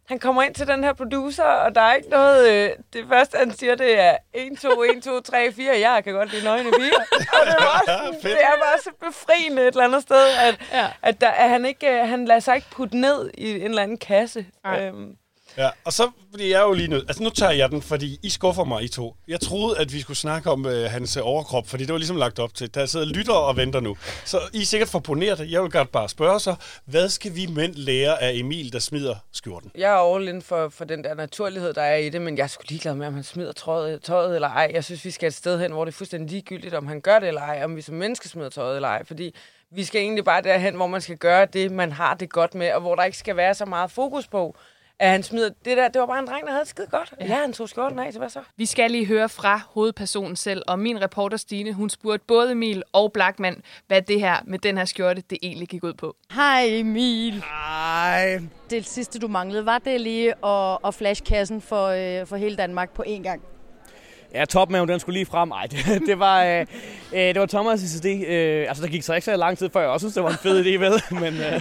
han 0.09 0.19
kommer 0.19 0.43
ind 0.43 0.55
til 0.55 0.67
den 0.67 0.85
her 0.85 0.93
producer, 0.93 1.45
og 1.45 1.75
der 1.75 1.81
er 1.81 1.95
ikke 1.95 2.09
noget... 2.09 2.49
Øh, 2.53 2.71
det 2.93 3.05
første, 3.09 3.39
han 3.39 3.53
siger, 3.53 3.75
det 3.75 4.01
er 4.01 4.17
1, 4.35 4.59
2, 4.59 4.83
1, 4.83 5.03
2, 5.03 5.21
3, 5.21 5.53
4. 5.53 5.79
Jeg 5.81 6.05
kan 6.05 6.13
godt 6.13 6.33
lide 6.33 6.45
nøgne 6.45 6.71
piger. 6.71 6.97
Og 7.13 7.47
det, 7.47 7.55
var 7.59 7.83
sådan, 7.99 8.13
det 8.23 8.33
er 8.43 8.57
bare 8.65 8.79
så 8.83 8.91
befriende 9.01 9.63
et 9.63 9.69
eller 9.69 9.85
andet 9.85 10.03
sted, 10.03 10.27
at, 10.41 10.61
Ja. 10.73 10.87
at, 11.03 11.21
der, 11.21 11.29
at 11.31 11.49
han, 11.49 11.65
ikke, 11.65 11.89
øh, 12.01 12.09
han 12.09 12.25
lader 12.25 12.41
sig 12.41 12.57
ikke 12.57 12.69
putte 12.71 12.97
ned 12.97 13.31
i 13.35 13.51
en 13.57 13.63
eller 13.63 13.83
anden 13.83 13.99
kasse. 13.99 14.47
Nej. 14.65 14.81
Øhm, 14.87 15.13
Ja, 15.59 15.71
og 15.85 15.93
så 15.93 16.11
fordi 16.31 16.51
jeg 16.51 16.61
er 16.61 16.65
jo 16.65 16.73
lige 16.73 16.89
nødt. 16.89 17.05
Altså 17.09 17.23
nu 17.23 17.31
tager 17.31 17.53
jeg 17.53 17.71
den, 17.71 17.83
fordi 17.83 18.19
I 18.23 18.31
skuffer 18.31 18.65
mig, 18.65 18.83
I 18.83 18.89
to. 18.89 19.17
Jeg 19.29 19.41
troede, 19.41 19.79
at 19.79 19.93
vi 19.93 20.01
skulle 20.01 20.17
snakke 20.17 20.51
om 20.51 20.67
øh, 20.67 20.91
hans 20.91 21.17
øh, 21.17 21.23
overkrop, 21.27 21.69
fordi 21.69 21.85
det 21.85 21.93
var 21.93 21.99
ligesom 21.99 22.17
lagt 22.17 22.39
op 22.39 22.55
til. 22.55 22.75
Der 22.75 22.87
sidder 22.87 23.07
lytter 23.07 23.33
og 23.33 23.57
venter 23.57 23.81
nu. 23.81 23.97
Så 24.25 24.41
I 24.53 24.61
er 24.61 24.65
sikkert 24.65 24.89
forponeret. 24.89 25.53
Jeg 25.53 25.63
vil 25.63 25.71
godt 25.71 25.93
bare 25.93 26.09
spørge 26.09 26.41
så, 26.41 26.55
hvad 26.85 27.09
skal 27.09 27.35
vi 27.35 27.47
mænd 27.47 27.75
lære 27.75 28.23
af 28.23 28.33
Emil, 28.35 28.73
der 28.73 28.79
smider 28.79 29.15
skjorten? 29.33 29.71
Jeg 29.75 29.93
er 29.93 30.15
all 30.15 30.29
in 30.29 30.43
for, 30.43 30.69
for 30.69 30.85
den 30.85 31.05
der 31.05 31.15
naturlighed, 31.15 31.73
der 31.73 31.83
er 31.83 31.97
i 31.97 32.09
det, 32.09 32.23
men 32.23 32.37
jeg 32.37 32.43
er 32.43 32.47
sgu 32.47 32.63
ligeglad 32.69 32.95
med, 32.95 33.07
om 33.07 33.15
han 33.15 33.23
smider 33.23 33.53
tøjet, 33.53 34.03
tøjet 34.03 34.35
eller 34.35 34.49
ej. 34.49 34.71
Jeg 34.75 34.85
synes, 34.85 35.05
vi 35.05 35.11
skal 35.11 35.27
et 35.27 35.35
sted 35.35 35.61
hen, 35.61 35.73
hvor 35.73 35.85
det 35.85 35.93
er 35.93 35.97
fuldstændig 35.97 36.31
ligegyldigt, 36.31 36.75
om 36.75 36.87
han 36.87 37.01
gør 37.01 37.19
det 37.19 37.29
eller 37.29 37.43
ej, 37.43 37.65
om 37.65 37.77
vi 37.77 37.83
som 37.83 37.95
mennesker 37.95 38.29
smider 38.29 38.49
tøjet 38.49 38.77
eller 38.77 38.89
ej. 38.89 39.05
Fordi 39.05 39.35
vi 39.71 39.85
skal 39.85 40.01
egentlig 40.01 40.25
bare 40.25 40.43
derhen, 40.43 40.75
hvor 40.75 40.87
man 40.87 41.01
skal 41.01 41.17
gøre 41.17 41.47
det, 41.47 41.73
man 41.73 41.93
har 41.93 42.15
det 42.15 42.31
godt 42.31 42.55
med, 42.55 42.73
og 42.73 42.81
hvor 42.81 42.95
der 42.95 43.05
ikke 43.05 43.19
skal 43.19 43.37
være 43.37 43.55
så 43.55 43.65
meget 43.65 43.91
fokus 43.91 44.29
på, 44.29 44.57
at 45.01 45.11
han 45.11 45.23
smider 45.23 45.49
det 45.65 45.77
der. 45.77 45.89
Det 45.89 46.01
var 46.01 46.07
bare 46.07 46.19
en 46.19 46.27
dreng, 46.27 46.47
der 46.47 46.51
havde 46.53 46.61
det 46.61 46.69
skide 46.69 46.87
godt. 46.91 47.15
Ja, 47.21 47.35
han 47.35 47.53
tog 47.53 47.69
skjorten 47.69 47.99
af, 47.99 48.13
så 48.13 48.19
hvad 48.19 48.29
så? 48.29 48.41
Vi 48.57 48.67
skal 48.67 48.91
lige 48.91 49.07
høre 49.07 49.29
fra 49.29 49.61
hovedpersonen 49.71 50.37
selv, 50.37 50.63
og 50.67 50.79
min 50.79 51.03
reporter 51.03 51.37
Stine, 51.37 51.73
hun 51.73 51.91
spurgte 51.91 52.25
både 52.27 52.53
Emil 52.53 52.83
og 52.93 53.13
Blackman, 53.13 53.63
hvad 53.87 54.03
det 54.03 54.21
her 54.21 54.37
med 54.45 54.59
den 54.59 54.79
her 54.79 54.85
skjorte, 54.85 55.23
det 55.31 55.39
egentlig 55.43 55.69
gik 55.69 55.85
ud 55.85 55.95
på. 55.95 56.17
Hej 56.33 56.65
Emil. 56.67 57.45
Ej. 57.75 58.41
Det 58.71 58.87
sidste, 58.87 59.19
du 59.19 59.29
manglede, 59.29 59.67
var 59.67 59.79
det 59.79 60.01
lige 60.01 60.47
at, 60.47 60.79
at 60.85 60.95
flash 60.95 61.23
kassen 61.25 61.61
for, 61.61 61.87
øh, 61.87 62.27
for 62.27 62.37
hele 62.37 62.57
Danmark 62.57 62.91
på 62.91 63.05
én 63.07 63.23
gang? 63.23 63.43
Ja, 64.35 64.45
topmaven, 64.45 64.89
den 64.89 65.01
skulle 65.01 65.19
lige 65.19 65.27
frem. 65.27 65.51
Ej, 65.51 65.67
det, 65.71 66.03
det 66.07 66.19
var, 66.19 66.45
øh, 66.45 66.61
øh, 67.13 67.19
det 67.19 67.41
var 67.41 67.47
Thomas' 67.47 68.05
idé. 68.05 68.27
Øh, 68.33 68.69
altså, 68.69 68.83
der 68.83 68.89
gik 68.91 69.03
så 69.03 69.15
ikke 69.15 69.25
så 69.25 69.37
lang 69.37 69.59
tid, 69.59 69.71
før 69.71 69.81
jeg 69.81 69.91
også 69.91 70.05
synes, 70.05 70.15
det 70.15 70.23
var 70.23 70.31
en 70.31 70.37
fed 70.37 70.65
idé, 70.65 70.79
vel? 70.79 71.21
Men 71.21 71.35
øh, 71.41 71.61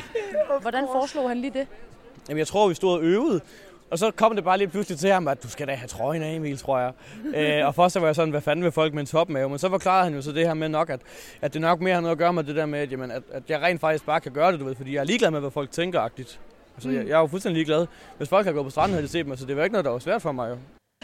Hvordan 0.61 0.87
foreslog 0.91 1.29
han 1.29 1.37
lige 1.37 1.53
det? 1.53 1.67
Jamen, 2.29 2.39
jeg 2.39 2.47
tror, 2.47 2.67
vi 2.67 2.73
stod 2.73 2.93
og 2.93 3.01
øvede. 3.01 3.41
Og 3.91 3.99
så 3.99 4.11
kom 4.11 4.35
det 4.35 4.43
bare 4.43 4.57
lige 4.57 4.67
pludselig 4.67 4.99
til 4.99 5.09
ham, 5.09 5.27
at 5.27 5.43
du 5.43 5.49
skal 5.49 5.67
da 5.67 5.73
have 5.73 5.87
trøjen 5.87 6.21
af, 6.21 6.33
Emil, 6.33 6.57
tror 6.57 6.79
jeg. 6.79 6.91
øh, 7.59 7.67
og 7.67 7.75
først 7.75 7.93
så 7.93 7.99
var 7.99 8.07
jeg 8.07 8.15
sådan, 8.15 8.31
hvad 8.31 8.41
fanden 8.41 8.63
vil 8.63 8.71
folk 8.71 8.93
med 8.93 9.01
en 9.01 9.07
topmave? 9.07 9.49
Men 9.49 9.59
så 9.59 9.69
forklarede 9.69 10.03
han 10.03 10.13
jo 10.13 10.21
så 10.21 10.31
det 10.31 10.47
her 10.47 10.53
med 10.53 10.69
nok, 10.69 10.89
at, 10.89 10.99
at 11.41 11.53
det 11.53 11.61
nok 11.61 11.81
mere 11.81 11.93
har 11.93 12.01
noget 12.01 12.11
at 12.11 12.17
gøre 12.17 12.33
med 12.33 12.43
det 12.43 12.55
der 12.55 12.65
med, 12.65 12.79
at, 12.79 12.91
jamen, 12.91 13.11
at, 13.11 13.23
at 13.31 13.43
jeg 13.49 13.61
rent 13.61 13.81
faktisk 13.81 14.05
bare 14.05 14.19
kan 14.19 14.31
gøre 14.31 14.51
det, 14.51 14.59
du 14.59 14.65
ved, 14.65 14.75
fordi 14.75 14.93
jeg 14.93 14.99
er 14.99 15.03
ligeglad 15.03 15.31
med, 15.31 15.39
hvad 15.39 15.51
folk 15.51 15.71
tænker-agtigt. 15.71 16.39
Altså, 16.75 16.89
jeg, 16.89 17.07
jeg 17.07 17.13
er 17.15 17.19
jo 17.19 17.27
fuldstændig 17.27 17.55
ligeglad. 17.55 17.85
Hvis 18.17 18.29
folk 18.29 18.45
har 18.45 18.53
gået 18.53 18.65
på 18.65 18.69
stranden, 18.69 18.93
havde 18.93 19.07
de 19.07 19.11
set 19.11 19.27
mig, 19.27 19.37
så 19.37 19.45
det 19.45 19.57
var 19.57 19.63
ikke 19.63 19.73
noget, 19.73 19.85
der 19.85 19.91
var 19.91 19.99
svært 19.99 20.21
for 20.21 20.31
mig 20.31 20.49
jo. 20.49 20.57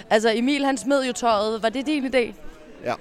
Altså 0.10 0.32
Emil, 0.36 0.66
han 0.66 0.78
smed 0.78 1.06
jo 1.06 1.14
tøjet. 1.14 1.64
Var 1.64 1.70
det 1.70 1.86
din 1.86 2.06
idé? 2.06 2.34
Ja. 2.84 2.94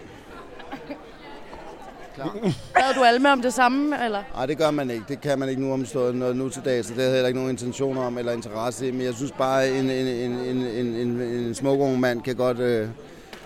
Havde 2.75 2.95
du 2.99 3.05
alle 3.05 3.21
med 3.21 3.31
om 3.31 3.43
det 3.43 3.55
samme, 3.55 4.05
eller? 4.05 4.23
Nej, 4.35 4.47
det 4.47 4.59
gør 4.59 4.71
man 4.71 4.91
ikke. 4.91 5.05
Det 5.09 5.21
kan 5.21 5.39
man 5.39 5.49
ikke 5.49 5.63
nu 5.63 5.73
omstå 5.73 6.13
noget 6.13 6.37
nu 6.37 6.49
til 6.49 6.63
dag, 6.65 6.85
så 6.85 6.91
det 6.91 6.97
havde 6.97 7.09
jeg 7.09 7.15
heller 7.15 7.29
ikke 7.29 7.39
nogen 7.39 7.51
intentioner 7.55 8.03
om 8.03 8.19
eller 8.19 8.33
interesse 8.33 8.89
i. 8.89 8.91
Men 8.91 9.03
jeg 9.03 9.15
synes 9.15 9.33
bare, 9.33 9.65
at 9.65 9.81
en, 9.81 9.91
en, 9.91 10.07
en, 10.07 10.33
en, 10.33 10.57
en, 10.57 10.87
en, 10.87 11.21
en 11.21 11.55
smuk 11.55 11.81
ung 11.81 12.01
mand 12.01 12.23
kan 12.23 12.37
godt 12.37 12.59
øh, 12.59 12.89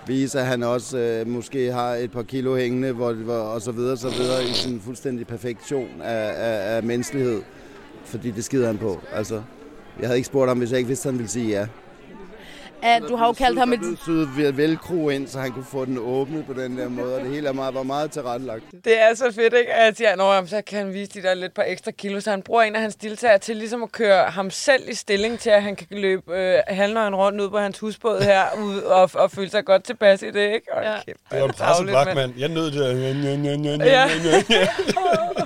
vise, 0.07 0.41
at 0.41 0.47
han 0.47 0.63
også 0.63 0.99
øh, 0.99 1.27
måske 1.27 1.73
har 1.73 1.95
et 1.95 2.13
par 2.13 2.23
kilo 2.23 2.57
hængende, 2.57 2.93
hvor, 2.93 3.13
hvor, 3.13 3.35
og 3.35 3.63
så 3.63 3.73
videre, 3.73 3.97
så 3.97 4.09
videre, 4.09 4.45
i 4.45 4.53
sådan 4.53 4.75
en 4.75 4.81
fuldstændig 4.81 5.27
perfektion 5.27 6.03
af, 6.03 6.33
af, 6.37 6.77
af 6.77 6.83
menneskelighed. 6.83 7.43
Fordi 8.05 8.31
det 8.31 8.45
skider 8.45 8.67
han 8.67 8.79
på. 8.79 9.01
Altså, 9.13 9.43
jeg 10.01 10.09
havde 10.09 10.19
ikke 10.19 10.27
spurgt 10.27 10.49
ham, 10.49 10.59
hvis 10.59 10.71
jeg 10.71 10.79
ikke 10.79 10.89
vidste, 10.89 11.09
at 11.09 11.13
han 11.13 11.19
ville 11.19 11.31
sige 11.31 11.49
ja. 11.49 11.67
At 12.83 13.03
du 13.09 13.17
har 13.17 13.27
jo 13.27 13.33
kaldt 13.33 13.59
ham 13.59 13.73
et... 13.73 13.81
Syet 14.03 14.29
ved 14.37 14.53
velcro 14.53 15.09
ind, 15.09 15.29
så 15.29 15.39
han 15.39 15.53
kunne 15.53 15.65
få 15.65 15.85
den 15.85 15.99
åbnet 15.99 16.47
på 16.47 16.53
den 16.53 16.79
der 16.79 16.89
måde, 16.89 17.15
og 17.15 17.21
det 17.21 17.31
hele 17.31 17.49
er 17.49 17.53
meget, 17.53 17.75
var 17.75 17.83
meget 17.83 18.11
tilrettelagt. 18.11 18.65
Det 18.85 19.01
er 19.03 19.15
så 19.15 19.33
fedt, 19.33 19.55
ikke? 19.55 19.73
At 19.73 19.87
jeg 19.87 19.97
siger, 19.97 20.31
at 20.41 20.49
så 20.49 20.63
kan 20.67 20.79
han 20.79 20.93
vise 20.95 21.11
de 21.11 21.23
der 21.23 21.35
lidt 21.35 21.55
par 21.55 21.65
ekstra 21.67 21.91
kilo, 21.91 22.21
så 22.21 22.31
han 22.31 22.43
bruger 22.43 22.63
en 22.63 22.75
af 22.75 22.81
hans 22.81 22.97
deltagere 22.97 23.39
til 23.39 23.57
ligesom 23.57 23.83
at 23.83 23.93
køre 23.93 24.25
ham 24.25 24.51
selv 24.51 24.89
i 24.89 24.95
stilling 24.95 25.39
til, 25.39 25.51
at 25.51 25.63
han 25.63 25.77
kan 25.77 25.87
løbe 25.91 26.37
øh, 26.39 26.59
halvnøgen 26.69 27.15
rundt 27.15 27.41
ud 27.41 27.51
på 27.51 27.59
hans 27.59 27.79
husbåd 27.79 28.21
her 28.23 28.43
ud 28.67 28.79
og, 28.81 29.11
og 29.15 29.31
føle 29.31 29.51
sig 29.51 29.65
godt 29.65 29.85
tilpas 29.85 30.23
i 30.23 30.31
det, 30.31 30.55
ikke? 30.55 30.67
Og 30.73 30.83
Ja. 30.83 30.95
kæft, 31.07 31.19
Det 31.31 31.41
var 31.41 31.47
en 31.47 31.55
presset 31.55 31.87
Blackman. 31.87 32.35
Jeg 32.39 32.49
nød 32.49 32.71
det 32.71 33.81
der. 33.81 33.85
Ja. 33.85 34.09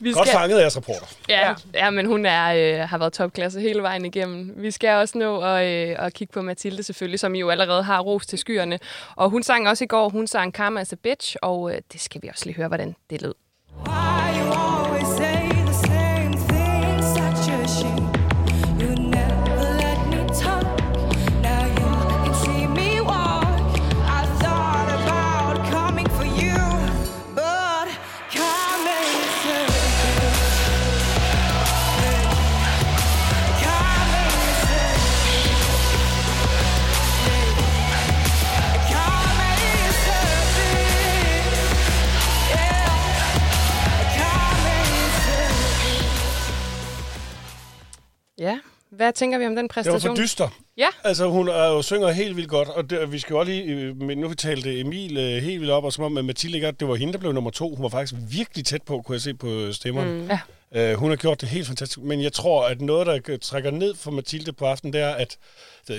Vi 0.00 0.12
Godt 0.12 0.28
fanget 0.28 0.56
af 0.56 0.60
jeres 0.60 0.76
reporter. 0.76 1.06
Ja, 1.28 1.48
ja. 1.48 1.54
ja, 1.74 1.90
men 1.90 2.06
hun 2.06 2.26
er, 2.26 2.46
øh, 2.82 2.88
har 2.88 2.98
været 2.98 3.12
topklasse 3.12 3.60
hele 3.60 3.82
vejen 3.82 4.04
igennem. 4.04 4.54
Vi 4.56 4.70
skal 4.70 4.90
også 4.90 5.18
nå 5.18 5.40
at, 5.40 5.66
øh, 5.66 5.96
at 5.98 6.14
kigge 6.14 6.32
på 6.32 6.42
Mathilde 6.42 6.82
selvfølgelig, 6.82 7.20
som 7.20 7.34
I 7.34 7.38
jo 7.38 7.50
allerede 7.50 7.82
har 7.82 8.00
ros 8.00 8.26
til 8.26 8.38
skyerne. 8.38 8.78
Og 9.16 9.30
hun 9.30 9.42
sang 9.42 9.68
også 9.68 9.84
i 9.84 9.86
går, 9.86 10.08
hun 10.08 10.26
sang 10.26 10.54
Karma 10.54 10.80
as 10.80 10.92
a 10.92 10.96
Bitch, 11.02 11.36
og 11.42 11.70
øh, 11.74 11.80
det 11.92 12.00
skal 12.00 12.22
vi 12.22 12.28
også 12.28 12.44
lige 12.46 12.56
høre, 12.56 12.68
hvordan 12.68 12.96
det 13.10 13.22
lød. 13.22 13.34
Why 13.86 14.36
you 14.36 14.69
hvad 49.00 49.12
tænker 49.12 49.38
vi 49.38 49.46
om 49.46 49.56
den 49.56 49.68
Det 49.68 49.76
var 49.76 49.82
præstation? 49.82 50.16
for 50.16 50.22
dyster. 50.22 50.48
Ja. 50.76 50.86
Altså, 51.04 51.28
hun 51.28 51.48
er 51.48 51.66
jo, 51.66 51.82
synger 51.82 52.10
helt 52.10 52.36
vildt 52.36 52.48
godt, 52.48 52.68
og 52.68 52.90
det, 52.90 53.12
vi 53.12 53.18
skal 53.18 53.34
jo 53.34 53.42
lige, 53.42 53.62
øh, 53.62 53.96
men 53.96 54.18
nu 54.18 54.28
vi 54.28 54.34
talte 54.34 54.80
Emil 54.80 55.16
øh, 55.16 55.42
helt 55.42 55.60
vildt 55.60 55.72
op, 55.72 55.84
og 55.84 55.92
som 55.92 56.04
om 56.04 56.16
at 56.16 56.24
Mathilde 56.24 56.56
ikke, 56.56 56.70
det 56.70 56.88
var 56.88 56.94
hende, 56.94 57.12
der 57.12 57.18
blev 57.18 57.32
nummer 57.32 57.50
to. 57.50 57.74
Hun 57.74 57.82
var 57.82 57.88
faktisk 57.88 58.20
virkelig 58.30 58.64
tæt 58.64 58.82
på, 58.82 59.02
kunne 59.02 59.14
jeg 59.14 59.20
se 59.20 59.34
på 59.34 59.72
stemmerne. 59.72 60.12
Mm. 60.12 60.28
Ja. 60.28 60.38
Øh, 60.74 60.94
hun 60.98 61.10
har 61.10 61.16
gjort 61.16 61.40
det 61.40 61.48
helt 61.48 61.66
fantastisk, 61.66 61.98
men 61.98 62.22
jeg 62.22 62.32
tror, 62.32 62.66
at 62.66 62.80
noget, 62.80 63.06
der 63.06 63.36
trækker 63.42 63.70
ned 63.70 63.94
for 63.94 64.10
Mathilde 64.10 64.52
på 64.52 64.66
aftenen, 64.66 64.92
det 64.92 65.00
er, 65.00 65.14
at 65.14 65.38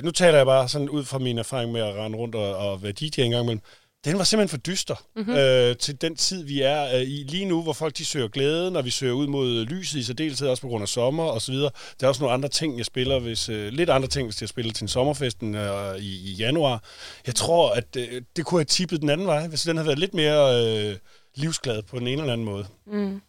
nu 0.04 0.12
taler 0.12 0.38
jeg 0.38 0.46
bare 0.46 0.68
sådan 0.68 0.90
ud 0.90 1.06
fra 1.06 1.20
min 1.20 1.38
erfaring 1.38 1.72
med 1.72 1.82
at 1.82 1.96
rende 1.96 2.18
rundt 2.18 2.36
og, 2.36 2.56
og 2.56 2.84
være 2.84 2.92
DJ 2.92 3.22
en 3.22 3.32
gang 3.32 3.44
imellem. 3.44 3.62
Den 4.06 4.18
var 4.18 4.24
simpelthen 4.24 4.50
for 4.50 4.58
dyster 4.58 4.96
mm-hmm. 5.16 5.34
øh, 5.34 5.78
til 5.78 6.02
den 6.02 6.16
tid, 6.16 6.44
vi 6.44 6.62
er 6.62 6.96
øh, 6.96 7.02
i 7.02 7.24
lige 7.28 7.46
nu, 7.46 7.64
hvor 7.64 7.74
folk 7.74 7.98
de 7.98 8.06
søger 8.06 8.28
glæden, 8.28 8.76
og 8.76 8.86
vi 8.86 8.90
søger 8.90 9.14
ud 9.14 9.28
mod 9.28 9.66
lyset 9.66 10.00
i 10.00 10.04
særdeleshed, 10.04 10.48
også 10.48 10.62
på 10.62 10.68
grund 10.68 10.82
af 10.82 10.88
sommer 10.88 11.24
og 11.24 11.42
så 11.42 11.52
videre. 11.52 11.72
Der 12.00 12.06
er 12.06 12.08
også 12.08 12.22
nogle 12.22 12.34
andre 12.34 12.50
ting, 12.50 12.78
jeg 12.78 12.86
spiller, 12.86 13.20
hvis, 13.20 13.50
øh, 13.50 13.74
lidt 13.74 13.90
andre 13.90 14.08
ting, 14.08 14.28
hvis 14.28 14.42
jeg 14.42 14.50
spiller 14.50 14.74
til 14.74 14.84
en 14.84 14.88
sommerfesten 14.88 15.56
øh, 15.56 15.98
i, 15.98 16.32
i 16.32 16.34
januar. 16.34 16.84
Jeg 17.26 17.36
tror, 17.36 17.70
at 17.70 17.96
øh, 17.98 18.22
det 18.36 18.46
kunne 18.46 18.60
have 18.60 18.66
tippet 18.66 19.02
den 19.02 19.10
anden 19.10 19.28
vej, 19.28 19.48
hvis 19.48 19.62
den 19.62 19.78
havde 19.78 19.88
været 19.88 20.00
lidt 20.00 20.14
mere 20.14 20.66
øh, 20.66 20.96
livsglad 21.36 21.82
på 21.82 22.00
den 22.00 22.08
ene 22.08 22.22
eller 22.22 22.34
anden 22.34 22.46
måde. 22.46 22.66
Mm. 22.88 23.22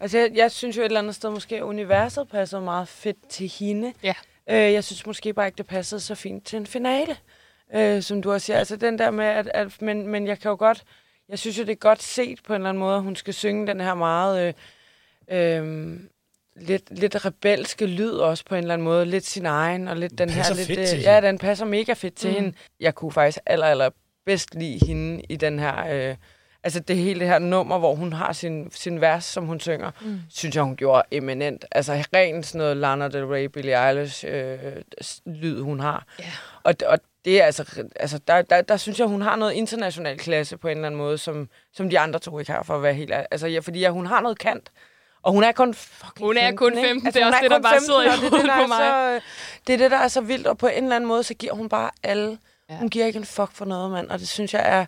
Altså, 0.00 0.18
jeg, 0.18 0.30
jeg 0.34 0.50
synes 0.50 0.76
jo 0.76 0.82
et 0.82 0.86
eller 0.86 1.00
andet 1.00 1.14
sted, 1.14 1.30
måske 1.30 1.56
at 1.56 1.62
universet 1.62 2.28
passer 2.28 2.60
meget 2.60 2.88
fedt 2.88 3.28
til 3.28 3.48
hende. 3.58 3.92
Ja. 4.02 4.14
Øh, 4.50 4.72
jeg 4.72 4.84
synes 4.84 5.06
måske 5.06 5.32
bare 5.32 5.46
ikke, 5.46 5.58
det 5.58 5.66
passede 5.66 6.00
så 6.00 6.14
fint 6.14 6.46
til 6.46 6.56
en 6.56 6.66
finale, 6.66 7.16
øh, 7.74 8.02
som 8.02 8.22
du 8.22 8.32
også 8.32 8.44
siger. 8.44 8.58
Altså 8.58 8.76
den 8.76 8.98
der 8.98 9.10
med, 9.10 9.24
at, 9.24 9.50
at 9.54 9.82
men, 9.82 10.06
men 10.06 10.26
jeg 10.26 10.38
kan 10.38 10.48
jo 10.48 10.56
godt, 10.58 10.84
jeg 11.28 11.38
synes 11.38 11.58
jo, 11.58 11.62
det 11.64 11.72
er 11.72 11.76
godt 11.76 12.02
set 12.02 12.42
på 12.42 12.52
en 12.52 12.60
eller 12.60 12.68
anden 12.68 12.80
måde, 12.80 12.96
at 12.96 13.02
hun 13.02 13.16
skal 13.16 13.34
synge 13.34 13.66
den 13.66 13.80
her 13.80 13.94
meget 13.94 14.54
øh, 15.30 15.58
øh, 15.60 15.96
lidt, 16.56 16.98
lidt 16.98 17.24
rebelske 17.26 17.86
lyd 17.86 18.10
også 18.12 18.44
på 18.44 18.54
en 18.54 18.60
eller 18.62 18.74
anden 18.74 18.84
måde. 18.84 19.06
Lidt 19.06 19.26
sin 19.26 19.46
egen, 19.46 19.88
og 19.88 19.96
lidt 19.96 20.18
den 20.18 20.30
her... 20.30 20.42
passer 20.42 20.74
Lidt, 20.74 20.94
øh, 20.94 21.02
ja, 21.02 21.20
den 21.20 21.38
passer 21.38 21.64
mega 21.64 21.92
fedt 21.92 22.14
til 22.14 22.30
Mm. 22.30 22.36
hende. 22.36 22.52
Jeg 22.80 22.94
kunne 22.94 23.12
faktisk 23.12 23.38
aller, 23.46 23.66
aller 23.66 23.90
bedst 24.26 24.54
lide 24.54 24.86
hende 24.86 25.22
i 25.28 25.36
den 25.36 25.58
her... 25.58 26.08
Øh, 26.10 26.16
altså 26.64 26.80
det 26.80 26.96
hele 26.96 27.20
det 27.20 27.28
her 27.28 27.38
nummer, 27.38 27.78
hvor 27.78 27.94
hun 27.94 28.12
har 28.12 28.32
sin, 28.32 28.70
sin 28.70 29.00
vers, 29.00 29.24
som 29.24 29.46
hun 29.46 29.60
synger, 29.60 29.90
mm. 30.00 30.20
synes 30.30 30.54
jeg, 30.56 30.64
hun 30.64 30.76
gjorde 30.76 31.02
eminent. 31.10 31.64
Altså 31.70 32.04
rent 32.14 32.46
sådan 32.46 32.58
noget 32.58 32.76
Lana 32.76 33.08
Del 33.08 33.26
Rey, 33.26 33.44
Billie 33.44 33.88
Eilish 33.88 34.24
øh, 34.28 34.58
lyd, 35.26 35.60
hun 35.60 35.80
har. 35.80 36.06
Ja. 36.18 36.24
Og, 36.62 36.74
og 36.86 36.98
det 37.24 37.40
er 37.40 37.44
altså, 37.44 37.86
altså 37.96 38.18
der, 38.18 38.42
der, 38.42 38.62
der 38.62 38.76
synes 38.76 38.98
jeg, 38.98 39.06
hun 39.06 39.22
har 39.22 39.36
noget 39.36 39.52
international 39.52 40.18
klasse 40.18 40.56
på 40.56 40.68
en 40.68 40.76
eller 40.76 40.86
anden 40.86 40.98
måde, 40.98 41.18
som, 41.18 41.48
som 41.72 41.90
de 41.90 41.98
andre 41.98 42.18
to 42.18 42.38
ikke 42.38 42.52
har, 42.52 42.62
for 42.62 42.76
at 42.76 42.82
være 42.82 42.94
helt. 42.94 43.12
Altså, 43.30 43.46
ja, 43.46 43.58
fordi 43.58 43.80
ja, 43.80 43.90
hun 43.90 44.06
har 44.06 44.20
noget 44.20 44.38
kant. 44.38 44.72
Og 45.22 45.32
hun 45.32 45.42
er 45.42 45.52
kun 45.52 45.74
fucking 45.74 46.26
Hun 46.26 46.36
er 46.36 46.54
kun 46.54 46.74
15, 46.74 46.96
ikke? 46.96 47.10
det 47.10 47.22
er 47.22 47.26
også 47.26 47.38
det, 47.42 47.50
der 47.50 47.60
bare 47.60 47.80
sidder 47.80 48.02
i 48.02 48.04
det 48.04 48.30
hovedet 48.30 48.46
på 48.46 48.62
er 48.62 48.66
mig. 48.66 48.78
Så, 48.78 49.20
det 49.66 49.72
er 49.72 49.78
det, 49.78 49.90
der 49.90 49.96
er 49.96 50.08
så 50.08 50.20
vildt, 50.20 50.46
og 50.46 50.58
på 50.58 50.66
en 50.66 50.82
eller 50.82 50.96
anden 50.96 51.08
måde, 51.08 51.22
så 51.22 51.34
giver 51.34 51.52
hun 51.52 51.68
bare 51.68 51.90
alle. 52.02 52.38
Ja. 52.70 52.76
Hun 52.76 52.88
giver 52.88 53.06
ikke 53.06 53.16
en 53.16 53.24
fuck 53.24 53.52
for 53.52 53.64
noget, 53.64 53.90
mand, 53.90 54.10
og 54.10 54.18
det 54.18 54.28
synes 54.28 54.54
jeg 54.54 54.62
er, 54.64 54.86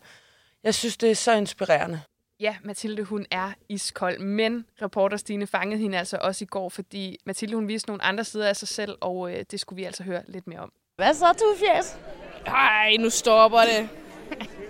jeg 0.64 0.74
synes, 0.74 0.96
det 0.96 1.10
er 1.10 1.14
så 1.14 1.32
inspirerende. 1.32 2.00
Ja, 2.40 2.56
Mathilde, 2.62 3.02
hun 3.02 3.26
er 3.30 3.52
iskold, 3.68 4.18
men 4.18 4.66
reporter 4.82 5.16
Stine 5.16 5.46
fangede 5.46 5.80
hende 5.80 5.98
altså 5.98 6.18
også 6.20 6.44
i 6.44 6.46
går, 6.46 6.68
fordi 6.68 7.18
Mathilde, 7.26 7.54
hun 7.54 7.68
viste 7.68 7.88
nogle 7.88 8.02
andre 8.02 8.24
sider 8.24 8.48
af 8.48 8.56
sig 8.56 8.68
selv, 8.68 8.96
og 9.00 9.32
øh, 9.32 9.44
det 9.50 9.60
skulle 9.60 9.76
vi 9.76 9.84
altså 9.84 10.02
høre 10.02 10.22
lidt 10.26 10.46
mere 10.46 10.60
om. 10.60 10.72
Hvad 11.00 11.14
så, 11.14 11.26
Tufjes? 11.26 11.96
Ej, 12.46 12.96
nu 12.98 13.10
stopper 13.10 13.60
det. 13.60 13.88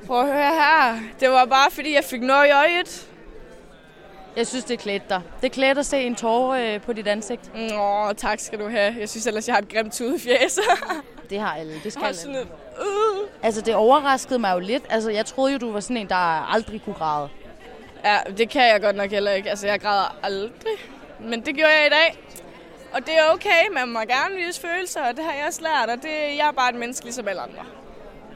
Prøv 0.06 0.20
at 0.20 0.26
høre 0.26 0.54
her. 0.54 0.98
Det 1.20 1.30
var 1.30 1.44
bare, 1.44 1.70
fordi 1.70 1.94
jeg 1.94 2.04
fik 2.04 2.22
noget 2.22 2.48
i 2.48 2.50
øjet. 2.50 3.08
Jeg 4.36 4.46
synes, 4.46 4.64
det 4.64 4.78
klædte 4.78 5.06
dig. 5.08 5.22
Det 5.42 5.52
klædte 5.52 5.78
at 5.78 5.86
se 5.86 6.00
en 6.00 6.14
tårer 6.14 6.74
øh, 6.74 6.80
på 6.80 6.92
dit 6.92 7.06
ansigt. 7.06 7.50
Åh, 7.72 8.14
tak 8.16 8.40
skal 8.40 8.58
du 8.58 8.68
have. 8.68 8.96
Jeg 9.00 9.08
synes 9.08 9.26
ellers, 9.26 9.48
jeg 9.48 9.54
har 9.54 9.62
et 9.62 9.68
grimt 9.68 9.92
tudefjæs. 9.92 10.58
Det 11.30 11.40
har 11.40 11.54
alle. 11.54 11.72
Det 11.84 11.92
skal 11.92 12.04
alle. 12.04 12.32
lidt. 12.38 12.48
Uh. 12.80 13.28
Altså, 13.42 13.60
det 13.60 13.74
overraskede 13.74 14.38
mig 14.38 14.54
jo 14.54 14.58
lidt. 14.58 14.84
Altså, 14.90 15.10
jeg 15.10 15.26
troede 15.26 15.52
jo, 15.52 15.58
du 15.58 15.72
var 15.72 15.80
sådan 15.80 15.96
en, 15.96 16.08
der 16.08 16.52
aldrig 16.54 16.82
kunne 16.84 16.94
græde. 16.94 17.28
Ja, 18.04 18.18
det 18.38 18.50
kan 18.50 18.62
jeg 18.62 18.80
godt 18.80 18.96
nok 18.96 19.10
heller 19.10 19.30
ikke. 19.30 19.50
Altså, 19.50 19.66
jeg 19.66 19.80
græder 19.80 20.16
aldrig. 20.22 20.72
Men 21.20 21.40
det 21.46 21.54
gjorde 21.54 21.72
jeg 21.78 21.86
i 21.86 21.90
dag. 21.90 22.18
Og 22.92 23.06
det 23.06 23.14
er 23.18 23.32
okay, 23.32 23.62
man 23.72 23.88
må 23.88 24.00
gerne 24.00 24.36
vise 24.46 24.60
følelser, 24.60 25.02
og 25.02 25.16
det 25.16 25.24
har 25.24 25.32
jeg 25.32 25.44
også 25.46 25.62
lært, 25.62 25.96
og 25.96 26.02
det, 26.02 26.10
jeg 26.38 26.48
er 26.48 26.52
bare 26.52 26.70
et 26.70 26.76
menneske 26.76 27.04
ligesom 27.04 27.28
alle 27.28 27.40
andre. 27.42 27.62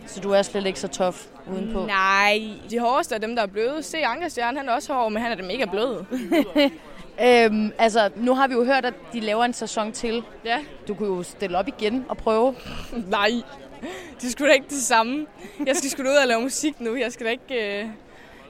Så 0.06 0.20
du 0.20 0.30
er 0.30 0.42
slet 0.42 0.66
ikke 0.66 0.80
så 0.80 0.88
tof 0.88 1.26
udenpå? 1.52 1.86
Nej, 1.86 2.40
de 2.70 2.78
hårdeste 2.78 3.14
er 3.14 3.18
dem, 3.18 3.36
der 3.36 3.42
er 3.42 3.46
bløde. 3.46 3.82
Se, 3.82 3.98
Ankerstjerne, 3.98 4.58
han 4.58 4.68
er 4.68 4.72
også 4.72 4.94
hård, 4.94 5.12
men 5.12 5.22
han 5.22 5.32
er 5.32 5.36
dem 5.36 5.44
mega 5.44 5.64
bløde. 5.64 6.06
Øhm, 7.22 7.72
altså, 7.78 8.10
nu 8.16 8.34
har 8.34 8.48
vi 8.48 8.54
jo 8.54 8.64
hørt, 8.64 8.84
at 8.84 8.94
de 9.12 9.20
laver 9.20 9.44
en 9.44 9.52
sæson 9.52 9.92
til. 9.92 10.24
Ja. 10.44 10.58
Du 10.88 10.94
kunne 10.94 11.16
jo 11.16 11.22
stille 11.22 11.58
op 11.58 11.68
igen 11.68 12.06
og 12.08 12.16
prøve. 12.16 12.54
Nej, 13.08 13.30
det 14.20 14.32
skulle 14.32 14.48
da 14.48 14.54
ikke 14.54 14.68
det 14.68 14.82
samme. 14.82 15.26
Jeg 15.66 15.76
skal 15.76 15.90
sgu 15.90 16.02
ud 16.02 16.08
og 16.22 16.26
lave 16.28 16.40
musik 16.42 16.80
nu. 16.80 16.94
Jeg 16.96 17.12
skal 17.12 17.26
da 17.26 17.30
ikke... 17.30 17.78
Øh... 17.80 17.84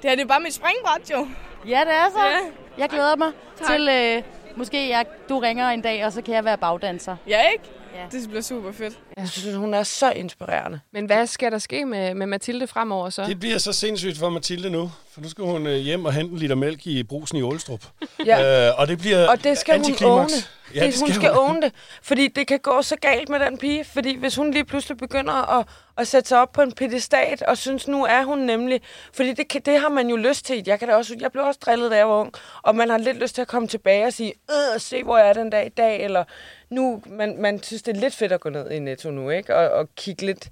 Det 0.02 0.10
her 0.10 0.16
det 0.16 0.22
er 0.22 0.26
bare 0.26 0.40
mit 0.40 0.54
springbræt, 0.54 1.10
jo. 1.10 1.26
Ja, 1.68 1.80
det 1.80 1.92
er 1.94 2.10
så. 2.10 2.24
Ja. 2.24 2.38
Jeg 2.78 2.88
glæder 2.88 3.16
mig 3.16 3.32
Tak. 3.58 3.66
til, 3.66 3.88
øh, 3.88 4.22
måske 4.56 4.88
jeg, 4.88 5.06
du 5.28 5.38
ringer 5.38 5.68
en 5.68 5.80
dag, 5.80 6.04
og 6.06 6.12
så 6.12 6.22
kan 6.22 6.34
jeg 6.34 6.44
være 6.44 6.58
bagdanser. 6.58 7.16
Ja, 7.28 7.40
ikke? 7.52 7.64
Ja. 7.94 8.18
Det 8.18 8.28
bliver 8.28 8.42
super 8.42 8.72
fedt. 8.72 8.98
Jeg 9.16 9.28
synes, 9.28 9.56
hun 9.56 9.74
er 9.74 9.82
så 9.82 10.10
inspirerende. 10.12 10.80
Men 10.92 11.06
hvad 11.06 11.26
skal 11.26 11.52
der 11.52 11.58
ske 11.58 11.84
med, 11.84 12.14
med 12.14 12.26
Mathilde 12.26 12.66
fremover 12.66 13.10
så? 13.10 13.24
Det 13.24 13.40
bliver 13.40 13.58
så 13.58 13.72
sindssygt 13.72 14.18
for 14.18 14.28
Mathilde 14.30 14.70
nu, 14.70 14.90
for 15.12 15.20
nu 15.20 15.28
skal 15.28 15.44
hun 15.44 15.66
øh, 15.66 15.76
hjem 15.76 16.04
og 16.04 16.12
hente 16.12 16.32
en 16.32 16.38
liter 16.38 16.54
mælk 16.54 16.86
i 16.86 17.02
brusen 17.02 17.38
i 17.38 17.42
Ålstrup. 17.42 17.84
Ja. 18.26 18.68
Øh, 18.68 18.80
og 18.80 18.88
det 18.88 18.98
bliver 18.98 19.28
Og 19.28 19.44
det 19.44 19.58
skal 19.58 19.78
hun 19.84 19.94
åne. 20.04 20.28
Ja, 20.74 20.86
det, 20.86 20.92
det 20.92 21.00
hun 21.00 21.08
skal 21.08 21.14
skal 21.22 21.32
hun. 21.34 21.50
åne 21.50 21.62
det. 21.62 21.72
Fordi 22.02 22.28
det 22.28 22.46
kan 22.46 22.58
gå 22.58 22.82
så 22.82 22.96
galt 22.96 23.28
med 23.28 23.40
den 23.40 23.58
pige. 23.58 23.84
Fordi 23.84 24.16
hvis 24.18 24.36
hun 24.36 24.50
lige 24.50 24.64
pludselig 24.64 24.96
begynder 24.96 25.58
at, 25.58 25.66
at 25.98 26.08
sætte 26.08 26.28
sig 26.28 26.40
op 26.40 26.52
på 26.52 26.62
en 26.62 26.72
pedestat, 26.72 27.42
og 27.42 27.58
synes, 27.58 27.88
nu 27.88 28.04
er 28.04 28.22
hun 28.24 28.38
nemlig... 28.38 28.80
Fordi 29.12 29.32
det, 29.32 29.48
kan, 29.48 29.60
det 29.64 29.80
har 29.80 29.88
man 29.88 30.08
jo 30.08 30.16
lyst 30.16 30.44
til. 30.46 30.62
Jeg, 30.66 30.78
kan 30.78 30.88
da 30.88 30.94
også, 30.94 31.16
jeg 31.20 31.32
blev 31.32 31.44
også 31.44 31.60
drillet, 31.66 31.90
da 31.90 31.96
jeg 31.96 32.08
var 32.08 32.14
ung. 32.14 32.32
Og 32.62 32.76
man 32.76 32.90
har 32.90 32.98
lidt 32.98 33.16
lyst 33.18 33.34
til 33.34 33.42
at 33.42 33.48
komme 33.48 33.68
tilbage 33.68 34.06
og 34.06 34.12
sige, 34.12 34.32
øh, 34.50 34.80
se 34.80 35.02
hvor 35.02 35.18
jeg 35.18 35.28
er 35.28 35.32
den 35.32 35.50
dag 35.50 35.66
i 35.66 35.68
dag. 35.68 36.04
Eller 36.04 36.24
nu, 36.70 37.02
man, 37.06 37.40
man 37.42 37.62
synes, 37.62 37.82
det 37.82 37.96
er 37.96 38.00
lidt 38.00 38.14
fedt 38.14 38.32
at 38.32 38.40
gå 38.40 38.48
ned 38.48 38.70
i 38.70 38.78
Netto 38.78 39.10
nu, 39.10 39.30
ikke? 39.30 39.56
Og, 39.56 39.70
og 39.70 39.88
kigge 39.96 40.26
lidt 40.26 40.50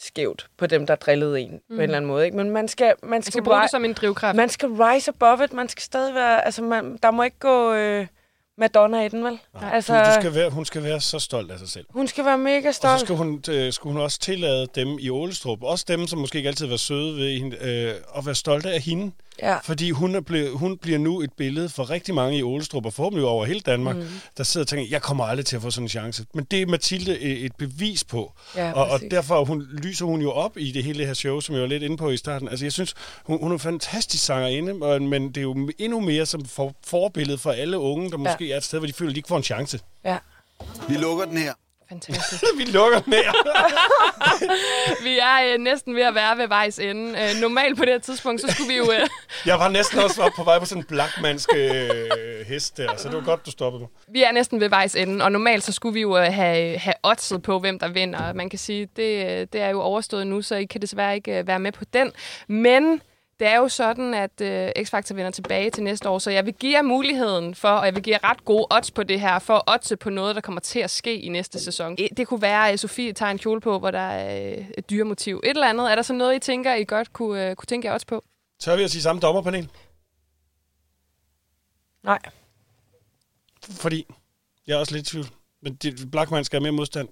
skævt 0.00 0.46
på 0.58 0.66
dem, 0.66 0.86
der 0.86 0.94
drillede 0.94 1.40
en 1.40 1.50
mm. 1.52 1.58
på 1.68 1.74
en 1.74 1.80
eller 1.80 1.96
anden 1.96 2.08
måde. 2.08 2.24
Ikke? 2.24 2.36
Men 2.36 2.50
man 2.50 2.68
skal, 2.68 2.94
man 3.02 3.10
Man 3.10 3.22
skal, 3.22 3.32
skal 3.32 3.42
bruge 3.42 3.60
det 3.62 3.70
som 3.70 3.84
en 3.84 3.92
drivkraft. 3.92 4.36
man 4.36 4.48
skal 4.48 4.68
rise 4.68 5.08
above 5.10 5.44
it. 5.44 5.52
Man 5.52 5.68
skal 5.68 5.82
stadig 5.82 6.14
være... 6.14 6.44
Altså, 6.44 6.62
man, 6.62 6.98
der 7.02 7.10
må 7.10 7.22
ikke 7.22 7.38
gå 7.38 7.72
øh, 7.74 8.06
Madonna 8.58 9.04
i 9.04 9.08
den, 9.08 9.24
vel? 9.24 9.38
Nej, 9.60 9.70
altså, 9.72 9.92
du, 9.94 9.98
du 9.98 10.20
skal 10.20 10.34
være, 10.34 10.50
hun 10.50 10.64
skal 10.64 10.82
være 10.82 11.00
så 11.00 11.18
stolt 11.18 11.50
af 11.50 11.58
sig 11.58 11.68
selv. 11.68 11.86
Hun 11.90 12.08
skal 12.08 12.24
være 12.24 12.38
mega 12.38 12.68
Og 12.68 12.74
stolt. 12.74 13.00
så 13.00 13.06
skal 13.06 13.16
hun, 13.16 13.44
øh, 13.50 13.72
skulle 13.72 13.92
hun 13.92 14.02
også 14.02 14.18
tillade 14.18 14.66
dem 14.74 14.88
i 15.00 15.10
Ålestrup, 15.10 15.62
også 15.62 15.84
dem, 15.88 16.06
som 16.06 16.18
måske 16.18 16.36
ikke 16.38 16.48
altid 16.48 16.66
var 16.66 16.76
søde 16.76 17.16
ved 17.16 17.38
hende, 17.38 17.56
øh, 17.56 17.94
at 18.18 18.26
være 18.26 18.34
stolte 18.34 18.70
af 18.70 18.80
hende. 18.80 19.12
Ja. 19.42 19.58
Fordi 19.58 19.90
hun, 19.90 20.14
er 20.14 20.20
blevet, 20.20 20.50
hun 20.58 20.78
bliver 20.78 20.98
nu 20.98 21.20
et 21.20 21.32
billede 21.32 21.68
for 21.68 21.90
rigtig 21.90 22.14
mange 22.14 22.38
i 22.38 22.42
Ålestrup, 22.42 22.86
og 22.86 22.92
forhåbentlig 22.92 23.26
over 23.28 23.44
hele 23.44 23.60
Danmark, 23.60 23.96
mm. 23.96 24.04
der 24.36 24.44
sidder 24.44 24.64
og 24.64 24.68
tænker, 24.68 24.86
jeg 24.90 25.02
kommer 25.02 25.24
aldrig 25.24 25.46
til 25.46 25.56
at 25.56 25.62
få 25.62 25.70
sådan 25.70 25.84
en 25.84 25.88
chance. 25.88 26.26
Men 26.34 26.44
det 26.50 26.62
er 26.62 26.66
Mathilde 26.66 27.18
et, 27.20 27.44
et 27.44 27.52
bevis 27.56 28.04
på. 28.04 28.32
Ja, 28.56 28.72
og, 28.72 28.88
og 28.90 29.00
derfor 29.10 29.44
hun, 29.44 29.66
lyser 29.72 30.04
hun 30.06 30.20
jo 30.22 30.30
op 30.30 30.56
i 30.58 30.72
det 30.72 30.84
hele 30.84 30.98
det 30.98 31.06
her 31.06 31.14
show, 31.14 31.40
som 31.40 31.54
jeg 31.54 31.62
var 31.62 31.68
lidt 31.68 31.82
inde 31.82 31.96
på 31.96 32.10
i 32.10 32.16
starten. 32.16 32.48
Altså 32.48 32.64
jeg 32.64 32.72
synes, 32.72 32.94
hun, 33.24 33.38
hun 33.40 33.50
er 33.50 33.54
en 33.54 33.60
fantastisk 33.60 34.24
sangerinde, 34.24 34.74
men 35.00 35.28
det 35.28 35.36
er 35.36 35.42
jo 35.42 35.70
endnu 35.78 36.00
mere 36.00 36.26
som 36.26 36.44
for, 36.44 36.74
forbillede 36.86 37.38
for 37.38 37.50
alle 37.50 37.78
unge, 37.78 38.10
der 38.10 38.18
Ja. 38.18 38.30
måske 38.30 38.52
er 38.52 38.56
et 38.56 38.64
sted, 38.64 38.78
hvor 38.78 38.86
de 38.86 38.92
føler, 38.92 39.10
at 39.10 39.14
de 39.14 39.18
ikke 39.18 39.28
får 39.28 39.36
en 39.36 39.42
chance. 39.42 39.80
Ja. 40.04 40.18
Vi 40.88 40.94
lukker 40.94 41.24
den 41.24 41.38
her. 41.38 41.52
Fantastisk. 41.90 42.44
Vi 42.58 42.64
lukker 42.64 43.00
her. 43.06 43.32
vi 45.06 45.18
er 45.18 45.52
øh, 45.52 45.58
næsten 45.58 45.94
ved 45.94 46.02
at 46.02 46.14
være 46.14 46.38
ved 46.38 46.48
vejs 46.48 46.78
ende. 46.78 47.18
Øh, 47.20 47.40
normalt 47.40 47.78
på 47.78 47.84
det 47.84 47.92
her 47.92 47.98
tidspunkt, 47.98 48.40
så 48.40 48.48
skulle 48.50 48.68
vi 48.68 48.76
jo... 48.76 48.92
Øh, 48.92 49.08
Jeg 49.46 49.58
var 49.58 49.68
næsten 49.68 49.98
også 49.98 50.22
op 50.22 50.32
på 50.36 50.44
vej 50.44 50.58
på 50.58 50.64
sådan 50.64 50.82
en 50.82 50.86
blakmandsk 50.86 51.48
øh, 51.56 51.90
hest 52.46 52.76
der, 52.76 52.96
så 52.96 53.08
det 53.08 53.16
var 53.16 53.24
godt, 53.24 53.46
du 53.46 53.50
stoppede 53.50 53.80
mig. 53.80 53.88
vi 54.08 54.22
er 54.22 54.32
næsten 54.32 54.60
ved 54.60 54.68
vejs 54.68 54.94
ende, 54.94 55.24
og 55.24 55.32
normalt 55.32 55.64
så 55.64 55.72
skulle 55.72 55.94
vi 55.94 56.00
jo 56.00 56.18
øh, 56.18 56.32
have, 56.32 56.78
have 56.78 56.94
oddset 57.02 57.42
på, 57.42 57.58
hvem 57.58 57.78
der 57.78 57.88
vinder. 57.88 58.32
Man 58.32 58.50
kan 58.50 58.58
sige, 58.58 58.88
det, 58.96 59.26
øh, 59.26 59.46
det 59.52 59.60
er 59.60 59.68
jo 59.68 59.80
overstået 59.80 60.26
nu, 60.26 60.42
så 60.42 60.54
I 60.54 60.64
kan 60.64 60.82
desværre 60.82 61.14
ikke 61.14 61.38
øh, 61.38 61.46
være 61.46 61.58
med 61.58 61.72
på 61.72 61.84
den. 61.92 62.12
Men 62.48 63.00
det 63.40 63.48
er 63.48 63.56
jo 63.56 63.68
sådan, 63.68 64.14
at 64.14 64.40
øh, 64.40 64.70
X-Factor 64.78 65.14
vender 65.14 65.30
tilbage 65.30 65.70
til 65.70 65.82
næste 65.82 66.08
år, 66.08 66.18
så 66.18 66.30
jeg 66.30 66.46
vil 66.46 66.54
give 66.54 66.72
jer 66.76 66.82
muligheden 66.82 67.54
for, 67.54 67.68
og 67.68 67.86
jeg 67.86 67.94
vil 67.94 68.02
give 68.02 68.14
jer 68.22 68.30
ret 68.30 68.44
gode 68.44 68.66
odds 68.70 68.90
på 68.90 69.02
det 69.02 69.20
her, 69.20 69.38
for 69.38 69.54
at 69.54 69.62
oddse 69.74 69.96
på 69.96 70.10
noget, 70.10 70.34
der 70.34 70.40
kommer 70.40 70.60
til 70.60 70.80
at 70.80 70.90
ske 70.90 71.20
i 71.20 71.28
næste 71.28 71.60
sæson. 71.60 71.96
Eh, 71.98 72.08
Det 72.16 72.26
kunne 72.28 72.42
være, 72.42 72.70
at 72.70 72.80
Sofie 72.80 73.12
tager 73.12 73.30
en 73.30 73.38
kjole 73.38 73.60
på, 73.60 73.78
hvor 73.78 73.90
der 73.90 73.98
er 73.98 74.52
øh, 74.58 74.66
et 74.78 74.90
dyremotiv. 74.90 75.40
Et 75.44 75.50
eller 75.50 75.68
andet. 75.68 75.90
Er 75.90 75.94
der 75.94 76.02
så 76.02 76.12
noget, 76.12 76.36
I 76.36 76.38
tænker, 76.38 76.74
I 76.74 76.84
godt 76.84 77.12
kunne, 77.12 77.50
øh, 77.50 77.56
kunne 77.56 77.66
tænke 77.66 77.88
jer 77.88 77.94
odds 77.94 78.04
på? 78.04 78.24
Tør 78.60 78.76
vi 78.76 78.82
at 78.82 78.90
sige 78.90 79.02
samme 79.02 79.20
dommerpanel? 79.20 79.68
Nej. 82.02 82.18
Fordi 83.70 84.06
jeg 84.66 84.74
er 84.74 84.78
også 84.78 84.94
lidt 84.94 85.08
i 85.08 85.10
tvivl. 85.10 85.26
Men 85.62 85.74
det, 85.74 86.10
Blackman 86.10 86.44
skal 86.44 86.56
have 86.56 86.62
mere 86.62 86.72
modstand. 86.76 87.08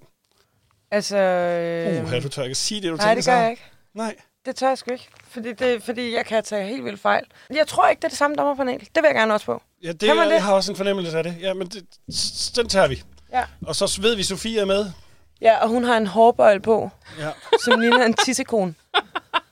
Altså... 0.91 1.17
Øh, 1.17 2.03
Uh, 2.17 2.23
du 2.23 2.29
tør 2.29 2.43
ikke 2.43 2.51
at 2.51 2.57
sige 2.57 2.81
det, 2.81 2.89
du 2.91 2.95
nej, 2.95 3.05
tænker 3.05 3.15
det 3.15 3.23
så? 3.23 3.31
gør 3.31 3.37
jeg 3.41 3.51
ikke. 3.51 3.63
Nej. 3.93 4.15
Det 4.45 4.55
tør 4.55 4.67
jeg 4.67 4.77
sgu 4.77 4.91
ikke. 4.91 5.07
Fordi, 5.29 5.53
det, 5.53 5.83
fordi 5.83 6.15
jeg 6.15 6.25
kan 6.25 6.43
tage 6.43 6.67
helt 6.67 6.85
vildt 6.85 6.99
fejl. 6.99 7.23
Jeg 7.53 7.67
tror 7.67 7.87
ikke, 7.87 7.99
det 7.99 8.05
er 8.05 8.09
det 8.09 8.17
samme 8.17 8.35
dommerpanel. 8.35 8.79
Det 8.79 8.89
vil 8.95 9.03
jeg 9.05 9.15
gerne 9.15 9.33
også 9.33 9.45
på. 9.45 9.61
Ja, 9.83 9.91
det, 9.91 9.99
Kan 10.01 10.15
man 10.15 10.27
det? 10.27 10.33
jeg 10.33 10.43
har 10.43 10.53
også 10.53 10.71
en 10.71 10.75
fornemmelse 10.75 11.17
af 11.17 11.23
det. 11.23 11.35
Ja, 11.41 11.53
men 11.53 11.67
det, 11.67 11.85
den 12.55 12.69
tager 12.69 12.87
vi. 12.87 13.03
Ja. 13.33 13.43
Og 13.67 13.75
så 13.75 13.99
ved 14.01 14.15
vi, 14.15 14.23
Sofie 14.23 14.59
er 14.61 14.65
med. 14.65 14.91
Ja, 15.41 15.57
og 15.63 15.69
hun 15.69 15.83
har 15.83 15.97
en 15.97 16.07
hårbøjle 16.07 16.59
på, 16.61 16.89
Ja. 17.19 17.29
som 17.63 17.79
ligner 17.79 18.05
en 18.05 18.13
tissekron. 18.13 18.75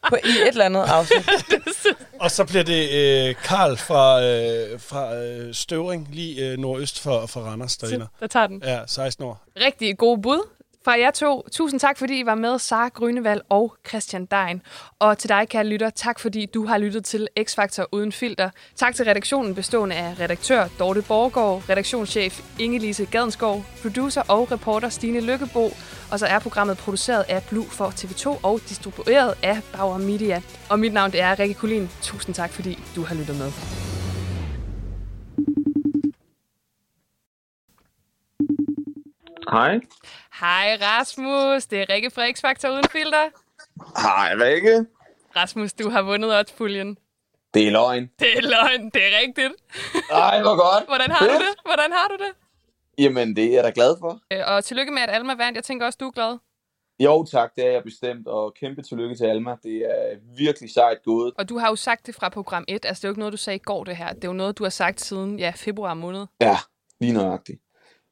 På, 0.09 0.15
I 0.15 0.29
et 0.29 0.47
eller 0.47 0.65
andet 0.65 0.83
afsnit. 0.83 1.29
Og 2.21 2.31
så 2.31 2.45
bliver 2.45 2.63
det 2.63 2.89
øh, 3.29 3.35
Karl 3.43 3.77
fra, 3.77 4.23
øh, 4.23 4.79
fra 4.79 5.15
øh, 5.15 5.53
Støvring, 5.53 6.07
lige 6.11 6.45
øh, 6.51 6.57
nordøst 6.57 6.99
for, 6.99 7.25
for 7.25 7.39
Randers, 7.41 7.77
der 7.77 7.89
vinder. 7.89 8.07
Der 8.19 8.27
tager 8.27 8.47
den. 8.47 8.63
Ja, 8.65 8.79
16 8.87 9.23
år. 9.25 9.41
rigtig 9.61 9.97
gode 9.97 10.21
bud 10.21 10.47
fra 10.87 10.99
jer 10.99 11.11
to. 11.11 11.43
Tusind 11.51 11.79
tak, 11.79 11.97
fordi 11.97 12.19
I 12.19 12.25
var 12.25 12.35
med, 12.35 12.59
Sara 12.59 12.87
Grønevald 12.87 13.41
og 13.49 13.75
Christian 13.87 14.25
Dein. 14.25 14.61
Og 14.99 15.17
til 15.17 15.29
dig, 15.29 15.49
kære 15.49 15.63
lytter, 15.63 15.89
tak 15.89 16.19
fordi 16.19 16.45
du 16.45 16.65
har 16.65 16.77
lyttet 16.77 17.05
til 17.05 17.27
X-Factor 17.39 17.85
Uden 17.91 18.11
Filter. 18.11 18.49
Tak 18.75 18.95
til 18.95 19.05
redaktionen 19.05 19.55
bestående 19.55 19.95
af 19.95 20.19
redaktør 20.19 20.67
Dorte 20.79 21.01
Borgård, 21.01 21.63
redaktionschef 21.69 22.39
Inge-Lise 22.59 23.11
Gadenskov, 23.11 23.65
producer 23.81 24.21
og 24.29 24.51
reporter 24.51 24.89
Stine 24.89 25.21
Lykkebo, 25.21 25.63
og 26.11 26.19
så 26.19 26.25
er 26.25 26.39
programmet 26.39 26.77
produceret 26.77 27.25
af 27.29 27.43
Blue 27.49 27.65
for 27.65 27.87
TV2 27.87 28.39
og 28.43 28.59
distribueret 28.69 29.33
af 29.43 29.57
Bauer 29.73 29.97
Media. 29.97 30.41
Og 30.69 30.79
mit 30.79 30.93
navn 30.93 31.11
det 31.11 31.21
er 31.21 31.39
Rikke 31.39 31.53
Kulin. 31.53 31.89
Tusind 32.01 32.35
tak, 32.35 32.51
fordi 32.51 32.79
du 32.95 33.03
har 33.03 33.15
lyttet 33.15 33.35
med. 33.37 33.51
Hej. 39.51 39.79
Hej 40.39 40.77
Rasmus, 40.81 41.65
det 41.65 41.81
er 41.81 41.85
Rikke 41.93 42.11
fra 42.11 42.25
X-Factor 42.29 42.69
Uden 42.69 42.83
Filter. 42.91 43.25
Hej, 44.01 44.33
Rikke. 44.45 44.85
Rasmus, 45.35 45.73
du 45.73 45.89
har 45.89 46.01
vundet 46.01 46.39
odds-puljen. 46.39 46.97
Det 47.53 47.67
er 47.67 47.71
løgn. 47.71 48.09
Det 48.19 48.37
er 48.37 48.41
løgn, 48.41 48.89
det 48.89 49.01
er 49.07 49.19
rigtigt. 49.21 49.53
Ej, 50.11 50.41
hvor 50.41 50.55
godt. 50.55 50.85
Hvordan 50.87 51.11
har 51.11 51.25
du 51.27 51.33
det? 51.33 51.55
Hvordan 51.65 51.91
har 51.91 52.07
du 52.07 52.13
det? 52.23 52.31
Jamen, 53.03 53.35
det 53.35 53.45
er 53.45 53.51
jeg 53.53 53.63
da 53.63 53.71
glad 53.75 53.95
for. 53.99 54.19
Øh, 54.33 54.39
Og 54.47 54.63
tillykke 54.63 54.91
med, 54.91 55.01
at 55.01 55.09
Alma 55.09 55.33
vandt. 55.35 55.55
Jeg 55.55 55.63
tænker 55.63 55.85
også, 55.85 55.97
du 56.01 56.07
er 56.07 56.11
glad. 56.11 56.37
Jo, 56.99 57.23
tak, 57.31 57.55
det 57.55 57.67
er 57.67 57.71
jeg 57.71 57.83
bestemt, 57.83 58.27
og 58.27 58.53
kæmpe 58.59 58.81
tillykke 58.81 59.15
til 59.15 59.25
Alma. 59.25 59.55
Det 59.63 59.75
er 59.77 60.17
virkelig 60.37 60.73
sejt 60.73 60.97
gået. 61.03 61.33
Og 61.37 61.49
du 61.49 61.57
har 61.57 61.69
jo 61.69 61.75
sagt 61.75 62.07
det 62.07 62.15
fra 62.15 62.29
program 62.29 62.65
1. 62.67 62.85
Altså, 62.85 63.01
det 63.01 63.03
er 63.05 63.09
jo 63.09 63.11
ikke 63.11 63.19
noget, 63.19 63.31
du 63.31 63.37
sagde 63.37 63.55
i 63.55 63.59
går, 63.65 63.83
det 63.83 63.95
her. 63.95 64.13
Det 64.13 64.23
er 64.23 64.27
jo 64.27 64.33
noget, 64.33 64.57
du 64.57 64.63
har 64.63 64.69
sagt 64.69 65.01
siden 65.01 65.39
ja, 65.39 65.53
februar 65.55 65.93
måned. 65.93 66.25
Ja, 66.41 66.57
lige 66.99 67.13
nøjagtigt. 67.13 67.61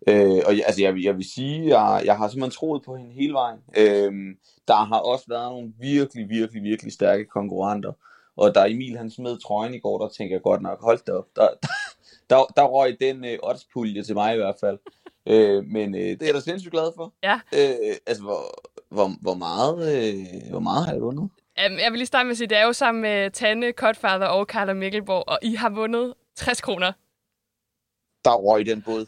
Øh, 0.07 0.41
og 0.47 0.57
jeg, 0.57 0.63
altså, 0.65 0.81
jeg, 0.81 0.93
vil- 0.95 1.03
jeg 1.03 1.17
vil 1.17 1.29
sige, 1.29 1.79
jeg, 1.79 2.01
jeg 2.05 2.17
har 2.17 2.27
simpelthen 2.27 2.51
troet 2.51 2.81
på 2.83 2.95
hende 2.95 3.11
hele 3.13 3.33
vejen. 3.33 3.59
Øh, 3.77 4.35
der 4.67 4.75
har 4.85 4.99
også 4.99 5.25
været 5.29 5.51
nogle 5.51 5.73
virkelig, 5.79 6.29
virkelig, 6.29 6.63
virkelig 6.63 6.93
stærke 6.93 7.25
konkurrenter. 7.25 7.93
Og 8.37 8.55
da 8.55 8.65
Emil 8.69 8.97
han 8.97 9.09
smed 9.11 9.37
trøjen 9.37 9.73
i 9.73 9.79
går, 9.79 9.97
der 10.01 10.09
tænkte 10.09 10.33
jeg 10.33 10.41
godt 10.41 10.61
nok, 10.61 10.81
hold 10.81 10.99
da 11.07 11.11
op. 11.11 11.25
Der, 11.35 11.47
der, 11.61 11.67
der, 12.29 12.43
der 12.55 12.63
røg 12.63 12.97
den 12.99 13.25
øh, 13.25 13.37
oddspulje 13.43 14.03
til 14.03 14.13
mig 14.15 14.33
i 14.33 14.37
hvert 14.37 14.55
fald. 14.59 14.77
Øh, 15.25 15.63
men 15.65 15.95
øh, 15.95 16.01
det 16.01 16.21
er 16.21 16.25
jeg 16.25 16.33
da 16.33 16.39
sindssygt 16.39 16.71
glad 16.71 16.91
for. 16.95 17.13
Ja. 17.23 17.39
Øh, 17.53 17.95
altså, 18.05 18.23
hvor, 18.23 18.69
hvor, 18.89 19.11
hvor, 19.21 19.33
meget, 19.33 19.77
øh, 20.09 20.49
hvor 20.49 20.59
meget 20.59 20.85
har 20.85 20.93
jeg 20.93 21.01
vundet? 21.01 21.21
Um, 21.21 21.77
jeg 21.79 21.91
vil 21.91 21.97
lige 21.97 22.05
starte 22.05 22.25
med 22.25 22.31
at 22.31 22.37
sige, 22.37 22.47
det 22.47 22.57
er 22.57 22.63
jo 22.65 22.73
sammen 22.73 23.01
med 23.01 23.31
Tanne, 23.31 23.71
Godfather 23.71 24.25
og 24.25 24.45
Carla 24.45 24.73
Mikkelborg, 24.73 25.23
og 25.27 25.39
I 25.41 25.55
har 25.55 25.69
vundet 25.69 26.13
60 26.35 26.61
kroner. 26.61 26.91
Der 28.25 28.35
røg 28.35 28.65
den 28.65 28.81
båd. 28.81 29.05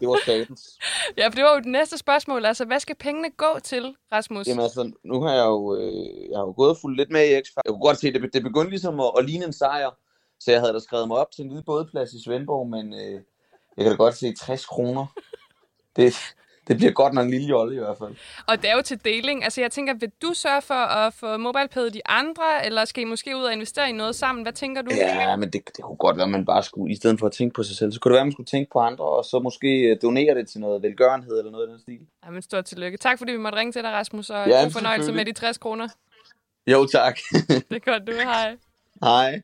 Det 0.00 0.08
var 0.08 0.18
statens. 0.22 0.78
Ja, 1.16 1.26
for 1.26 1.34
det 1.34 1.44
var 1.44 1.54
jo 1.54 1.60
det 1.60 1.66
næste 1.66 1.98
spørgsmål. 1.98 2.44
Altså, 2.44 2.64
hvad 2.64 2.80
skal 2.80 2.96
pengene 2.96 3.30
gå 3.30 3.58
til, 3.64 3.96
Rasmus? 4.12 4.46
Jamen 4.46 4.62
altså, 4.62 4.92
nu 5.04 5.22
har 5.22 5.34
jeg 5.34 5.44
jo, 5.44 5.76
øh, 5.76 6.30
jeg 6.30 6.38
har 6.38 6.46
jo 6.46 6.54
gået 6.56 6.78
fuldt 6.80 6.96
lidt 6.96 7.10
med 7.10 7.24
i 7.26 7.42
x 7.42 7.46
Jeg 7.56 7.68
kunne 7.68 7.80
godt 7.80 7.98
se, 7.98 8.12
det, 8.12 8.32
det 8.32 8.42
begyndte 8.42 8.70
ligesom 8.70 9.00
at, 9.00 9.10
at 9.18 9.24
ligne 9.24 9.44
en 9.44 9.52
sejr. 9.52 9.90
Så 10.40 10.50
jeg 10.52 10.60
havde 10.60 10.72
da 10.72 10.78
skrevet 10.78 11.08
mig 11.08 11.16
op 11.16 11.30
til 11.30 11.42
en 11.42 11.48
lille 11.48 11.64
bådplads 11.66 12.12
i 12.12 12.24
Svendborg, 12.24 12.68
men 12.68 12.94
øh, 12.94 13.20
jeg 13.76 13.84
kan 13.84 13.90
da 13.90 13.96
godt 13.96 14.16
se 14.16 14.34
60 14.34 14.66
kroner. 14.66 15.06
Det, 15.96 16.14
det 16.68 16.76
bliver 16.76 16.92
godt 16.92 17.14
nok 17.14 17.24
en 17.24 17.30
lille 17.30 17.46
jolle 17.46 17.74
i 17.74 17.78
hvert 17.78 17.98
fald. 17.98 18.14
Og 18.46 18.62
det 18.62 18.70
er 18.70 18.76
jo 18.76 18.82
til 18.82 19.04
deling. 19.04 19.44
Altså 19.44 19.60
jeg 19.60 19.70
tænker, 19.70 19.94
vil 19.94 20.12
du 20.22 20.32
sørge 20.34 20.62
for 20.62 20.74
at 20.74 21.14
få 21.14 21.36
MobilePay 21.36 21.86
de 21.94 22.00
andre, 22.06 22.66
eller 22.66 22.84
skal 22.84 23.02
I 23.02 23.04
måske 23.04 23.36
ud 23.36 23.42
og 23.42 23.52
investere 23.52 23.88
i 23.88 23.92
noget 23.92 24.14
sammen? 24.14 24.42
Hvad 24.42 24.52
tænker 24.52 24.82
du? 24.82 24.90
Ja, 24.94 25.36
men 25.36 25.50
det, 25.50 25.60
det 25.76 25.84
kunne 25.84 25.96
godt 25.96 26.16
være, 26.16 26.24
at 26.24 26.30
man 26.30 26.44
bare 26.44 26.62
skulle, 26.62 26.92
i 26.92 26.96
stedet 26.96 27.18
for 27.18 27.26
at 27.26 27.32
tænke 27.32 27.54
på 27.54 27.62
sig 27.62 27.76
selv, 27.76 27.92
så 27.92 28.00
kunne 28.00 28.10
det 28.10 28.14
være, 28.14 28.20
at 28.20 28.26
man 28.26 28.32
skulle 28.32 28.46
tænke 28.46 28.70
på 28.72 28.78
andre, 28.78 29.04
og 29.04 29.24
så 29.24 29.38
måske 29.38 29.80
øh, 29.80 29.96
donere 30.02 30.34
det 30.34 30.48
til 30.48 30.60
noget 30.60 30.82
velgørenhed 30.82 31.38
eller 31.38 31.52
noget 31.52 31.68
i 31.68 31.70
den 31.70 31.80
stil. 31.80 31.98
Jamen, 32.26 32.42
stort 32.42 32.64
tillykke. 32.64 32.98
Tak 32.98 33.18
fordi 33.18 33.32
vi 33.32 33.38
måtte 33.38 33.58
ringe 33.58 33.72
til 33.72 33.82
dig, 33.82 33.92
Rasmus, 33.92 34.30
og 34.30 34.48
Ja, 34.48 34.62
god 34.62 34.70
fornøjelse 34.70 35.12
med 35.12 35.24
de 35.24 35.32
60 35.32 35.58
kroner. 35.58 35.88
Jo, 36.66 36.86
tak. 36.86 37.18
Det 37.48 37.64
er 37.70 37.78
godt, 37.78 38.06
du. 38.06 38.12
Hej. 38.12 38.56
Hej. 39.02 39.42